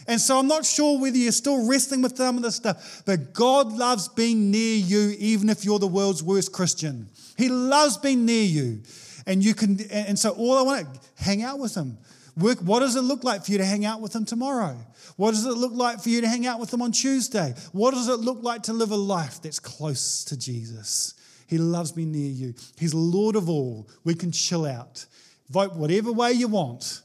And 0.07 0.21
so 0.21 0.39
I'm 0.39 0.49
not 0.49 0.67
sure 0.67 1.01
whether 1.01 1.17
you're 1.17 1.31
still 1.31 1.69
wrestling 1.69 2.03
with 2.03 2.17
some 2.17 2.37
of 2.37 2.43
this 2.43 2.57
stuff, 2.57 3.03
but 3.07 3.33
God 3.33 3.73
loves 3.73 4.09
being 4.09 4.51
near 4.51 4.77
you, 4.77 5.15
even 5.19 5.49
if 5.49 5.65
you're 5.65 5.79
the 5.79 5.87
world's 5.87 6.23
worst 6.23 6.53
Christian. 6.53 7.09
He 7.39 7.49
loves 7.49 7.97
being 7.97 8.25
near 8.25 8.43
you. 8.43 8.83
And 9.27 9.45
you 9.45 9.55
can, 9.55 9.79
and 9.91 10.19
so 10.19 10.31
all 10.31 10.59
I 10.59 10.63
want 10.63 10.93
to 10.93 11.01
hang 11.23 11.43
out 11.43 11.61
with 11.61 11.77
him. 11.77 11.97
Work, 12.37 12.59
what 12.59 12.81
does 12.81 12.97
it 12.97 13.03
look 13.03 13.23
like 13.23 13.45
for 13.45 13.53
you 13.53 13.59
to 13.59 13.65
hang 13.65 13.85
out 13.85 14.01
with 14.01 14.15
him 14.15 14.25
tomorrow? 14.25 14.77
What 15.17 15.33
does 15.33 15.47
it 15.47 15.53
look 15.53 15.73
like 15.75 16.01
for 16.01 16.09
you 16.09 16.23
to 16.23 16.29
hang 16.29 16.47
out 16.47 16.59
with 16.59 16.73
him 16.73 16.83
on 16.83 16.91
Tuesday? 16.91 17.55
What 17.73 17.93
does 17.93 18.09
it 18.09 18.19
look 18.21 18.43
like 18.43 18.63
to 18.65 18.73
live 18.73 18.91
a 18.91 18.97
life 18.97 19.43
that's 19.43 19.61
close 19.61 20.25
to 20.25 20.37
Jesus? 20.37 21.15
He 21.51 21.59
loves 21.59 21.97
me 21.97 22.05
near 22.05 22.31
you. 22.31 22.55
He's 22.79 22.95
Lord 22.95 23.35
of 23.35 23.51
all. 23.51 23.89
We 24.05 24.15
can 24.15 24.31
chill 24.31 24.65
out. 24.65 25.05
Vote 25.49 25.75
whatever 25.75 26.13
way 26.13 26.31
you 26.31 26.47
want 26.47 27.03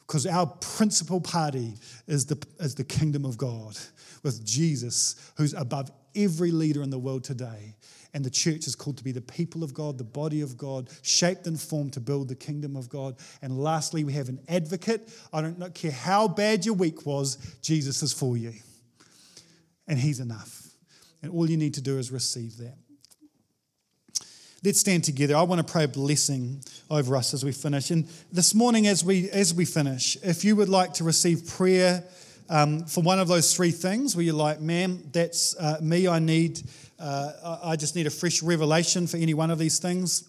because 0.00 0.26
our 0.26 0.46
principal 0.46 1.20
party 1.20 1.74
is 2.08 2.26
the, 2.26 2.44
is 2.58 2.74
the 2.74 2.82
kingdom 2.82 3.24
of 3.24 3.38
God 3.38 3.78
with 4.24 4.44
Jesus, 4.44 5.14
who's 5.36 5.54
above 5.54 5.92
every 6.16 6.50
leader 6.50 6.82
in 6.82 6.90
the 6.90 6.98
world 6.98 7.22
today. 7.22 7.76
And 8.12 8.24
the 8.24 8.30
church 8.30 8.66
is 8.66 8.74
called 8.74 8.98
to 8.98 9.04
be 9.04 9.12
the 9.12 9.20
people 9.20 9.62
of 9.62 9.72
God, 9.72 9.96
the 9.96 10.02
body 10.02 10.40
of 10.40 10.58
God, 10.58 10.90
shaped 11.02 11.46
and 11.46 11.60
formed 11.60 11.92
to 11.92 12.00
build 12.00 12.28
the 12.28 12.34
kingdom 12.34 12.74
of 12.74 12.88
God. 12.88 13.14
And 13.42 13.56
lastly, 13.56 14.02
we 14.02 14.12
have 14.14 14.28
an 14.28 14.40
advocate. 14.48 15.08
I 15.32 15.40
don't 15.40 15.72
care 15.72 15.92
how 15.92 16.26
bad 16.26 16.66
your 16.66 16.74
week 16.74 17.06
was, 17.06 17.36
Jesus 17.62 18.02
is 18.02 18.12
for 18.12 18.36
you. 18.36 18.54
And 19.86 20.00
he's 20.00 20.18
enough. 20.18 20.66
And 21.22 21.30
all 21.30 21.48
you 21.48 21.56
need 21.56 21.74
to 21.74 21.80
do 21.80 21.96
is 21.98 22.10
receive 22.10 22.56
that. 22.56 22.76
Let's 24.64 24.80
stand 24.80 25.04
together. 25.04 25.36
I 25.36 25.42
want 25.42 25.58
to 25.58 25.70
pray 25.70 25.84
a 25.84 25.88
blessing 25.88 26.62
over 26.90 27.16
us 27.16 27.34
as 27.34 27.44
we 27.44 27.52
finish. 27.52 27.90
And 27.90 28.08
this 28.32 28.54
morning, 28.54 28.86
as 28.86 29.04
we 29.04 29.28
as 29.28 29.52
we 29.52 29.66
finish, 29.66 30.16
if 30.22 30.42
you 30.42 30.56
would 30.56 30.70
like 30.70 30.94
to 30.94 31.04
receive 31.04 31.46
prayer 31.46 32.02
um, 32.48 32.86
for 32.86 33.02
one 33.02 33.18
of 33.18 33.28
those 33.28 33.54
three 33.54 33.72
things, 33.72 34.16
where 34.16 34.24
you're 34.24 34.34
like, 34.34 34.62
"Ma'am, 34.62 35.02
that's 35.12 35.54
uh, 35.56 35.80
me. 35.82 36.08
I 36.08 36.18
need. 36.18 36.62
Uh, 36.98 37.58
I 37.62 37.76
just 37.76 37.94
need 37.94 38.06
a 38.06 38.10
fresh 38.10 38.42
revelation 38.42 39.06
for 39.06 39.18
any 39.18 39.34
one 39.34 39.50
of 39.50 39.58
these 39.58 39.78
things." 39.80 40.26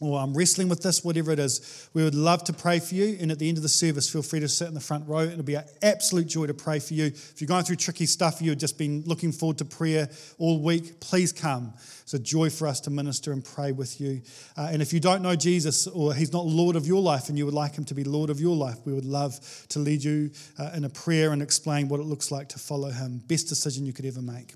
Or 0.00 0.18
I'm 0.18 0.34
wrestling 0.34 0.70
with 0.70 0.82
this, 0.82 1.04
whatever 1.04 1.30
it 1.30 1.38
is, 1.38 1.88
we 1.92 2.02
would 2.02 2.14
love 2.14 2.42
to 2.44 2.54
pray 2.54 2.78
for 2.78 2.94
you. 2.94 3.18
And 3.20 3.30
at 3.30 3.38
the 3.38 3.48
end 3.48 3.58
of 3.58 3.62
the 3.62 3.68
service, 3.68 4.08
feel 4.08 4.22
free 4.22 4.40
to 4.40 4.48
sit 4.48 4.66
in 4.66 4.72
the 4.72 4.80
front 4.80 5.06
row. 5.06 5.20
It'll 5.20 5.42
be 5.42 5.56
an 5.56 5.64
absolute 5.82 6.26
joy 6.26 6.46
to 6.46 6.54
pray 6.54 6.78
for 6.78 6.94
you. 6.94 7.06
If 7.06 7.40
you're 7.40 7.48
going 7.48 7.64
through 7.64 7.76
tricky 7.76 8.06
stuff, 8.06 8.40
you've 8.40 8.56
just 8.56 8.78
been 8.78 9.02
looking 9.04 9.30
forward 9.30 9.58
to 9.58 9.66
prayer 9.66 10.08
all 10.38 10.62
week, 10.62 11.00
please 11.00 11.32
come. 11.34 11.74
It's 12.02 12.14
a 12.14 12.18
joy 12.18 12.48
for 12.48 12.66
us 12.66 12.80
to 12.80 12.90
minister 12.90 13.30
and 13.30 13.44
pray 13.44 13.72
with 13.72 14.00
you. 14.00 14.22
Uh, 14.56 14.70
and 14.72 14.80
if 14.80 14.94
you 14.94 15.00
don't 15.00 15.20
know 15.20 15.36
Jesus 15.36 15.86
or 15.86 16.14
he's 16.14 16.32
not 16.32 16.46
Lord 16.46 16.76
of 16.76 16.86
your 16.86 17.02
life 17.02 17.28
and 17.28 17.36
you 17.36 17.44
would 17.44 17.54
like 17.54 17.76
him 17.76 17.84
to 17.84 17.94
be 17.94 18.02
Lord 18.02 18.30
of 18.30 18.40
your 18.40 18.56
life, 18.56 18.78
we 18.86 18.94
would 18.94 19.04
love 19.04 19.38
to 19.68 19.78
lead 19.78 20.02
you 20.02 20.30
uh, 20.58 20.70
in 20.74 20.84
a 20.84 20.88
prayer 20.88 21.32
and 21.32 21.42
explain 21.42 21.88
what 21.88 22.00
it 22.00 22.04
looks 22.04 22.30
like 22.30 22.48
to 22.48 22.58
follow 22.58 22.90
him. 22.90 23.22
Best 23.28 23.48
decision 23.48 23.84
you 23.84 23.92
could 23.92 24.06
ever 24.06 24.22
make. 24.22 24.54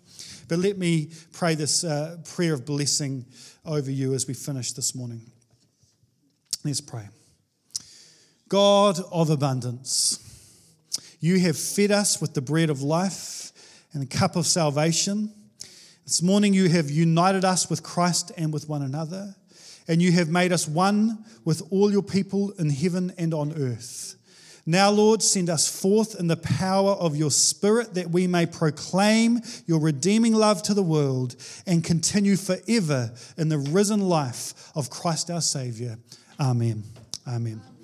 But 0.49 0.59
let 0.61 0.79
me 0.79 1.11
pray 1.33 1.55
this 1.55 1.85
uh, 1.85 2.17
prayer 2.35 2.55
of 2.55 2.65
blessing 2.65 3.27
over 3.67 3.91
you 3.91 4.15
as 4.15 4.27
we 4.27 4.35
finish 4.35 4.73
this 4.73 4.95
morning. 4.95 5.31
Let's 6.65 6.81
pray. 6.81 7.07
God 8.49 8.99
of 9.13 9.29
abundance, 9.29 10.19
you 11.21 11.39
have 11.41 11.59
fed 11.59 11.91
us 11.91 12.23
with 12.23 12.33
the 12.33 12.41
bread 12.41 12.71
of 12.71 12.81
life 12.81 13.53
and 13.93 14.01
the 14.01 14.07
cup 14.07 14.35
of 14.35 14.47
salvation. 14.47 15.31
This 16.05 16.23
morning, 16.23 16.55
you 16.55 16.71
have 16.71 16.91
united 16.91 17.45
us 17.45 17.69
with 17.69 17.83
Christ 17.83 18.33
and 18.39 18.51
with 18.51 18.67
one 18.67 18.81
another, 18.81 19.35
and 19.89 20.01
you 20.01 20.13
have 20.13 20.31
made 20.31 20.53
us 20.53 20.67
one 20.67 21.27
with 21.45 21.63
all 21.71 21.93
your 21.93 22.03
people 22.03 22.53
in 22.53 22.71
heaven 22.71 23.13
and 23.19 23.35
on 23.35 23.53
earth. 23.61 24.17
Now, 24.65 24.91
Lord, 24.91 25.23
send 25.23 25.51
us 25.51 25.69
forth 25.69 26.19
in 26.19 26.29
the 26.29 26.39
power 26.39 26.93
of 26.93 27.15
your 27.15 27.31
Spirit 27.31 27.93
that 27.95 28.09
we 28.09 28.27
may 28.27 28.47
proclaim 28.47 29.41
your 29.67 29.81
redeeming 29.81 30.33
love 30.33 30.63
to 30.63 30.73
the 30.73 30.83
world 30.83 31.37
and 31.67 31.85
continue 31.85 32.37
forever 32.37 33.13
in 33.37 33.51
the 33.51 33.59
risen 33.59 34.01
life 34.01 34.73
of 34.75 34.89
Christ 34.89 35.31
our 35.31 35.43
Savior. 35.43 35.99
Amen. 36.41 36.83
Amen. 37.27 37.65